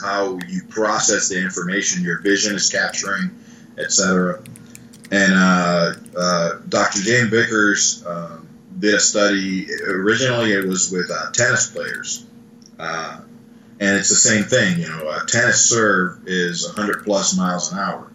how 0.01 0.39
you 0.47 0.63
process 0.69 1.29
the 1.29 1.41
information 1.41 2.03
your 2.03 2.21
vision 2.21 2.55
is 2.55 2.69
capturing, 2.69 3.31
etc. 3.77 4.41
And 5.11 5.33
uh, 5.33 5.93
uh, 6.17 6.51
Dr. 6.69 7.01
Joan 7.01 7.29
Vickers 7.29 8.05
um, 8.05 8.47
did 8.79 8.93
a 8.93 8.99
study. 8.99 9.67
Originally, 9.83 10.53
it 10.53 10.65
was 10.65 10.91
with 10.91 11.11
uh, 11.11 11.31
tennis 11.31 11.69
players, 11.69 12.25
uh, 12.79 13.19
and 13.79 13.97
it's 13.97 14.09
the 14.09 14.15
same 14.15 14.43
thing. 14.43 14.79
You 14.79 14.87
know, 14.87 15.09
a 15.09 15.25
tennis 15.27 15.69
serve 15.69 16.27
is 16.27 16.65
100 16.65 17.03
plus 17.03 17.35
miles 17.35 17.73
an 17.73 17.79
hour, 17.79 18.11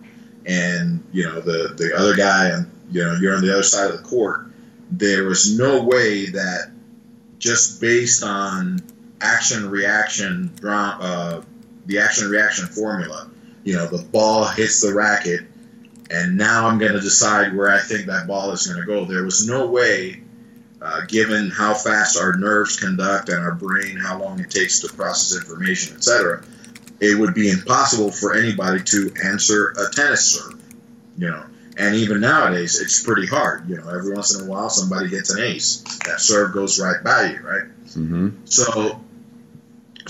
and 0.47 1.05
you 1.13 1.25
know 1.25 1.41
the 1.41 1.75
the 1.77 1.95
other 1.95 2.17
guy 2.17 2.65
you 2.91 3.05
know 3.05 3.15
you're 3.21 3.35
on 3.35 3.43
the 3.43 3.53
other 3.53 3.63
side 3.63 3.91
of 3.91 3.97
the 3.97 4.03
court 4.03 4.47
there 4.91 5.25
was 5.25 5.59
no 5.59 5.83
way 5.83 6.27
that 6.27 6.71
just 7.39 7.81
based 7.81 8.23
on 8.23 8.81
action 9.21 9.69
reaction 9.71 10.51
uh, 10.65 11.41
the 11.87 11.99
action 11.99 12.29
reaction 12.29 12.67
formula 12.67 13.31
you 13.65 13.75
know 13.75 13.87
the 13.87 14.03
ball 14.05 14.45
hits 14.45 14.81
the 14.81 14.93
racket 14.93 15.41
and 16.11 16.37
now 16.37 16.69
i'm 16.69 16.79
going 16.79 16.93
to 16.93 17.01
decide 17.01 17.55
where 17.55 17.71
i 17.71 17.81
think 17.81 18.07
that 18.07 18.27
ball 18.27 18.51
is 18.53 18.67
going 18.67 18.81
to 18.81 18.87
go. 18.87 19.05
There 19.05 19.25
was 19.25 19.49
no 19.49 19.67
way 19.67 20.23
uh, 20.81 21.01
given 21.09 21.51
how 21.51 21.75
fast 21.75 22.19
our 22.19 22.37
nerves 22.37 22.79
conduct 22.79 23.29
and 23.29 23.39
our 23.39 23.55
brain 23.55 23.97
how 23.97 24.21
long 24.21 24.41
it 24.41 24.51
takes 24.51 24.81
to 24.81 24.89
process 24.89 25.37
information 25.41 25.97
etc 25.97 26.45
it 27.01 27.19
would 27.19 27.35
be 27.35 27.51
impossible 27.51 28.11
for 28.11 28.35
anybody 28.35 28.83
to 28.83 29.13
answer 29.25 29.75
a 29.79 29.95
tennis 29.95 30.39
serve 30.39 30.61
you 31.19 31.29
know 31.29 31.45
and 31.77 31.95
even 31.95 32.21
nowadays, 32.21 32.81
it's 32.81 33.03
pretty 33.03 33.27
hard. 33.27 33.69
You 33.69 33.77
know, 33.77 33.89
every 33.89 34.15
once 34.15 34.35
in 34.35 34.47
a 34.47 34.51
while, 34.51 34.71
somebody 34.71 35.11
gets 35.11 35.31
an 35.31 35.43
ace. 35.43 35.83
That 36.07 36.21
serve 36.21 36.55
goes 36.55 36.81
right 36.81 37.03
by 37.05 37.33
you, 37.33 37.41
right? 37.41 37.69
Mm-hmm. 37.89 38.29
So 38.47 39.01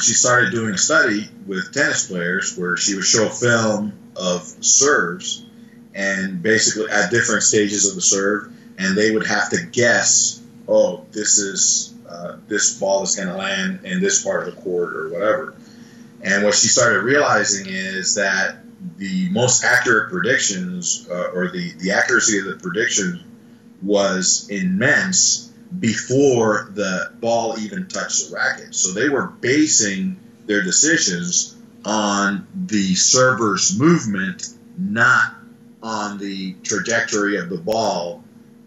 she 0.00 0.12
started 0.12 0.52
doing 0.52 0.74
a 0.74 0.78
study 0.78 1.28
with 1.46 1.72
tennis 1.72 2.06
players 2.06 2.56
where 2.56 2.76
she 2.76 2.94
would 2.94 3.04
show 3.04 3.28
film 3.28 3.98
of 4.16 4.42
serves 4.42 5.44
and 5.94 6.42
basically 6.42 6.90
at 6.90 7.10
different 7.10 7.42
stages 7.42 7.88
of 7.88 7.94
the 7.94 8.02
serve, 8.02 8.52
and 8.78 8.96
they 8.96 9.10
would 9.10 9.26
have 9.26 9.50
to 9.50 9.64
guess, 9.72 10.42
oh, 10.68 11.04
this 11.10 11.38
is 11.38 11.94
uh, 12.08 12.36
this 12.46 12.78
ball 12.78 13.02
is 13.02 13.16
going 13.16 13.28
to 13.28 13.34
land 13.34 13.80
in 13.84 14.00
this 14.00 14.22
part 14.22 14.46
of 14.46 14.54
the 14.54 14.60
court 14.60 14.94
or 14.94 15.08
whatever. 15.08 15.56
And 16.22 16.44
what 16.44 16.54
she 16.54 16.68
started 16.68 17.00
realizing 17.00 17.66
is 17.66 18.14
that 18.14 18.58
the 18.96 19.28
most 19.30 19.64
accurate 19.64 20.10
predictions 20.10 21.08
uh, 21.10 21.30
or 21.32 21.50
the, 21.50 21.72
the 21.78 21.92
accuracy 21.92 22.38
of 22.38 22.46
the 22.46 22.56
prediction 22.56 23.24
was 23.82 24.48
immense 24.50 25.52
before 25.80 26.70
the 26.74 27.10
ball 27.20 27.58
even 27.58 27.86
touched 27.88 28.28
the 28.28 28.34
racket. 28.34 28.74
So 28.74 28.92
they 28.92 29.08
were 29.08 29.26
basing 29.26 30.18
their 30.46 30.62
decisions 30.62 31.56
on 31.84 32.46
the 32.66 32.94
server's 32.94 33.78
movement, 33.78 34.48
not 34.78 35.34
on 35.82 36.18
the 36.18 36.54
trajectory 36.62 37.36
of 37.36 37.48
the 37.48 37.58
ball 37.58 38.24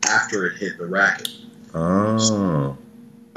after 0.07 0.45
it 0.45 0.57
hit 0.57 0.77
the 0.77 0.85
racket. 0.85 1.29
Oh. 1.73 2.17
So 2.17 2.77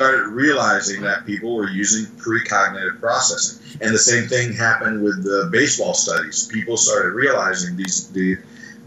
started 0.03 0.31
realizing 0.31 1.03
that 1.03 1.25
people 1.27 1.55
were 1.55 1.71
using 1.71 2.07
precognitive 2.17 2.99
processing. 2.99 3.79
And 3.81 3.95
the 3.95 3.99
same 3.99 4.27
thing 4.27 4.53
happened 4.53 5.01
with 5.03 5.23
the 5.23 5.49
baseball 5.53 5.95
studies. 5.95 6.49
People 6.49 6.77
started 6.77 7.11
realizing 7.11 7.77
these, 7.77 8.11
the, 8.11 8.39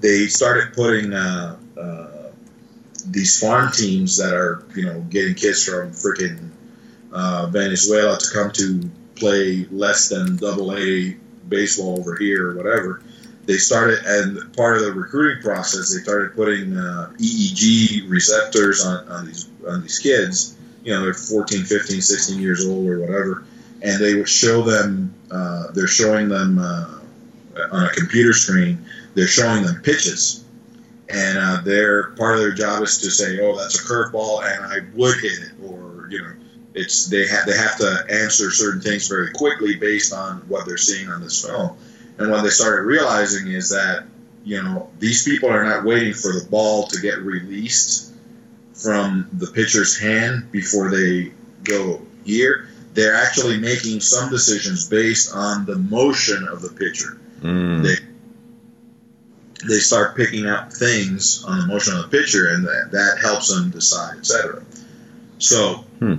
they 0.02 0.28
started 0.28 0.74
putting 0.74 1.14
uh, 1.14 1.58
uh, 1.80 2.32
these 3.10 3.40
farm 3.40 3.72
teams 3.72 4.18
that 4.18 4.34
are, 4.34 4.66
you 4.76 4.86
know, 4.86 5.00
getting 5.10 5.36
kids 5.36 5.64
from 5.64 5.92
freaking 5.92 6.50
uh, 7.14 7.48
Venezuela 7.48 8.18
to 8.18 8.28
come 8.34 8.52
to 8.52 8.90
play 9.16 9.66
less 9.72 10.10
than 10.10 10.36
double 10.36 10.76
A 10.76 11.16
baseball 11.48 11.98
over 11.98 12.18
here 12.18 12.50
or 12.50 12.56
whatever. 12.58 13.02
They 13.46 13.58
started, 13.58 14.00
and 14.06 14.54
part 14.58 14.78
of 14.78 14.84
the 14.84 14.92
recruiting 14.92 15.42
process, 15.42 15.94
they 15.94 16.02
started 16.02 16.36
putting 16.36 16.76
uh, 16.76 17.14
EEG 17.18 18.10
receptors 18.10 18.84
on, 18.84 19.08
on 19.08 19.28
these 19.28 19.48
on 19.68 19.84
these 19.84 20.00
kids, 20.00 20.56
you 20.86 20.94
know, 20.94 21.02
they're 21.02 21.14
14, 21.14 21.64
15, 21.64 22.00
16 22.00 22.40
years 22.40 22.66
old 22.66 22.88
or 22.88 23.00
whatever, 23.00 23.44
and 23.82 24.00
they 24.02 24.16
would 24.16 24.30
show 24.30 24.62
them, 24.62 25.14
uh, 25.32 25.72
they're 25.74 25.88
showing 25.88 26.30
them 26.30 26.60
uh, 26.60 27.00
on 27.72 27.86
a 27.86 27.90
computer 27.90 28.34
screen, 28.34 28.86
they're 29.16 29.28
showing 29.28 29.64
them 29.64 29.82
pitches. 29.82 30.44
And 31.10 31.38
uh, 31.38 31.62
their 31.62 32.12
part 32.12 32.36
of 32.36 32.42
their 32.42 32.54
job 32.54 32.82
is 32.84 33.00
to 33.00 33.12
say, 33.12 33.40
"Oh, 33.40 33.56
that's 33.56 33.80
a 33.80 33.84
curveball, 33.84 34.44
and 34.44 34.66
I 34.66 34.80
would 34.96 35.20
hit 35.20 35.34
it," 35.34 35.52
or 35.64 36.08
you 36.10 36.20
know, 36.20 36.32
it's 36.74 37.08
they 37.08 37.28
have 37.28 37.46
they 37.46 37.56
have 37.56 37.78
to 37.78 38.06
answer 38.10 38.50
certain 38.50 38.82
things 38.82 39.08
very 39.08 39.32
quickly 39.32 39.76
based 39.76 40.14
on 40.14 40.38
what 40.48 40.66
they're 40.66 40.78
seeing 40.78 41.08
on 41.10 41.22
this 41.22 41.46
film. 41.46 41.78
And 42.18 42.32
what 42.32 42.42
they 42.42 42.50
started 42.50 42.84
realizing 42.84 43.52
is 43.52 43.70
that 43.70 44.06
you 44.44 44.64
know 44.64 44.90
these 44.98 45.24
people 45.24 45.50
are 45.50 45.64
not 45.64 45.86
waiting 45.86 46.14
for 46.14 46.34
the 46.34 46.48
ball 46.50 46.88
to 46.88 47.00
get 47.00 47.20
released 47.20 48.15
from 48.76 49.30
the 49.34 49.48
pitcher's 49.48 49.98
hand 49.98 50.52
before 50.52 50.92
they 50.92 51.32
go 51.64 52.02
here. 52.24 52.68
They're 52.94 53.16
actually 53.16 53.58
making 53.58 54.00
some 54.00 54.30
decisions 54.30 54.88
based 54.88 55.34
on 55.34 55.66
the 55.66 55.76
motion 55.76 56.48
of 56.48 56.62
the 56.62 56.70
pitcher. 56.70 57.18
Mm. 57.42 57.84
They 57.84 57.96
they 59.68 59.80
start 59.80 60.16
picking 60.16 60.46
up 60.46 60.72
things 60.72 61.44
on 61.46 61.60
the 61.60 61.68
motion 61.68 61.96
of 61.96 62.04
the 62.04 62.18
pitcher, 62.18 62.50
and 62.50 62.66
that, 62.66 62.90
that 62.92 63.18
helps 63.22 63.54
them 63.54 63.72
decide, 63.72 64.18
etc. 64.18 64.64
So, 65.40 65.86
hmm. 66.00 66.16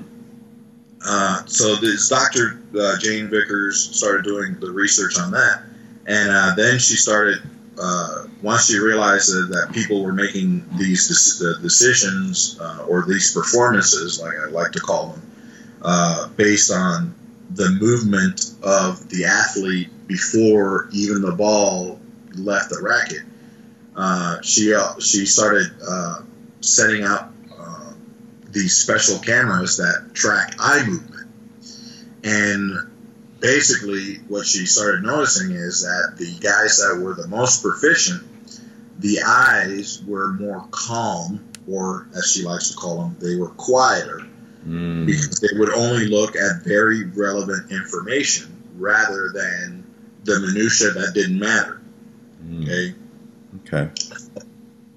uh, 1.05 1.45
so 1.47 1.77
this 1.77 2.09
Dr. 2.09 2.61
Uh, 2.79 2.99
Joan 2.99 3.29
Vickers 3.29 3.97
started 3.97 4.25
doing 4.25 4.59
the 4.59 4.71
research 4.71 5.19
on 5.19 5.31
that, 5.33 5.63
and 6.07 6.31
uh, 6.31 6.55
then 6.57 6.79
she 6.79 6.97
started. 6.97 7.43
Uh, 7.79 8.25
once 8.43 8.67
she 8.67 8.79
realized 8.79 9.31
that, 9.31 9.49
that, 9.51 9.75
people 9.75 10.03
were 10.03 10.13
making 10.13 10.67
these 10.79 11.39
de- 11.39 11.61
decisions 11.61 12.59
uh, 12.61 12.87
or 12.89 13.05
these 13.07 13.35
performances, 13.35 14.21
like 14.21 14.35
I 14.39 14.49
like 14.51 14.73
to 14.73 14.81
call 14.81 15.09
them, 15.09 15.33
uh, 15.83 16.29
based 16.29 16.73
on 16.73 17.15
the 17.51 17.69
movement 17.81 18.55
of 18.63 19.09
the 19.11 19.27
athlete 19.27 19.89
before 20.07 20.89
even 20.93 21.21
the 21.21 21.33
ball 21.33 22.01
left 22.35 22.71
the 22.71 22.81
racket, 22.83 23.23
she 24.43 24.75
she 25.01 25.27
started 25.27 25.71
setting 26.61 27.05
up 27.05 27.33
these 28.57 28.75
special 28.75 29.19
cameras 29.19 29.77
that 29.77 30.15
track 30.15 30.55
eye 30.59 30.83
movement. 30.87 31.29
And 32.25 32.91
basically, 33.41 34.17
what 34.29 34.47
she 34.47 34.67
started 34.67 35.03
noticing 35.03 35.53
is 35.53 35.83
that 35.83 36.17
the 36.17 36.33
guys 36.41 36.79
that 36.79 37.01
were 37.03 37.15
the 37.15 37.29
most 37.29 37.63
proficient, 37.63 38.23
the 38.99 39.21
eyes 39.27 40.03
were 40.07 40.33
more 40.33 40.67
calm, 40.71 41.45
or 41.69 42.09
as 42.17 42.33
she 42.33 42.43
likes 42.43 42.71
to 42.71 42.77
call 42.77 43.03
them, 43.03 43.17
they 43.21 43.37
were 43.37 43.51
quieter. 43.51 44.27
Mm. 44.67 45.07
Because 45.07 45.41
they 45.41 45.59
would 45.59 45.71
only 45.71 46.09
look 46.09 46.35
at 46.35 46.65
very 46.65 47.05
relevant 47.05 47.71
information 47.71 48.53
rather 48.77 49.31
than 49.33 49.85
the 50.25 50.41
minutia 50.41 50.91
that 50.91 51.13
didn't 51.15 51.39
matter. 51.39 51.81
Mm. 52.45 52.65
Okay. 52.65 52.95
Okay 53.69 53.91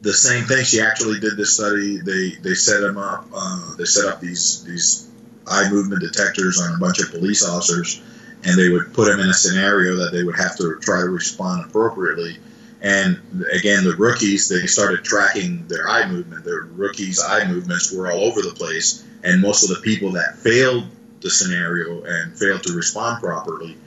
the 0.02 0.14
same 0.14 0.46
thing. 0.46 0.64
She 0.64 0.82
actually 0.82 1.20
did 1.20 1.38
this 1.38 1.54
study. 1.54 1.98
They 1.98 2.32
they 2.42 2.54
set 2.54 2.82
them 2.82 2.98
up. 2.98 3.26
Uh, 3.34 3.76
they 3.78 3.86
set 3.86 4.08
up 4.08 4.20
these 4.20 4.64
these 4.64 5.10
eye 5.48 5.70
movement 5.70 6.02
detectors 6.02 6.62
on 6.62 6.74
a 6.74 6.78
bunch 6.78 7.00
of 7.00 7.12
police 7.12 7.46
officers, 7.46 8.02
and 8.44 8.58
they 8.58 8.70
would 8.70 8.94
put 8.94 9.06
them 9.06 9.20
in 9.20 9.30
a 9.30 9.34
scenario 9.34 9.98
that 9.98 10.12
they 10.12 10.24
would 10.24 10.38
have 10.38 10.56
to 10.58 10.78
try 10.80 11.02
to 11.02 11.10
respond 11.10 11.66
appropriately. 11.66 12.38
And 12.82 13.20
again, 13.52 13.84
the 13.84 13.96
rookies 13.98 14.48
they 14.48 14.66
started 14.68 15.04
tracking 15.04 15.68
their 15.68 15.88
eye 15.88 16.10
movement. 16.10 16.46
The 16.46 16.62
rookies' 16.76 17.22
eye 17.22 17.46
movements 17.46 17.92
were 17.92 18.10
all 18.10 18.24
over 18.24 18.42
the 18.42 18.54
place, 18.54 19.04
and 19.24 19.42
most 19.42 19.64
of 19.64 19.70
the 19.70 19.82
people 19.82 20.12
that 20.14 20.38
failed 20.38 20.86
the 21.22 21.30
scenario 21.30 22.04
and 22.04 22.38
failed 22.38 22.64
to 22.64 22.74
respond 22.74 23.22
properly, 23.22 23.78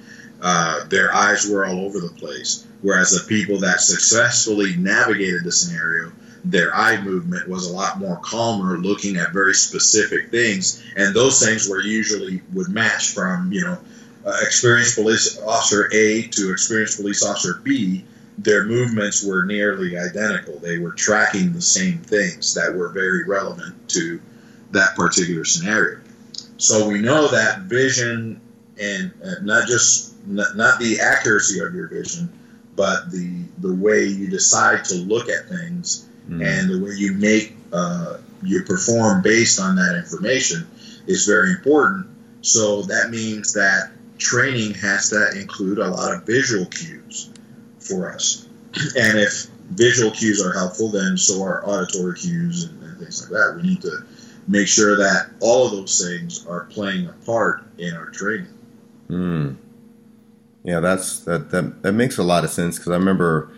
uh, 0.42 0.84
their 0.88 1.14
eyes 1.14 1.48
were 1.48 1.64
all 1.64 1.86
over 1.86 2.00
the 2.00 2.10
place. 2.10 2.66
Whereas 2.82 3.12
the 3.12 3.26
people 3.26 3.60
that 3.60 3.80
successfully 3.80 4.76
navigated 4.76 5.44
the 5.44 5.52
scenario, 5.52 6.12
their 6.44 6.74
eye 6.74 7.00
movement 7.00 7.48
was 7.48 7.66
a 7.66 7.72
lot 7.72 7.98
more 7.98 8.16
calmer, 8.16 8.76
looking 8.76 9.16
at 9.16 9.32
very 9.32 9.54
specific 9.54 10.30
things, 10.30 10.82
and 10.96 11.14
those 11.14 11.42
things 11.42 11.68
were 11.68 11.80
usually 11.80 12.42
would 12.52 12.68
match 12.68 13.10
from 13.10 13.52
you 13.52 13.62
know 13.62 13.78
uh, 14.24 14.36
experienced 14.42 14.96
police 14.96 15.40
officer 15.42 15.90
A 15.92 16.22
to 16.22 16.52
experienced 16.52 16.98
police 16.98 17.24
officer 17.24 17.60
B. 17.62 18.04
Their 18.38 18.64
movements 18.64 19.24
were 19.24 19.44
nearly 19.44 19.98
identical. 19.98 20.58
They 20.58 20.78
were 20.78 20.92
tracking 20.92 21.52
the 21.52 21.60
same 21.60 21.98
things 21.98 22.54
that 22.54 22.74
were 22.74 22.88
very 22.88 23.24
relevant 23.24 23.88
to 23.90 24.20
that 24.70 24.94
particular 24.96 25.44
scenario. 25.44 26.00
So 26.56 26.88
we 26.88 27.00
know 27.00 27.28
that 27.28 27.62
vision 27.62 28.40
and 28.80 29.12
uh, 29.22 29.42
not 29.42 29.66
just 29.68 30.14
not, 30.26 30.56
not 30.56 30.78
the 30.78 31.00
accuracy 31.00 31.60
of 31.60 31.74
your 31.74 31.88
vision, 31.88 32.32
but 32.76 33.10
the 33.10 33.44
the 33.58 33.74
way 33.74 34.06
you 34.06 34.28
decide 34.30 34.84
to 34.86 34.94
look 34.94 35.28
at 35.28 35.48
things 35.48 36.08
mm. 36.28 36.44
and 36.44 36.70
the 36.70 36.84
way 36.84 36.92
you 36.96 37.12
make 37.12 37.54
uh, 37.72 38.18
you 38.42 38.62
perform 38.62 39.22
based 39.22 39.60
on 39.60 39.76
that 39.76 39.96
information 39.96 40.66
is 41.06 41.26
very 41.26 41.50
important. 41.50 42.06
So 42.40 42.82
that 42.82 43.10
means 43.10 43.54
that 43.54 43.90
training 44.22 44.74
has 44.74 45.10
to 45.10 45.38
include 45.38 45.78
a 45.78 45.88
lot 45.88 46.14
of 46.14 46.24
visual 46.24 46.66
cues 46.66 47.30
for 47.80 48.12
us. 48.12 48.48
And 48.96 49.18
if 49.18 49.48
visual 49.70 50.10
cues 50.10 50.42
are 50.44 50.52
helpful, 50.52 50.88
then 50.88 51.18
so 51.18 51.42
are 51.42 51.62
auditory 51.66 52.18
cues 52.18 52.64
and, 52.64 52.82
and 52.82 52.98
things 52.98 53.22
like 53.22 53.30
that. 53.30 53.56
We 53.56 53.68
need 53.68 53.82
to 53.82 53.98
make 54.48 54.66
sure 54.66 54.96
that 54.96 55.30
all 55.40 55.66
of 55.66 55.72
those 55.72 56.02
things 56.02 56.46
are 56.46 56.64
playing 56.64 57.06
a 57.06 57.12
part 57.26 57.64
in 57.76 57.94
our 57.94 58.08
training. 58.10 58.48
Mm. 59.08 59.56
Yeah, 60.64 60.80
that's 60.80 61.20
that 61.20 61.50
that 61.50 61.82
that 61.82 61.92
makes 61.92 62.16
a 62.16 62.22
lot 62.22 62.44
of 62.44 62.50
sense 62.50 62.78
because 62.78 62.92
I 62.92 62.96
remember 62.96 63.50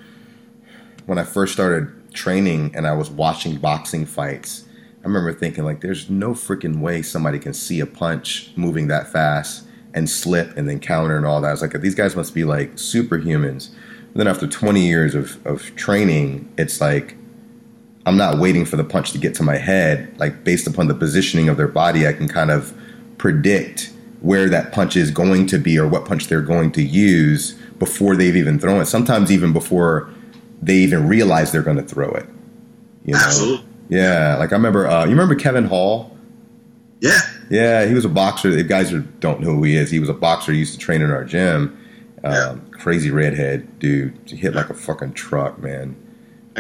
when 1.07 1.19
I 1.19 1.25
first 1.25 1.53
started 1.53 2.13
training 2.13 2.73
and 2.75 2.87
I 2.87 2.93
was 2.93 3.11
watching 3.11 3.59
boxing 3.59 4.07
fights. 4.07 4.65
I 5.03 5.07
remember 5.07 5.33
thinking 5.33 5.65
like, 5.65 5.81
there's 5.81 6.09
no 6.09 6.33
freaking 6.33 6.81
way 6.81 7.03
somebody 7.03 7.39
can 7.39 7.53
see 7.53 7.79
a 7.81 7.87
punch 7.87 8.51
moving 8.57 8.89
that 8.89 9.13
fast 9.13 9.65
and 9.95 10.11
slip 10.11 10.55
and 10.57 10.69
then 10.69 10.81
counter 10.81 11.17
and 11.17 11.25
all 11.25 11.41
that. 11.41 11.49
I 11.49 11.53
was 11.53 11.63
like, 11.63 11.73
these 11.81 11.95
guys 11.95 12.15
must 12.15 12.35
be 12.35 12.45
like 12.45 12.75
superhumans. 12.75 13.71
And 13.71 14.21
then 14.21 14.29
after 14.29 14.47
20 14.47 14.87
years 14.87 15.15
of, 15.15 15.45
of 15.47 15.75
training, 15.77 16.53
it's 16.59 16.81
like 16.81 17.17
I'm 18.07 18.17
not 18.17 18.39
waiting 18.39 18.65
for 18.65 18.77
the 18.77 18.85
punch 18.85 19.13
to 19.13 19.19
get 19.19 19.35
to 19.37 19.43
my 19.43 19.57
head. 19.57 20.15
Like 20.19 20.45
based 20.45 20.67
upon 20.67 20.89
the 20.89 20.95
positioning 20.95 21.49
of 21.49 21.57
their 21.57 21.69
body, 21.69 22.07
I 22.07 22.13
can 22.13 22.29
kind 22.29 22.51
of 22.51 22.75
predict 23.17 23.91
where 24.21 24.49
that 24.49 24.73
punch 24.73 24.97
is 24.97 25.11
going 25.11 25.47
to 25.47 25.59
be 25.59 25.79
or 25.79 25.87
what 25.87 26.05
punch 26.05 26.27
they're 26.29 26.43
going 26.43 26.73
to 26.73 26.83
use 26.83 27.53
before 27.79 28.17
they've 28.17 28.37
even 28.37 28.59
thrown 28.59 28.81
it. 28.81 28.87
Sometimes 28.87 29.31
even 29.31 29.53
before 29.53 30.11
they 30.61 30.77
even 30.77 31.09
realize 31.09 31.53
they're 31.53 31.63
going 31.63 31.77
to 31.77 31.83
throw 31.83 32.11
it. 32.11 32.27
You 33.05 33.15
know? 33.15 33.21
Absolutely. 33.21 33.67
Yeah, 33.91 34.37
like 34.39 34.53
I 34.53 34.57
remember. 34.57 34.89
Uh, 34.89 35.05
you 35.05 35.11
remember 35.11 35.35
Kevin 35.35 35.65
Hall? 35.65 36.17
Yeah. 37.01 37.19
Yeah, 37.51 37.87
he 37.87 37.95
was 37.95 38.05
a 38.05 38.09
boxer. 38.09 38.51
If 38.51 38.69
guys 38.69 38.91
don't 39.21 39.41
know 39.41 39.55
who 39.55 39.63
he 39.65 39.77
is, 39.77 39.91
he 39.91 40.01
was 40.01 40.09
a 40.09 40.15
boxer. 40.15 40.53
He 40.53 40.59
used 40.59 40.75
to 40.75 40.79
train 40.79 41.03
in 41.03 41.11
our 41.11 41.25
gym. 41.25 41.79
Um. 42.23 42.71
Crazy 42.73 43.11
redhead 43.11 43.79
dude. 43.79 44.19
He 44.27 44.37
hit 44.37 44.55
like 44.55 44.71
a 44.71 44.75
fucking 44.75 45.15
truck, 45.15 45.59
man. 45.59 45.97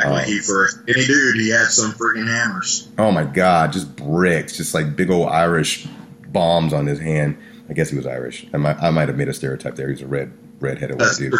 Um, 0.02 0.24
he 0.24 0.40
for 0.40 0.68
any 0.88 1.04
dude, 1.04 1.36
he 1.36 1.50
had 1.50 1.68
some 1.68 1.92
freaking 1.92 2.26
hammers. 2.26 2.88
Oh 2.98 3.12
my 3.12 3.24
god, 3.24 3.72
just 3.72 3.94
bricks, 3.94 4.56
just 4.56 4.74
like 4.74 4.96
big 4.96 5.10
old 5.10 5.28
Irish 5.28 5.86
bombs 6.28 6.72
on 6.72 6.86
his 6.86 6.98
hand. 6.98 7.38
I 7.68 7.72
guess 7.72 7.90
he 7.90 7.96
was 7.96 8.06
Irish. 8.06 8.46
I 8.52 8.58
might, 8.58 8.76
I 8.82 8.90
might 8.90 9.08
have 9.08 9.16
made 9.16 9.28
a 9.28 9.32
stereotype 9.32 9.76
there. 9.76 9.86
He 9.86 9.92
was 9.92 10.02
a 10.02 10.06
red, 10.06 10.32
redheaded 10.60 10.98
white 10.98 11.16
dude. 11.16 11.32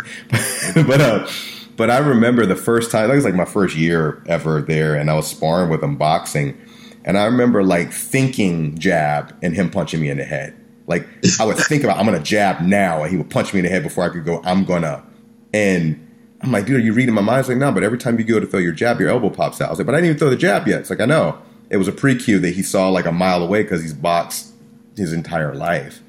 but, 0.87 1.01
uh, 1.01 1.29
but 1.77 1.91
I 1.91 1.99
remember 1.99 2.47
the 2.47 2.57
first 2.57 2.91
time. 2.91 3.09
That 3.09 3.15
was 3.15 3.25
like 3.25 3.35
my 3.35 3.45
first 3.45 3.77
year 3.77 4.23
ever 4.27 4.63
there, 4.63 4.95
and 4.95 5.11
I 5.11 5.15
was 5.15 5.27
sparring 5.27 5.69
with 5.69 5.83
him 5.83 5.97
boxing, 5.97 6.59
and 7.05 7.19
I 7.19 7.25
remember 7.25 7.63
like 7.63 7.93
thinking 7.93 8.79
jab 8.79 9.37
and 9.43 9.55
him 9.55 9.71
punching 9.71 10.01
me 10.01 10.09
in 10.09 10.17
the 10.17 10.25
head. 10.25 10.57
Like 10.87 11.07
I 11.41 11.45
would 11.45 11.57
think 11.57 11.85
about 11.85 11.99
I'm 11.99 12.05
gonna 12.07 12.21
jab 12.21 12.63
now, 12.63 13.03
and 13.03 13.11
he 13.11 13.17
would 13.17 13.31
punch 13.31 13.53
me 13.53 13.61
in 13.61 13.65
the 13.65 13.71
head 13.71 13.83
before 13.83 14.05
I 14.05 14.09
could 14.09 14.25
go. 14.25 14.43
I'm 14.45 14.65
gonna, 14.65 15.05
and 15.53 16.01
I'm 16.41 16.53
like, 16.53 16.67
dude, 16.67 16.77
are 16.77 16.85
you 16.85 16.93
reading 16.93 17.15
my 17.15 17.23
mind? 17.23 17.41
It's 17.41 17.49
like, 17.49 17.59
no, 17.59 17.73
but 17.73 17.83
every 17.83 17.99
time 17.99 18.19
you 18.19 18.25
go 18.25 18.39
to 18.39 18.47
throw 18.47 18.61
your 18.61 18.73
jab, 18.73 19.01
your 19.01 19.09
elbow 19.09 19.31
pops 19.31 19.61
out. 19.61 19.69
I 19.69 19.71
was 19.71 19.79
like, 19.79 19.87
but 19.87 19.95
I 19.95 19.99
didn't 19.99 20.11
even 20.11 20.19
throw 20.19 20.31
the 20.31 20.37
jab 20.37 20.67
yet. 20.67 20.81
It's 20.81 20.91
like 20.91 21.01
I 21.01 21.07
know 21.07 21.39
it 21.71 21.77
was 21.77 21.89
a 21.89 21.93
pre 21.93 22.17
cue 22.17 22.39
that 22.41 22.51
he 22.51 22.63
saw 22.63 22.89
like 22.89 23.07
a 23.07 23.13
mile 23.13 23.43
away 23.43 23.63
because 23.63 23.83
he's 23.83 23.95
boxed 23.95 24.53
his 24.97 25.13
entire 25.13 25.55
life 25.55 26.01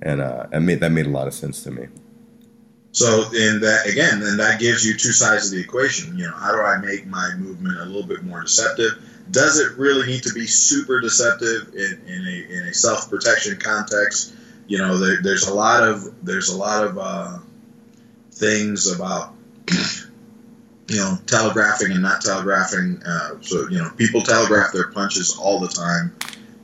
and 0.00 0.20
uh, 0.20 0.46
and 0.52 0.66
made 0.66 0.80
that 0.80 0.90
made 0.90 1.06
a 1.06 1.10
lot 1.10 1.26
of 1.26 1.34
sense 1.34 1.62
to 1.64 1.70
me. 1.70 1.88
So, 2.92 3.24
and 3.32 3.62
that 3.62 3.86
again, 3.86 4.20
then 4.20 4.36
that 4.36 4.60
gives 4.60 4.86
you 4.86 4.96
two 4.96 5.12
sides 5.12 5.46
of 5.46 5.52
the 5.52 5.60
equation. 5.60 6.16
You 6.16 6.26
know, 6.26 6.36
how 6.36 6.52
do 6.52 6.60
I 6.60 6.76
make 6.78 7.06
my 7.06 7.34
movement 7.38 7.78
a 7.78 7.86
little 7.86 8.06
bit 8.06 8.22
more 8.22 8.42
deceptive? 8.42 8.92
Does 9.32 9.58
it 9.58 9.78
really 9.78 10.06
need 10.06 10.24
to 10.24 10.34
be 10.34 10.46
super 10.46 11.00
deceptive 11.00 11.74
in, 11.74 12.02
in 12.06 12.26
a, 12.26 12.68
a 12.68 12.74
self 12.74 13.08
protection 13.08 13.58
context? 13.58 14.34
You 14.66 14.78
know, 14.78 14.98
there, 14.98 15.22
there's 15.22 15.48
a 15.48 15.54
lot 15.54 15.82
of 15.82 16.04
there's 16.22 16.50
a 16.50 16.56
lot 16.56 16.84
of 16.84 16.98
uh, 16.98 17.38
things 18.32 18.92
about 18.92 19.34
you 20.88 20.98
know 20.98 21.16
telegraphing 21.26 21.92
and 21.92 22.02
not 22.02 22.20
telegraphing. 22.20 23.02
Uh, 23.04 23.36
so 23.40 23.68
you 23.70 23.78
know, 23.78 23.90
people 23.96 24.20
telegraph 24.20 24.72
their 24.72 24.90
punches 24.90 25.38
all 25.38 25.58
the 25.60 25.68
time 25.68 26.14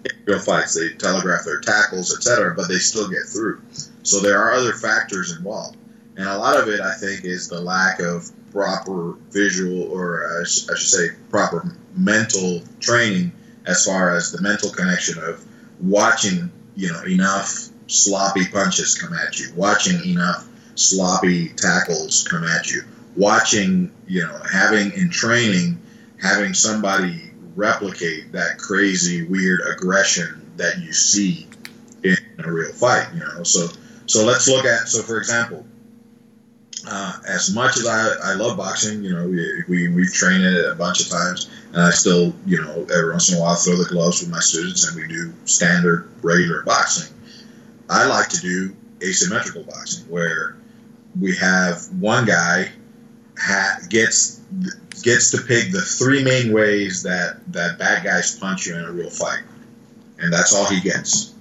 in 0.05 0.11
real 0.27 0.39
fights. 0.39 0.75
They 0.75 0.91
telegraph 0.91 1.45
their 1.47 1.61
tackles, 1.61 2.15
etc., 2.15 2.55
but 2.55 2.69
they 2.69 2.79
still 2.79 3.09
get 3.09 3.23
through. 3.33 3.63
So 4.03 4.21
there 4.21 4.39
are 4.43 4.53
other 4.53 4.75
factors 4.75 5.35
involved, 5.35 5.79
and 6.17 6.29
a 6.29 6.37
lot 6.37 6.59
of 6.61 6.69
it, 6.69 6.81
I 6.81 6.95
think, 6.95 7.25
is 7.25 7.49
the 7.49 7.63
lack 7.63 8.01
of 8.01 8.31
proper 8.53 9.17
visual, 9.31 9.83
or 9.93 10.41
I 10.41 10.45
should 10.45 10.79
say, 10.79 11.09
proper 11.31 11.75
mental 11.95 12.63
training 12.81 13.33
as 13.67 13.85
far 13.85 14.17
as 14.17 14.33
the 14.33 14.41
mental 14.41 14.71
connection 14.71 15.23
of 15.23 15.45
watching, 15.81 16.51
you 16.75 16.91
know, 16.93 17.03
enough 17.05 17.69
sloppy 17.87 18.47
punches 18.47 18.97
come 18.99 19.13
at 19.15 19.39
you, 19.39 19.53
watching 19.55 20.03
enough 20.09 20.49
sloppy 20.75 21.49
tackles 21.51 22.27
come 22.29 22.45
at 22.45 22.71
you, 22.71 22.83
watching, 23.17 23.93
you 24.07 24.23
know, 24.23 24.41
having 24.51 24.93
in 24.93 25.11
training, 25.11 25.81
having 26.21 26.55
somebody 26.55 27.31
replicate 27.57 28.33
that 28.33 28.59
crazy, 28.59 29.27
weird 29.27 29.61
aggression 29.69 30.51
that 30.57 30.79
you 30.79 30.93
see 30.93 31.47
in 32.03 32.17
a 32.39 32.51
real 32.51 32.73
fight. 32.73 33.09
You 33.15 33.21
know, 33.21 33.43
so 33.43 33.69
so 34.07 34.25
let's 34.25 34.49
look 34.49 34.65
at 34.65 34.89
so 34.89 35.03
for 35.03 35.19
example, 35.19 35.67
uh, 36.87 37.19
as 37.27 37.55
much 37.55 37.77
as 37.77 37.87
I, 37.87 38.33
I 38.33 38.35
love 38.35 38.57
boxing, 38.57 39.03
you 39.03 39.15
know, 39.15 39.27
we, 39.27 39.65
we 39.69 39.89
we've 39.89 40.13
trained 40.13 40.45
it 40.45 40.71
a 40.71 40.75
bunch 40.75 41.01
of 41.01 41.09
times, 41.09 41.51
and 41.73 41.83
I 41.83 41.91
still, 41.91 42.35
you 42.47 42.63
know, 42.63 42.87
every 42.95 43.11
once 43.11 43.31
in 43.31 43.39
a 43.39 43.41
while 43.41 43.57
throw 43.57 43.77
the 43.77 43.89
gloves 43.89 44.21
with 44.21 44.31
my 44.31 44.41
students, 44.41 44.87
and 44.87 45.01
we 45.01 45.09
do 45.09 45.33
standard 45.45 46.09
regular 46.23 46.63
boxing. 46.63 47.15
I 47.89 48.07
like 48.07 48.29
to 48.31 48.41
do 48.41 48.77
asymmetrical 49.03 49.65
boxing 49.65 50.11
where 50.11 50.57
we 51.19 51.35
have 51.37 51.83
one 52.01 52.27
guy 52.27 52.71
ha- 53.39 53.79
gets 53.89 54.41
gets 55.03 55.31
to 55.31 55.39
pick 55.39 55.71
the 55.71 55.81
three 55.81 56.23
main 56.23 56.53
ways 56.53 57.03
that 57.05 57.41
that 57.53 57.79
bad 57.79 58.05
guys 58.05 58.39
punch 58.39 58.67
you 58.67 58.77
in 58.77 58.85
a 58.85 58.93
real 58.93 59.11
fight, 59.11 59.43
and 60.19 60.33
that's 60.33 60.55
all 60.55 60.67
he 60.67 60.81
gets. 60.81 61.35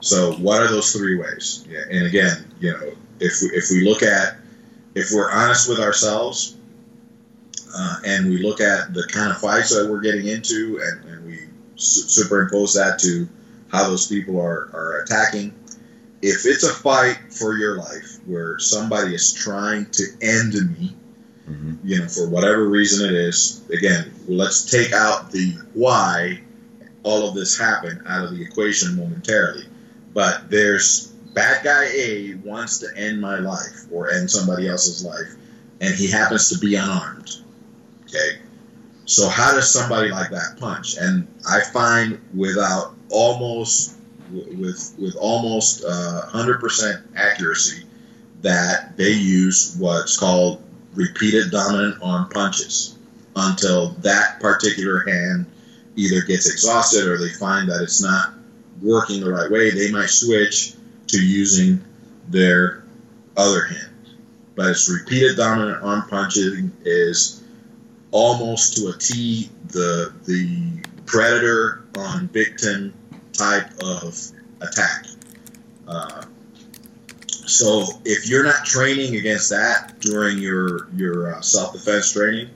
So, 0.00 0.32
what 0.34 0.62
are 0.62 0.68
those 0.68 0.92
three 0.92 1.16
ways? 1.16 1.66
Yeah, 1.68 1.84
and 1.90 2.06
again, 2.06 2.44
you 2.60 2.72
know, 2.72 2.92
if 3.20 3.40
we, 3.42 3.48
if 3.48 3.70
we 3.70 3.88
look 3.88 4.02
at 4.02 4.36
if 4.98 5.10
we're 5.12 5.30
honest 5.30 5.68
with 5.68 5.78
ourselves, 5.78 6.56
uh, 7.74 7.96
and 8.04 8.28
we 8.28 8.38
look 8.42 8.60
at 8.60 8.92
the 8.94 9.06
kind 9.12 9.30
of 9.30 9.38
fights 9.38 9.70
that 9.70 9.88
we're 9.88 10.00
getting 10.00 10.26
into, 10.26 10.80
and, 10.82 11.04
and 11.08 11.26
we 11.26 11.40
su- 11.76 12.08
superimpose 12.08 12.74
that 12.74 12.98
to 12.98 13.28
how 13.70 13.84
those 13.84 14.06
people 14.06 14.40
are 14.40 14.70
are 14.72 15.02
attacking. 15.02 15.54
If 16.20 16.46
it's 16.46 16.64
a 16.64 16.72
fight 16.72 17.18
for 17.30 17.56
your 17.56 17.76
life 17.76 18.18
where 18.26 18.58
somebody 18.58 19.14
is 19.14 19.32
trying 19.32 19.86
to 19.92 20.04
end 20.20 20.54
me, 20.54 20.96
mm-hmm. 21.48 21.74
you 21.84 22.00
know, 22.00 22.08
for 22.08 22.28
whatever 22.28 22.68
reason 22.68 23.08
it 23.08 23.14
is, 23.14 23.62
again, 23.70 24.12
let's 24.26 24.68
take 24.68 24.92
out 24.92 25.30
the 25.30 25.52
why 25.74 26.42
all 27.04 27.28
of 27.28 27.34
this 27.36 27.56
happened 27.56 28.02
out 28.06 28.24
of 28.24 28.36
the 28.36 28.42
equation 28.42 28.96
momentarily. 28.96 29.66
But 30.12 30.50
there's 30.50 31.07
bad 31.34 31.64
guy 31.64 31.84
A 31.94 32.34
wants 32.44 32.78
to 32.78 32.88
end 32.96 33.20
my 33.20 33.38
life 33.38 33.84
or 33.90 34.10
end 34.10 34.30
somebody 34.30 34.68
else's 34.68 35.04
life, 35.04 35.34
and 35.80 35.94
he 35.94 36.10
happens 36.10 36.48
to 36.50 36.58
be 36.58 36.74
unarmed. 36.74 37.30
Okay. 38.04 38.38
So 39.04 39.28
how 39.28 39.54
does 39.54 39.70
somebody 39.70 40.10
like 40.10 40.30
that 40.30 40.58
punch? 40.58 40.96
And 40.98 41.26
I 41.48 41.60
find 41.60 42.20
without 42.34 42.94
almost 43.10 43.96
with 44.30 44.94
with 44.98 45.16
almost 45.16 45.84
uh, 45.84 46.26
hundred 46.26 46.56
uh, 46.56 46.60
percent 46.60 47.06
accuracy 47.16 47.84
that 48.42 48.96
they 48.96 49.12
use 49.12 49.76
what's 49.78 50.18
called 50.18 50.62
repeated 50.94 51.50
dominant 51.50 51.98
arm 52.02 52.28
punches 52.28 52.98
until 53.34 53.90
that 54.00 54.40
particular 54.40 55.04
hand 55.08 55.46
either 55.96 56.22
gets 56.22 56.50
exhausted 56.50 57.06
or 57.06 57.18
they 57.18 57.30
find 57.30 57.68
that 57.68 57.80
it's 57.82 58.02
not 58.02 58.34
working 58.82 59.20
the 59.20 59.30
right 59.30 59.50
way. 59.50 59.70
They 59.70 59.90
might 59.90 60.10
switch 60.10 60.74
to 61.08 61.22
using 61.22 61.84
their 62.28 62.84
other 63.36 63.64
hand, 63.64 63.92
but 64.54 64.70
it's 64.70 64.88
repeated 64.90 65.36
dominant 65.36 65.82
arm 65.82 66.04
punching 66.08 66.72
is 66.84 67.42
almost 68.10 68.76
to 68.76 68.88
a 68.88 68.98
T 68.98 69.50
the 69.68 70.12
the 70.24 70.82
predator 71.06 71.84
on 71.96 72.28
victim 72.28 72.94
type 73.32 73.70
of 73.82 74.18
attack. 74.60 75.06
Uh, 75.86 76.22
so 77.46 77.86
if 78.04 78.28
you're 78.28 78.44
not 78.44 78.64
training 78.64 79.16
against 79.16 79.50
that 79.50 80.00
during 80.00 80.38
your 80.38 80.88
your 80.94 81.34
uh, 81.34 81.40
self 81.40 81.72
defense 81.72 82.12
training, 82.12 82.50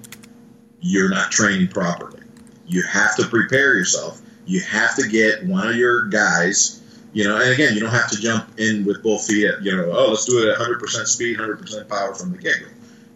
you're 0.80 1.08
not 1.08 1.30
training 1.30 1.68
properly. 1.68 2.20
You 2.66 2.82
have 2.82 3.16
to 3.16 3.26
prepare 3.26 3.74
yourself. 3.74 4.20
You 4.44 4.60
have 4.60 4.96
to 4.96 5.08
get 5.08 5.44
one 5.44 5.66
of 5.66 5.76
your 5.76 6.08
guys. 6.08 6.81
You 7.12 7.24
know, 7.24 7.36
and 7.40 7.50
again, 7.50 7.74
you 7.74 7.80
don't 7.80 7.90
have 7.90 8.10
to 8.10 8.20
jump 8.20 8.58
in 8.58 8.84
with 8.84 9.02
both 9.02 9.26
feet. 9.26 9.46
At, 9.46 9.62
you 9.62 9.76
know, 9.76 9.90
oh, 9.92 10.10
let's 10.10 10.24
do 10.24 10.38
it 10.42 10.48
at 10.48 10.58
100% 10.58 11.06
speed, 11.06 11.38
100% 11.38 11.88
power 11.88 12.14
from 12.14 12.32
the 12.32 12.38
get 12.38 12.60
go 12.60 12.66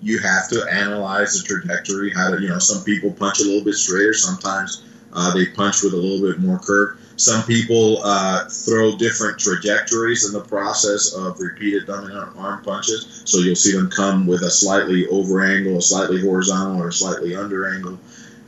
you 0.03 0.19
have 0.19 0.49
to 0.49 0.65
analyze 0.71 1.41
the 1.41 1.47
trajectory. 1.47 2.13
How 2.13 2.31
to, 2.31 2.41
you 2.41 2.49
know, 2.49 2.59
some 2.59 2.85
people 2.85 3.13
punch 3.13 3.41
a 3.41 3.45
little 3.45 3.65
bit 3.65 3.75
straighter. 3.75 4.15
Sometimes 4.15 4.85
uh, 5.13 5.35
they 5.35 5.47
punch 5.47 5.83
with 5.83 5.95
a 5.95 5.97
little 5.97 6.31
bit 6.31 6.41
more 6.41 6.59
curve. 6.59 7.01
Some 7.17 7.43
people 7.45 8.01
uh, 8.05 8.47
throw 8.49 8.97
different 8.99 9.39
trajectories 9.39 10.27
in 10.27 10.33
the 10.33 10.47
process 10.47 11.15
of 11.15 11.41
repeated 11.41 11.87
dominant 11.87 12.37
arm 12.37 12.63
punches. 12.63 13.23
So 13.25 13.39
you'll 13.39 13.57
see 13.57 13.73
them 13.73 13.91
come 13.91 14.27
with 14.27 14.43
a 14.43 14.51
slightly 14.51 15.07
over 15.09 15.43
angle, 15.43 15.79
a 15.79 15.83
slightly 15.83 16.21
horizontal, 16.21 16.83
or 16.83 16.89
a 16.89 16.93
slightly 16.93 17.35
under 17.35 17.75
angle, 17.75 17.99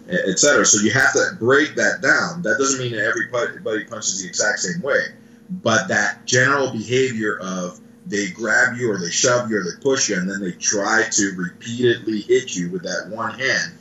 etc. 0.08 0.66
So 0.66 0.82
you 0.82 0.90
have 0.90 1.14
to 1.14 1.30
break 1.38 1.76
that 1.76 2.02
down. 2.02 2.42
That 2.42 2.58
doesn't 2.58 2.78
mean 2.78 2.92
that 2.92 3.04
everybody 3.04 3.84
punches 3.84 4.22
the 4.22 4.28
exact 4.28 4.58
same 4.58 4.82
way, 4.82 5.00
but 5.48 5.88
that 5.88 6.26
general 6.26 6.70
behavior 6.70 7.38
of 7.40 7.80
they 8.06 8.30
grab 8.30 8.76
you 8.78 8.90
or 8.90 8.98
they 8.98 9.10
shove 9.10 9.50
you 9.50 9.58
or 9.58 9.64
they 9.64 9.82
push 9.82 10.08
you 10.08 10.16
and 10.16 10.28
then 10.28 10.40
they 10.40 10.52
try 10.52 11.04
to 11.10 11.34
repeatedly 11.36 12.20
hit 12.22 12.56
you 12.56 12.70
with 12.70 12.82
that 12.82 13.08
one 13.08 13.38
hand. 13.38 13.72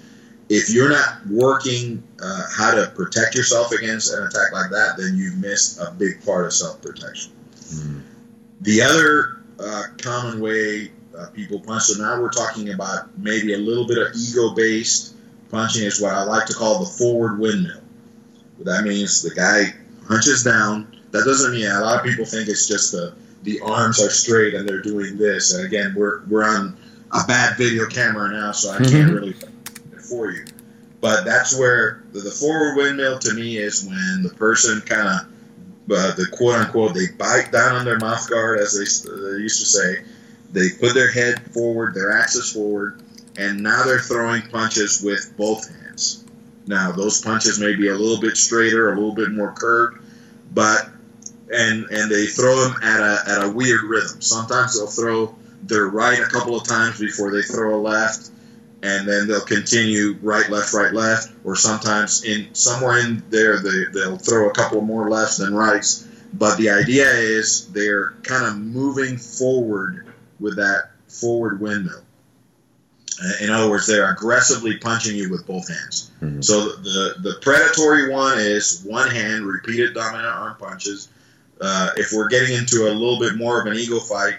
If 0.50 0.70
you're 0.70 0.90
not 0.90 1.28
working 1.30 2.04
uh, 2.22 2.44
how 2.56 2.76
to 2.76 2.88
protect 2.96 3.36
yourself 3.36 3.72
against 3.72 4.14
an 4.14 4.24
attack 4.24 4.52
like 4.54 4.72
that, 4.72 4.96
then 4.98 5.16
you've 5.18 5.38
missed 5.38 5.80
a 5.80 5.92
big 5.92 6.24
part 6.26 6.46
of 6.46 6.54
self 6.54 6.82
protection. 6.82 7.34
Mm. 7.56 8.02
The 8.62 8.82
other 8.82 9.38
uh, 9.60 9.84
common 9.98 10.40
way 10.40 10.92
uh, 11.18 11.28
people 11.28 11.60
punch, 11.60 11.84
so 11.84 12.02
now 12.02 12.22
we're 12.22 12.30
talking 12.30 12.70
about 12.70 13.18
maybe 13.18 13.54
a 13.54 13.58
little 13.58 13.88
bit 13.88 13.98
of 13.98 14.16
ego 14.16 14.54
based 14.56 15.16
punching, 15.52 15.84
is 15.84 16.02
what 16.02 16.14
I 16.14 16.24
like 16.24 16.46
to 16.48 16.54
call 16.54 16.80
the 16.80 16.86
forward 16.86 17.40
windmill. 17.40 17.82
That 18.60 18.84
means 18.84 19.22
the 19.22 19.36
guy 19.36 19.74
punches 20.08 20.44
down. 20.44 20.97
That 21.12 21.24
doesn't 21.24 21.52
mean 21.54 21.70
a 21.70 21.80
lot 21.80 22.00
of 22.00 22.06
people 22.06 22.26
think 22.26 22.50
it's 22.50 22.68
just 22.68 22.92
the 22.92 23.14
the 23.44 23.62
arms 23.62 24.02
are 24.02 24.10
straight 24.10 24.56
and 24.56 24.68
they're 24.68 24.82
doing 24.82 25.18
this. 25.18 25.54
And 25.54 25.66
again, 25.66 25.94
we're 25.96 26.24
we're 26.26 26.44
on 26.44 26.78
a 27.12 27.26
bad 27.28 27.58
video 27.58 27.86
camera 27.88 28.30
now, 28.32 28.52
so 28.52 28.72
I 28.72 28.78
can't 28.78 28.92
mm-hmm. 28.92 29.14
really 29.14 29.36
for 30.08 30.32
you. 30.32 30.46
But 31.00 31.26
that's 31.26 31.58
where 31.58 32.04
the, 32.12 32.22
the, 32.22 32.32
forward 32.32 32.76
windmill 32.76 33.20
to 33.20 33.34
me 33.34 33.58
is 33.58 33.86
when 33.86 34.24
the 34.24 34.34
person 34.36 34.82
kind 34.82 35.08
of 35.08 35.92
uh, 35.92 36.16
the 36.16 36.28
quote 36.32 36.56
unquote 36.56 36.96
they 36.96 37.08
bite 37.18 37.52
down 37.52 37.76
on 37.76 37.86
their 37.86 38.00
mouth 38.00 38.30
guard, 38.30 38.60
as 38.60 38.74
they, 38.74 39.10
they 39.10 39.42
used 39.42 39.60
to 39.60 39.66
say. 39.66 40.04
They 40.52 40.70
put 40.80 40.94
their 40.94 41.12
head 41.12 41.52
forward, 41.54 41.94
their 41.94 42.12
axis 42.12 42.54
forward, 42.54 43.02
and 43.38 43.62
now 43.62 43.84
they're 43.84 44.00
throwing 44.00 44.44
punches 44.44 45.02
with 45.02 45.34
both 45.38 45.70
hands. 45.70 46.24
Now 46.66 46.92
those 46.94 47.22
punches 47.22 47.60
may 47.60 47.76
be 47.76 47.90
a 47.90 47.96
little 47.96 48.20
bit 48.20 48.38
straighter, 48.38 48.92
a 48.92 48.96
little 48.96 49.14
bit 49.14 49.32
more 49.32 49.54
curved, 49.54 50.00
but 50.54 50.90
and 51.52 51.86
and 51.90 52.12
they 52.12 52.26
throw 52.26 52.56
them 52.68 52.76
at 52.84 53.00
a 53.00 53.24
at 53.28 53.46
a 53.46 53.50
weird 53.50 53.84
rhythm. 53.84 54.22
Sometimes 54.22 54.78
they'll 54.78 54.88
throw 54.88 55.36
their 55.64 55.88
right 55.88 56.20
a 56.20 56.26
couple 56.26 56.56
of 56.56 56.68
times 56.68 57.00
before 57.00 57.32
they 57.32 57.42
throw 57.42 57.76
a 57.76 57.82
left, 57.82 58.30
and 58.84 59.08
then 59.08 59.28
they'll 59.28 59.42
continue 59.42 60.18
right 60.22 60.50
left 60.50 60.74
right 60.74 60.94
left. 60.94 61.32
Or 61.44 61.56
sometimes 61.56 62.24
in 62.24 62.54
somewhere 62.54 63.00
in 63.00 63.24
there 63.30 63.60
they 63.60 63.86
they'll 63.94 64.18
throw 64.18 64.50
a 64.50 64.54
couple 64.54 64.82
more 64.82 65.10
lefts 65.10 65.38
than 65.38 65.54
rights. 65.54 66.08
But 66.34 66.58
the 66.58 66.70
idea 66.72 67.10
is 67.10 67.68
they're 67.72 68.12
kind 68.24 68.46
of 68.46 68.58
moving 68.58 69.18
forward 69.18 70.06
with 70.40 70.58
that 70.58 70.92
forward 71.08 71.62
windmill. 71.62 72.04
In 73.42 73.50
other 73.50 73.68
words, 73.68 73.88
they're 73.88 74.12
aggressively 74.12 74.78
punching 74.78 75.16
you 75.16 75.32
with 75.32 75.48
both 75.48 75.68
hands. 75.70 76.12
Mm-hmm. 76.22 76.42
So 76.42 76.76
the 76.76 77.16
the 77.20 77.40
predatory 77.42 78.14
one 78.14 78.38
is 78.38 78.84
one 78.86 79.10
hand, 79.10 79.46
repeated 79.46 79.96
dominant 79.96 80.28
arm 80.28 80.58
punches 80.60 81.08
uh, 81.62 81.92
if 81.98 82.12
we're 82.14 82.28
getting 82.28 82.56
into 82.56 82.88
a 82.88 82.94
little 82.94 83.20
bit 83.20 83.36
more 83.36 83.60
of 83.60 83.68
an 83.68 83.78
ego 83.78 84.00
fight, 84.00 84.36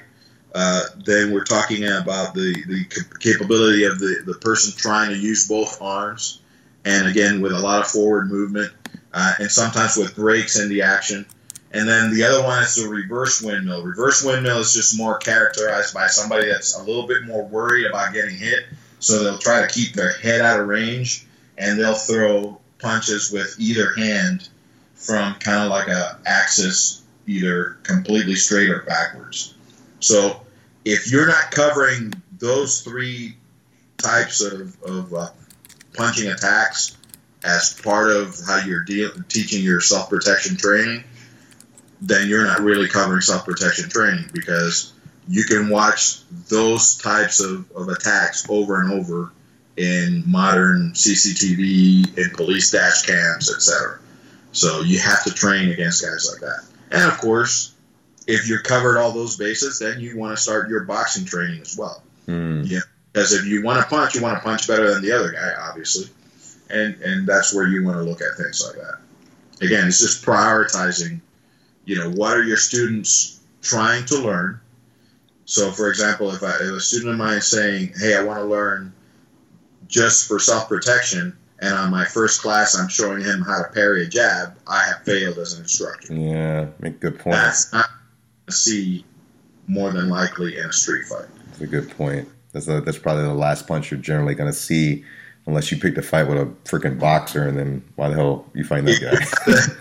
uh, 0.55 0.83
then 1.05 1.33
we're 1.33 1.45
talking 1.45 1.85
about 1.85 2.35
the, 2.35 2.55
the 2.67 2.85
capability 3.21 3.85
of 3.85 3.99
the, 3.99 4.23
the 4.27 4.35
person 4.35 4.73
trying 4.77 5.11
to 5.11 5.17
use 5.17 5.49
both 5.49 5.81
arms, 5.83 6.41
and 6.85 7.07
again 7.07 7.41
with 7.41 7.53
a 7.53 7.59
lot 7.59 7.81
of 7.81 7.89
forward 7.89 8.31
movement, 8.31 8.73
uh, 9.13 9.33
and 9.39 9.51
sometimes 9.51 9.97
with 9.97 10.17
breaks 10.17 10.59
in 10.59 10.69
the 10.69 10.83
action. 10.83 11.27
And 11.71 11.87
then 11.87 12.15
the 12.15 12.25
other 12.25 12.43
one 12.43 12.63
is 12.63 12.77
the 12.77 12.89
reverse 12.89 13.43
windmill. 13.43 13.83
Reverse 13.83 14.25
windmill 14.25 14.61
is 14.61 14.73
just 14.73 14.97
more 14.97 15.19
characterized 15.19 15.93
by 15.93 16.07
somebody 16.07 16.49
that's 16.49 16.79
a 16.79 16.83
little 16.83 17.07
bit 17.07 17.25
more 17.27 17.45
worried 17.45 17.87
about 17.87 18.15
getting 18.15 18.37
hit, 18.37 18.65
so 19.01 19.23
they'll 19.23 19.39
try 19.39 19.61
to 19.61 19.69
keep 19.73 19.93
their 19.93 20.17
head 20.19 20.41
out 20.41 20.61
of 20.61 20.67
range, 20.67 21.27
and 21.59 21.79
they'll 21.79 21.95
throw 21.95 22.59
punches 22.79 23.31
with 23.31 23.57
either 23.59 23.93
hand 23.97 24.49
from 24.95 25.35
kind 25.35 25.65
of 25.65 25.71
like 25.71 25.89
a 25.89 26.19
axis 26.27 27.03
either 27.29 27.77
completely 27.83 28.35
straight 28.35 28.71
or 28.71 28.83
backwards. 28.83 29.55
So 30.01 30.41
if 30.85 31.13
you're 31.13 31.27
not 31.27 31.51
covering 31.51 32.15
those 32.39 32.81
three 32.81 33.37
types 33.99 34.41
of, 34.41 34.81
of 34.83 35.13
uh, 35.13 35.29
punching 35.95 36.31
attacks 36.31 36.97
as 37.45 37.79
part 37.81 38.11
of 38.11 38.37
how 38.47 38.65
you're 38.65 38.85
deal- 38.85 39.13
teaching 39.29 39.63
your 39.63 39.81
self 39.81 40.09
protection 40.09 40.57
training, 40.57 41.05
then 42.01 42.29
you're 42.29 42.45
not 42.45 42.61
really 42.61 42.89
covering 42.89 43.21
self 43.21 43.45
protection 43.45 43.91
training 43.91 44.31
because 44.33 44.93
you 45.29 45.45
can 45.45 45.69
watch 45.69 46.21
those 46.49 46.97
types 46.97 47.41
of, 47.41 47.71
of 47.73 47.89
attacks 47.89 48.49
over 48.49 48.81
and 48.81 48.93
over 48.93 49.33
in 49.77 50.25
modern 50.27 50.93
CCTV, 50.93 52.17
in 52.19 52.31
police 52.31 52.71
dash 52.71 53.03
cams, 53.03 53.51
etc. 53.51 53.99
So 54.53 54.81
you 54.81 54.99
have 54.99 55.23
to 55.25 55.35
train 55.35 55.71
against 55.71 56.03
guys 56.03 56.29
like 56.33 56.41
that. 56.41 56.78
And 56.91 57.03
of 57.11 57.19
course, 57.19 57.75
if 58.27 58.49
you're 58.49 58.63
covered 58.63 58.99
all 58.99 59.13
those 59.13 59.37
bases, 59.37 59.79
then 59.79 60.01
you 60.01 60.19
want 60.19 60.37
to 60.37 60.43
start 60.43 60.69
your 60.69 60.85
boxing 60.85 61.25
training 61.25 61.61
as 61.61 61.77
well. 61.77 62.03
Mm. 62.27 62.69
Yeah, 62.69 62.81
because 63.13 63.33
if 63.33 63.47
you 63.47 63.63
want 63.63 63.81
to 63.81 63.89
punch, 63.89 64.15
you 64.15 64.23
want 64.23 64.39
to 64.39 64.45
punch 64.45 64.69
better 64.69 64.93
than 64.93 65.03
the 65.03 65.13
other 65.13 65.33
guy, 65.33 65.53
obviously, 65.59 66.09
and 66.71 66.95
and 67.03 67.27
that's 67.27 67.55
where 67.55 67.67
you 67.67 67.85
want 67.85 67.97
to 67.97 68.03
look 68.03 68.21
at 68.21 68.37
things 68.37 68.63
like 68.65 68.77
that. 68.77 68.99
Again, 69.65 69.89
it's 69.89 69.99
just 69.99 70.25
prioritizing, 70.25 71.21
you 71.85 71.97
know, 71.97 72.11
what 72.11 72.37
are 72.37 72.45
your 72.45 72.59
students 72.59 73.41
trying 73.63 74.05
to 74.07 74.19
learn? 74.19 74.61
So, 75.47 75.73
for 75.73 75.89
example, 75.89 76.31
if, 76.31 76.43
I, 76.43 76.57
if 76.57 76.73
a 76.73 76.81
student 76.81 77.13
of 77.13 77.19
mine 77.19 77.39
is 77.39 77.47
saying, 77.47 77.95
"Hey, 77.99 78.15
I 78.15 78.23
want 78.23 78.39
to 78.41 78.45
learn 78.45 78.93
just 79.87 80.29
for 80.29 80.39
self 80.39 80.69
protection," 80.69 81.37
and 81.61 81.75
on 81.75 81.91
my 81.91 82.05
first 82.05 82.43
class 82.43 82.75
I'm 82.77 82.89
showing 82.89 83.23
him 83.23 83.43
how 83.43 83.63
to 83.63 83.69
parry 83.71 84.05
a 84.05 84.09
jab, 84.09 84.57
I 84.67 84.83
have 84.85 85.03
failed 85.05 85.39
as 85.39 85.55
an 85.55 85.63
instructor. 85.63 86.15
Yeah, 86.15 86.69
make 86.81 87.01
good 87.01 87.19
point. 87.19 87.37
That's 87.37 87.73
not 87.73 87.89
to 88.47 88.53
see 88.53 89.05
more 89.67 89.91
than 89.93 90.09
likely 90.09 90.59
in 90.59 90.65
a 90.67 90.73
street 90.73 91.07
fight. 91.07 91.27
That's 91.49 91.61
a 91.61 91.67
good 91.67 91.91
point. 91.91 92.29
That's 92.53 92.69
a, 92.69 92.81
that's 92.81 92.99
probably 92.99 93.25
the 93.25 93.35
last 93.35 93.67
punch 93.67 93.91
you're 93.91 94.01
generally 94.01 94.35
going 94.35 94.51
to 94.51 94.57
see, 94.57 95.05
unless 95.47 95.71
you 95.71 95.77
pick 95.79 95.97
a 95.99 96.03
fight 96.03 96.25
with 96.29 96.39
a 96.39 96.47
freaking 96.65 96.99
boxer, 96.99 97.47
and 97.47 97.59
then 97.59 97.85
why 97.97 98.09
the 98.09 98.15
hell 98.15 98.47
you 98.55 98.65
find 98.65 98.89
that 98.89 99.01
guy? 99.01 99.75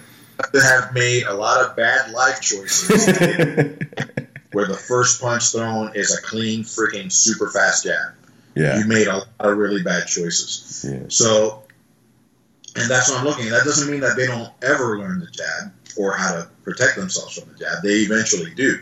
have 0.61 0.93
made 0.93 1.23
a 1.23 1.33
lot 1.33 1.63
of 1.65 1.75
bad 1.75 2.11
life 2.11 2.41
choices 2.41 3.05
where 4.51 4.67
the 4.67 4.77
first 4.77 5.21
punch 5.21 5.51
thrown 5.51 5.91
is 5.95 6.15
a 6.15 6.21
clean, 6.21 6.63
freaking 6.63 7.11
super 7.11 7.49
fast 7.49 7.85
jab. 7.85 8.13
yeah, 8.55 8.79
You 8.79 8.85
made 8.85 9.07
a 9.07 9.17
lot 9.17 9.27
of 9.39 9.57
really 9.57 9.83
bad 9.83 10.07
choices. 10.07 10.85
yeah, 10.87 11.05
So, 11.09 11.63
and 12.77 12.89
that's 12.89 13.09
what 13.09 13.19
I'm 13.19 13.25
looking 13.25 13.45
at. 13.45 13.51
That 13.51 13.65
doesn't 13.65 13.89
mean 13.89 14.01
that 14.01 14.15
they 14.15 14.27
don't 14.27 14.51
ever 14.61 14.99
learn 14.99 15.19
the 15.19 15.27
jab 15.27 15.73
or 15.97 16.13
how 16.13 16.33
to 16.33 16.47
protect 16.63 16.95
themselves 16.95 17.37
from 17.37 17.51
the 17.51 17.57
jab. 17.57 17.81
They 17.83 17.99
eventually 17.99 18.53
do. 18.53 18.79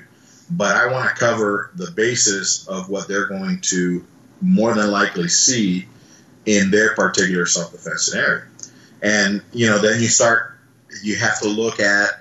But 0.51 0.75
I 0.75 0.91
want 0.91 1.09
to 1.09 1.15
cover 1.15 1.71
the 1.75 1.91
basis 1.91 2.67
of 2.67 2.89
what 2.89 3.07
they're 3.07 3.27
going 3.27 3.61
to 3.61 4.05
more 4.41 4.73
than 4.73 4.91
likely 4.91 5.29
see 5.29 5.87
in 6.45 6.71
their 6.71 6.93
particular 6.93 7.45
self 7.45 7.71
defense 7.71 8.05
scenario. 8.05 8.43
And, 9.01 9.41
you 9.53 9.67
know, 9.67 9.79
then 9.79 10.01
you 10.01 10.07
start, 10.07 10.57
you 11.03 11.15
have 11.15 11.39
to 11.41 11.47
look 11.47 11.79
at 11.79 12.19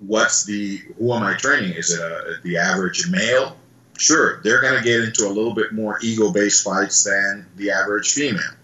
what's 0.00 0.44
the, 0.44 0.78
who 0.98 1.12
am 1.12 1.22
I 1.22 1.34
training? 1.34 1.72
Is 1.72 1.92
it 1.92 2.00
a, 2.00 2.40
the 2.42 2.56
average 2.56 3.08
male? 3.10 3.56
Sure, 3.98 4.40
they're 4.42 4.60
going 4.60 4.78
to 4.78 4.84
get 4.84 5.02
into 5.02 5.26
a 5.26 5.28
little 5.28 5.54
bit 5.54 5.72
more 5.72 5.98
ego 6.02 6.32
based 6.32 6.64
fights 6.64 7.04
than 7.04 7.46
the 7.56 7.72
average 7.72 8.12
female 8.12 8.54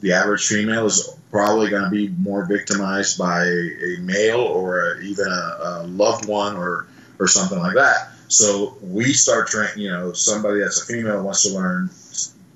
the 0.00 0.12
average 0.12 0.46
female 0.46 0.86
is 0.86 1.14
probably 1.30 1.70
going 1.70 1.84
to 1.84 1.90
be 1.90 2.08
more 2.08 2.44
victimized 2.44 3.18
by 3.18 3.44
a, 3.44 3.96
male 4.00 4.40
or 4.40 4.92
a, 4.92 5.00
even 5.00 5.26
a, 5.26 5.58
a 5.62 5.86
loved 5.86 6.26
one 6.26 6.56
or 6.56 6.88
or 7.18 7.28
something 7.28 7.58
like 7.58 7.74
that. 7.74 8.12
So 8.28 8.76
we 8.80 9.12
start 9.12 9.48
training. 9.48 9.78
You 9.78 9.90
know, 9.90 10.12
somebody 10.12 10.60
that's 10.60 10.82
a 10.82 10.86
female 10.86 11.22
wants 11.22 11.42
to 11.42 11.54
learn 11.54 11.90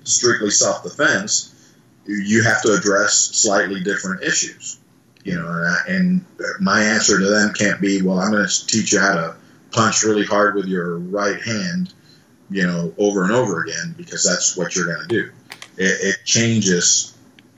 strictly 0.03 0.49
self 0.49 0.83
defense. 0.83 1.51
You 2.05 2.43
have 2.43 2.61
to 2.63 2.73
address 2.73 3.13
slightly 3.13 3.83
different 3.83 4.23
issues. 4.23 4.79
You 5.23 5.35
know, 5.35 5.47
and, 5.47 5.65
I, 5.65 5.77
and 5.87 6.25
my 6.59 6.83
answer 6.83 7.17
to 7.17 7.25
them 7.25 7.53
can't 7.53 7.81
be, 7.81 8.03
well, 8.03 8.19
I'm 8.19 8.31
going 8.31 8.47
to 8.47 8.67
teach 8.67 8.93
you 8.93 8.99
how 8.99 9.15
to 9.15 9.35
punch 9.71 10.03
really 10.03 10.25
hard 10.25 10.53
with 10.53 10.65
your 10.65 10.99
right 10.99 11.41
hand. 11.41 11.93
You 12.49 12.67
know, 12.67 12.93
over 12.97 13.23
and 13.23 13.31
over 13.31 13.63
again 13.63 13.95
because 13.97 14.23
that's 14.23 14.55
what 14.55 14.75
you're 14.75 14.85
going 14.85 15.07
to 15.07 15.07
do. 15.07 15.31
It, 15.77 16.17
it 16.19 16.25
changes 16.25 17.14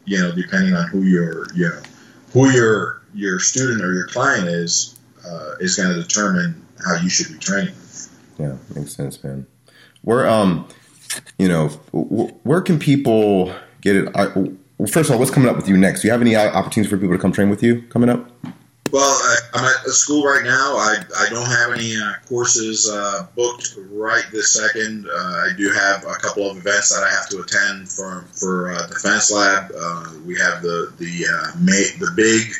you 0.08 0.18
know, 0.18 0.32
depending 0.32 0.74
on 0.74 0.88
who 0.88 1.03
your, 1.03 1.45
you 1.53 1.68
know, 1.68 1.82
who 2.32 2.49
your 2.49 3.01
your 3.14 3.39
student 3.39 3.82
or 3.84 3.93
your 3.93 4.08
client 4.08 4.47
is, 4.47 4.97
uh, 5.26 5.55
is 5.60 5.76
going 5.76 5.89
to 5.89 6.01
determine 6.01 6.66
how 6.84 6.95
you 6.95 7.10
should 7.10 7.28
be 7.28 7.38
training. 7.38 7.76
yeah. 8.39 8.55
Makes 8.74 8.95
sense, 8.95 9.24
man. 9.24 9.45
Where 10.01 10.28
um, 10.28 10.68
you 11.38 11.49
know, 11.49 11.68
where 12.43 12.62
can 12.62 12.80
people 12.80 13.53
get 13.82 13.97
it? 13.97 14.10
I, 14.16 14.28
well, 14.28 14.88
first 14.88 15.10
of 15.10 15.12
all, 15.12 15.20
what's 15.20 15.32
coming 15.32 15.49
up 15.49 15.58
with 15.58 15.68
you 15.68 15.76
next? 15.76 16.01
Do 16.01 16.08
you 16.08 16.12
have 16.14 16.22
any 16.22 16.36
opportunities 16.36 16.89
for 16.89 16.97
people 16.97 17.16
to 17.16 17.22
come 17.22 17.34
train 17.34 17.49
with 17.49 17.62
you 17.62 17.82
coming 17.89 18.10
up? 18.10 18.32
Well, 18.91 19.03
I, 19.03 19.35
I'm 19.53 19.65
at 19.65 19.85
school 19.88 20.23
right 20.23 20.43
now. 20.43 20.75
I, 20.77 21.03
I 21.19 21.29
don't 21.29 21.45
have 21.45 21.73
any 21.73 21.97
uh, 21.97 22.13
courses 22.27 22.89
uh, 22.89 23.27
booked 23.35 23.75
right 23.91 24.23
this 24.31 24.53
second. 24.53 25.07
Uh, 25.09 25.13
I 25.13 25.49
do 25.57 25.71
have 25.71 26.03
a 26.05 26.13
couple 26.15 26.49
of 26.49 26.57
events 26.57 26.89
that 26.95 27.03
I 27.03 27.09
have 27.09 27.27
to 27.29 27.41
attend 27.41 27.89
for 27.89 28.25
for 28.33 28.71
uh, 28.71 28.88
Defense 28.88 29.31
Lab. 29.31 29.71
Uh, 29.77 30.11
we 30.25 30.38
have 30.38 30.61
the 30.61 30.93
the 30.97 31.25
uh, 31.27 31.57
May, 31.59 31.89
the 31.99 32.11
big 32.15 32.53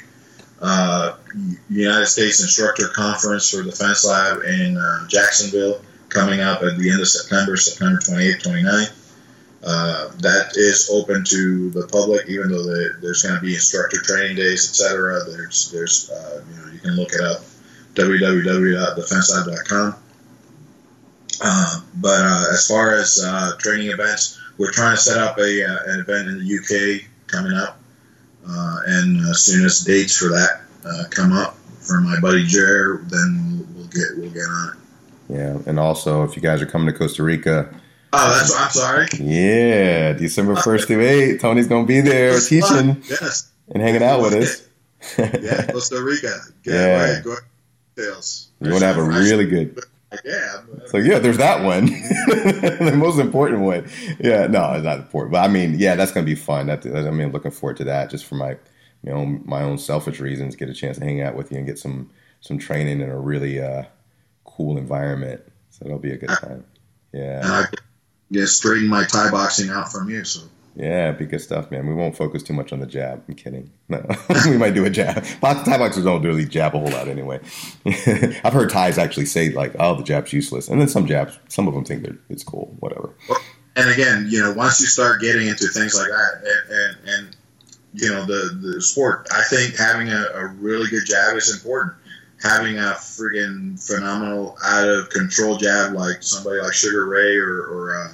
United 1.70 2.08
States 2.08 2.42
Instructor 2.42 2.88
Conference 2.90 3.50
for 3.50 3.64
Defense 3.64 4.06
Lab 4.06 4.44
in 4.44 4.78
Jacksonville 5.08 5.82
coming 6.10 6.42
up 6.42 6.64
at 6.64 6.78
the 6.78 6.90
end 6.90 7.02
of 7.02 7.08
September, 7.08 7.56
September 7.58 8.00
28th, 8.00 8.42
29th. 8.42 9.07
Uh, 9.64 10.10
that 10.20 10.52
is 10.56 10.90
open 10.92 11.24
to 11.26 11.72
the 11.72 11.88
public, 11.88 12.30
even 12.30 12.50
though 12.50 12.62
the, 12.64 12.96
there's 13.02 13.24
going 13.24 13.34
to 13.36 13.42
be 13.42 13.56
instructor 13.56 14.00
training 14.02 14.36
days, 14.36 14.70
etc. 14.70 15.24
There's, 15.26 15.72
there's, 15.72 16.12
uh, 16.12 16.44
you 16.50 16.56
know, 16.58 16.68
you 16.72 16.80
can 16.80 16.92
look 16.92 17.12
it 17.12 17.22
up, 17.22 17.42
www.defenselab.com. 17.96 19.96
Uh, 21.42 21.82
but 21.96 22.22
uh, 22.22 22.46
as 22.54 22.68
far 22.68 22.94
as 22.96 23.20
uh, 23.24 23.54
training 23.58 23.90
events, 23.90 24.40
we're 24.58 24.72
trying 24.72 24.96
to 24.96 25.02
set 25.02 25.18
up 25.18 25.38
a 25.38 25.62
an 25.62 26.00
event 26.00 26.30
in 26.30 26.40
the 26.40 26.58
UK 26.58 27.02
coming 27.28 27.54
up, 27.54 27.78
and 28.88 29.20
as 29.28 29.44
soon 29.44 29.66
as 29.66 29.82
dates 29.82 30.18
for 30.18 30.30
that 30.30 30.62
come 31.12 31.34
up 31.34 31.58
for 31.80 32.02
my 32.02 32.20
buddy 32.20 32.44
Jer, 32.46 33.04
then 33.08 33.68
we'll 33.76 33.86
get 33.88 34.18
we'll 34.18 34.32
get 34.32 34.42
on 34.42 34.70
it. 34.70 34.76
Yeah, 35.30 35.58
and 35.68 35.80
also 35.80 36.24
if 36.24 36.36
you 36.36 36.42
guys 36.42 36.60
are 36.62 36.66
coming 36.66 36.92
to 36.92 36.98
Costa 36.98 37.22
Rica, 37.22 37.70
Oh, 38.20 38.32
that's 38.38 38.56
I'm 38.56 38.70
sorry. 38.72 39.08
yeah, 39.20 40.14
December 40.14 40.56
first 40.56 40.88
through 40.88 41.02
eight, 41.06 41.40
Tony's 41.40 41.68
gonna 41.68 41.86
be 41.86 42.02
there 42.02 42.40
teaching 42.40 43.02
Yes. 43.10 43.50
and 43.74 43.82
hanging 43.82 44.04
out 44.04 44.22
with 44.22 44.34
us. 44.34 44.64
Yeah, 45.18 45.66
Costa 45.72 46.02
Rica. 46.04 46.36
Get 46.64 46.74
Yeah. 46.74 47.14
right, 47.16 47.24
go 47.24 47.36
details. 47.96 48.48
You 48.62 48.72
want 48.72 48.82
to 48.82 48.88
have 48.88 48.98
a 48.98 49.04
really 49.04 49.46
good. 49.46 49.80
Yeah. 50.26 50.62
So 50.88 50.98
yeah, 50.98 51.20
there's 51.20 51.38
that 51.38 51.64
one, 51.64 51.86
the 51.88 52.94
most 52.96 53.20
important 53.20 53.62
one. 53.62 53.90
Yeah, 54.20 54.48
no, 54.48 54.74
it's 54.74 54.86
not 54.86 55.00
important, 55.00 55.34
but 55.34 55.40
I 55.44 55.48
mean, 55.48 55.76
yeah, 55.78 55.96
that's 55.96 56.12
gonna 56.12 56.26
be 56.26 56.36
fun. 56.36 56.68
That 56.68 56.86
I 56.86 57.12
mean, 57.12 57.32
looking 57.32 57.52
forward 57.52 57.78
to 57.78 57.84
that 57.86 58.10
just 58.10 58.26
for 58.26 58.36
my 58.36 58.58
my 59.04 59.12
own 59.12 59.42
my 59.46 59.62
own 59.62 59.78
selfish 59.78 60.20
reasons. 60.20 60.56
Get 60.56 60.70
a 60.70 60.74
chance 60.74 60.98
to 60.98 61.04
hang 61.06 61.22
out 61.22 61.36
with 61.36 61.52
you 61.52 61.58
and 61.58 61.68
get 61.68 61.78
some 61.78 62.10
some 62.42 62.58
training 62.58 63.02
in 63.02 63.10
a 63.10 63.20
really 63.20 63.62
uh, 63.62 63.84
cool 64.46 64.78
environment. 64.78 65.42
So 65.72 65.86
it'll 65.86 66.00
be 66.00 66.12
a 66.12 66.18
good 66.18 66.30
time. 66.30 66.66
And 67.14 67.68
Yeah, 68.30 68.46
straighten 68.46 68.88
my 68.88 69.06
Thai 69.06 69.32
boxing 69.32 69.70
out 69.70 69.92
from 69.92 70.10
you. 70.10 70.24
So 70.24 70.42
yeah, 70.78 71.12
be 71.12 71.26
good 71.26 71.42
stuff, 71.42 71.72
man. 71.72 71.88
We 71.88 71.96
won't 71.96 72.16
focus 72.16 72.44
too 72.44 72.54
much 72.54 72.72
on 72.72 72.80
the 72.80 72.86
jab. 72.86 73.24
I'm 73.28 73.34
kidding. 73.34 73.72
No, 73.90 74.06
we 74.46 74.58
might 74.58 74.76
do 74.76 74.86
a 74.86 74.92
jab. 74.92 75.26
Box, 75.42 75.68
Thai 75.68 75.80
boxers 75.80 76.04
don't 76.04 76.22
really 76.22 76.46
jab 76.46 76.76
a 76.76 76.80
whole 76.80 76.92
lot 76.92 77.08
anyway. 77.08 77.40
I've 77.86 78.54
heard 78.54 78.70
Thais 78.70 79.00
actually 79.00 79.26
say 79.26 79.50
like, 79.50 79.76
"Oh, 79.80 79.96
the 79.96 80.04
jab's 80.04 80.32
useless," 80.34 80.68
and 80.68 80.80
then 80.80 80.88
some 80.88 81.08
jabs, 81.08 81.40
some 81.50 81.68
of 81.68 81.74
them 81.74 81.84
think 81.84 82.04
that 82.04 82.16
it's 82.30 82.44
cool. 82.44 82.76
Whatever. 82.80 83.16
and 83.76 83.90
again, 83.90 84.28
you 84.30 84.40
know, 84.40 84.54
once 84.54 84.80
you 84.80 84.86
start 84.86 85.20
getting 85.20 85.48
into 85.48 85.66
things 85.66 85.96
like 85.96 86.10
that, 86.10 86.44
and 86.46 86.72
and, 86.72 87.10
and 87.10 87.36
you 87.94 88.10
know 88.10 88.26
the 88.26 88.56
the 88.62 88.80
sport, 88.80 89.28
I 89.34 89.42
think 89.50 89.76
having 89.76 90.10
a, 90.10 90.28
a 90.36 90.46
really 90.46 90.90
good 90.92 91.08
jab 91.08 91.36
is 91.38 91.52
important. 91.52 91.94
Having 92.44 92.78
a 92.78 92.94
friggin' 93.00 93.84
phenomenal 93.84 94.56
out 94.64 94.88
of 94.88 95.10
control 95.10 95.58
jab 95.58 95.94
like 95.94 96.22
somebody 96.22 96.62
like 96.62 96.74
Sugar 96.74 97.08
Ray 97.08 97.36
or, 97.38 97.64
or 97.64 97.96
uh, 98.00 98.12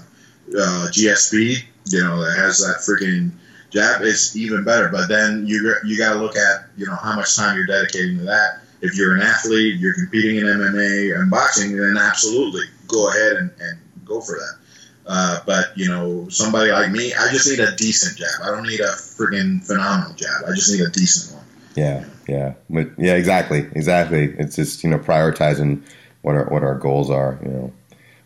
uh, 0.50 0.88
GSP, 0.92 1.64
you 1.92 2.04
know, 2.04 2.24
that 2.24 2.38
has 2.38 2.60
that 2.60 2.78
freaking 2.82 3.32
jab 3.74 4.02
it's 4.04 4.36
even 4.36 4.64
better. 4.64 4.88
But 4.90 5.08
then 5.08 5.46
you 5.48 5.76
you 5.84 5.98
got 5.98 6.14
to 6.14 6.20
look 6.20 6.38
at 6.38 6.68
you 6.78 6.86
know 6.86 6.96
how 6.96 7.16
much 7.16 7.36
time 7.36 7.58
you're 7.58 7.66
dedicating 7.66 8.20
to 8.20 8.26
that. 8.26 8.62
If 8.82 8.96
you're 8.96 9.16
an 9.16 9.22
athlete, 9.22 9.80
you're 9.80 9.96
competing 9.96 10.38
in 10.38 10.46
MMA 10.46 11.18
and 11.18 11.32
boxing, 11.32 11.76
then 11.76 11.98
absolutely 11.98 12.64
go 12.88 13.10
ahead 13.10 13.38
and, 13.38 13.50
and 13.60 13.80
go 14.06 14.22
for 14.22 14.34
that. 14.34 14.58
Uh, 15.06 15.40
but 15.46 15.78
you 15.78 15.90
know, 15.90 16.30
somebody 16.30 16.72
like 16.72 16.92
me, 16.92 17.14
I 17.14 17.30
just 17.32 17.50
need 17.50 17.60
a 17.60 17.76
decent 17.76 18.18
jab. 18.18 18.30
I 18.44 18.48
don't 18.48 18.68
need 18.68 18.80
a 18.80 18.94
freaking 18.94 19.66
phenomenal 19.66 20.14
jab. 20.16 20.44
I 20.48 20.54
just 20.54 20.72
need 20.72 20.82
a 20.82 20.90
decent 20.90 21.36
one. 21.36 21.46
Yeah, 21.76 22.06
yeah, 22.28 22.54
but 22.70 22.90
yeah, 22.98 23.16
exactly, 23.16 23.68
exactly. 23.74 24.36
It's 24.38 24.56
just 24.56 24.84
you 24.84 24.90
know 24.90 25.00
prioritizing 25.00 25.84
what 26.22 26.36
our 26.36 26.46
what 26.46 26.64
our 26.64 26.76
goals 26.76 27.10
are. 27.10 27.40
You 27.42 27.50
know, 27.50 27.74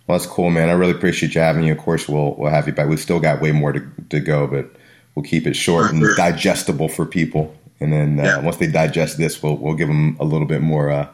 well, 0.07 0.17
that's 0.17 0.29
cool, 0.29 0.49
man. 0.49 0.69
I 0.69 0.73
really 0.73 0.91
appreciate 0.93 1.35
you 1.35 1.41
having 1.41 1.63
you. 1.63 1.73
Of 1.73 1.79
course, 1.79 2.07
we'll 2.07 2.35
we'll 2.35 2.51
have 2.51 2.65
you 2.67 2.73
back. 2.73 2.87
We've 2.87 2.99
still 2.99 3.19
got 3.19 3.41
way 3.41 3.51
more 3.51 3.71
to 3.73 3.81
to 4.09 4.19
go, 4.19 4.47
but 4.47 4.69
we'll 5.15 5.23
keep 5.25 5.45
it 5.45 5.55
short 5.55 5.91
and 5.91 6.03
digestible 6.15 6.89
for 6.89 7.05
people. 7.05 7.53
And 7.79 7.93
then 7.93 8.19
uh, 8.19 8.23
Yeah. 8.23 8.39
once 8.39 8.57
they 8.57 8.67
digest 8.67 9.17
this, 9.17 9.43
we'll 9.43 9.57
we'll 9.57 9.75
give 9.75 9.87
them 9.87 10.17
a 10.19 10.25
little 10.25 10.47
bit 10.47 10.61
more 10.61 10.89
uh, 10.89 11.07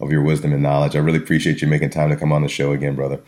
of 0.00 0.10
your 0.12 0.22
wisdom 0.22 0.52
and 0.52 0.62
knowledge. 0.62 0.94
I 0.96 1.00
really 1.00 1.18
appreciate 1.18 1.60
you 1.60 1.68
making 1.68 1.90
time 1.90 2.10
to 2.10 2.16
come 2.16 2.32
on 2.32 2.42
the 2.42 2.48
show 2.48 2.72
again, 2.72 2.94
brother. 2.94 3.20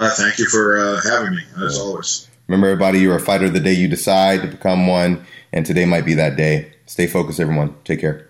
Uh, 0.00 0.10
thank 0.10 0.38
you 0.38 0.46
for 0.46 0.78
uh, 0.78 1.00
having 1.02 1.34
me, 1.36 1.42
as 1.64 1.78
always. 1.78 2.26
Remember, 2.48 2.68
everybody, 2.68 3.00
you're 3.00 3.16
a 3.16 3.20
fighter 3.20 3.48
the 3.50 3.60
day 3.60 3.74
you 3.74 3.86
decide 3.86 4.40
to 4.42 4.48
become 4.48 4.86
one, 4.86 5.24
and 5.52 5.64
today 5.64 5.84
might 5.84 6.04
be 6.06 6.14
that 6.14 6.36
day. 6.36 6.72
Stay 6.86 7.06
focused, 7.06 7.38
everyone. 7.38 7.74
Take 7.84 8.00
care. 8.00 8.26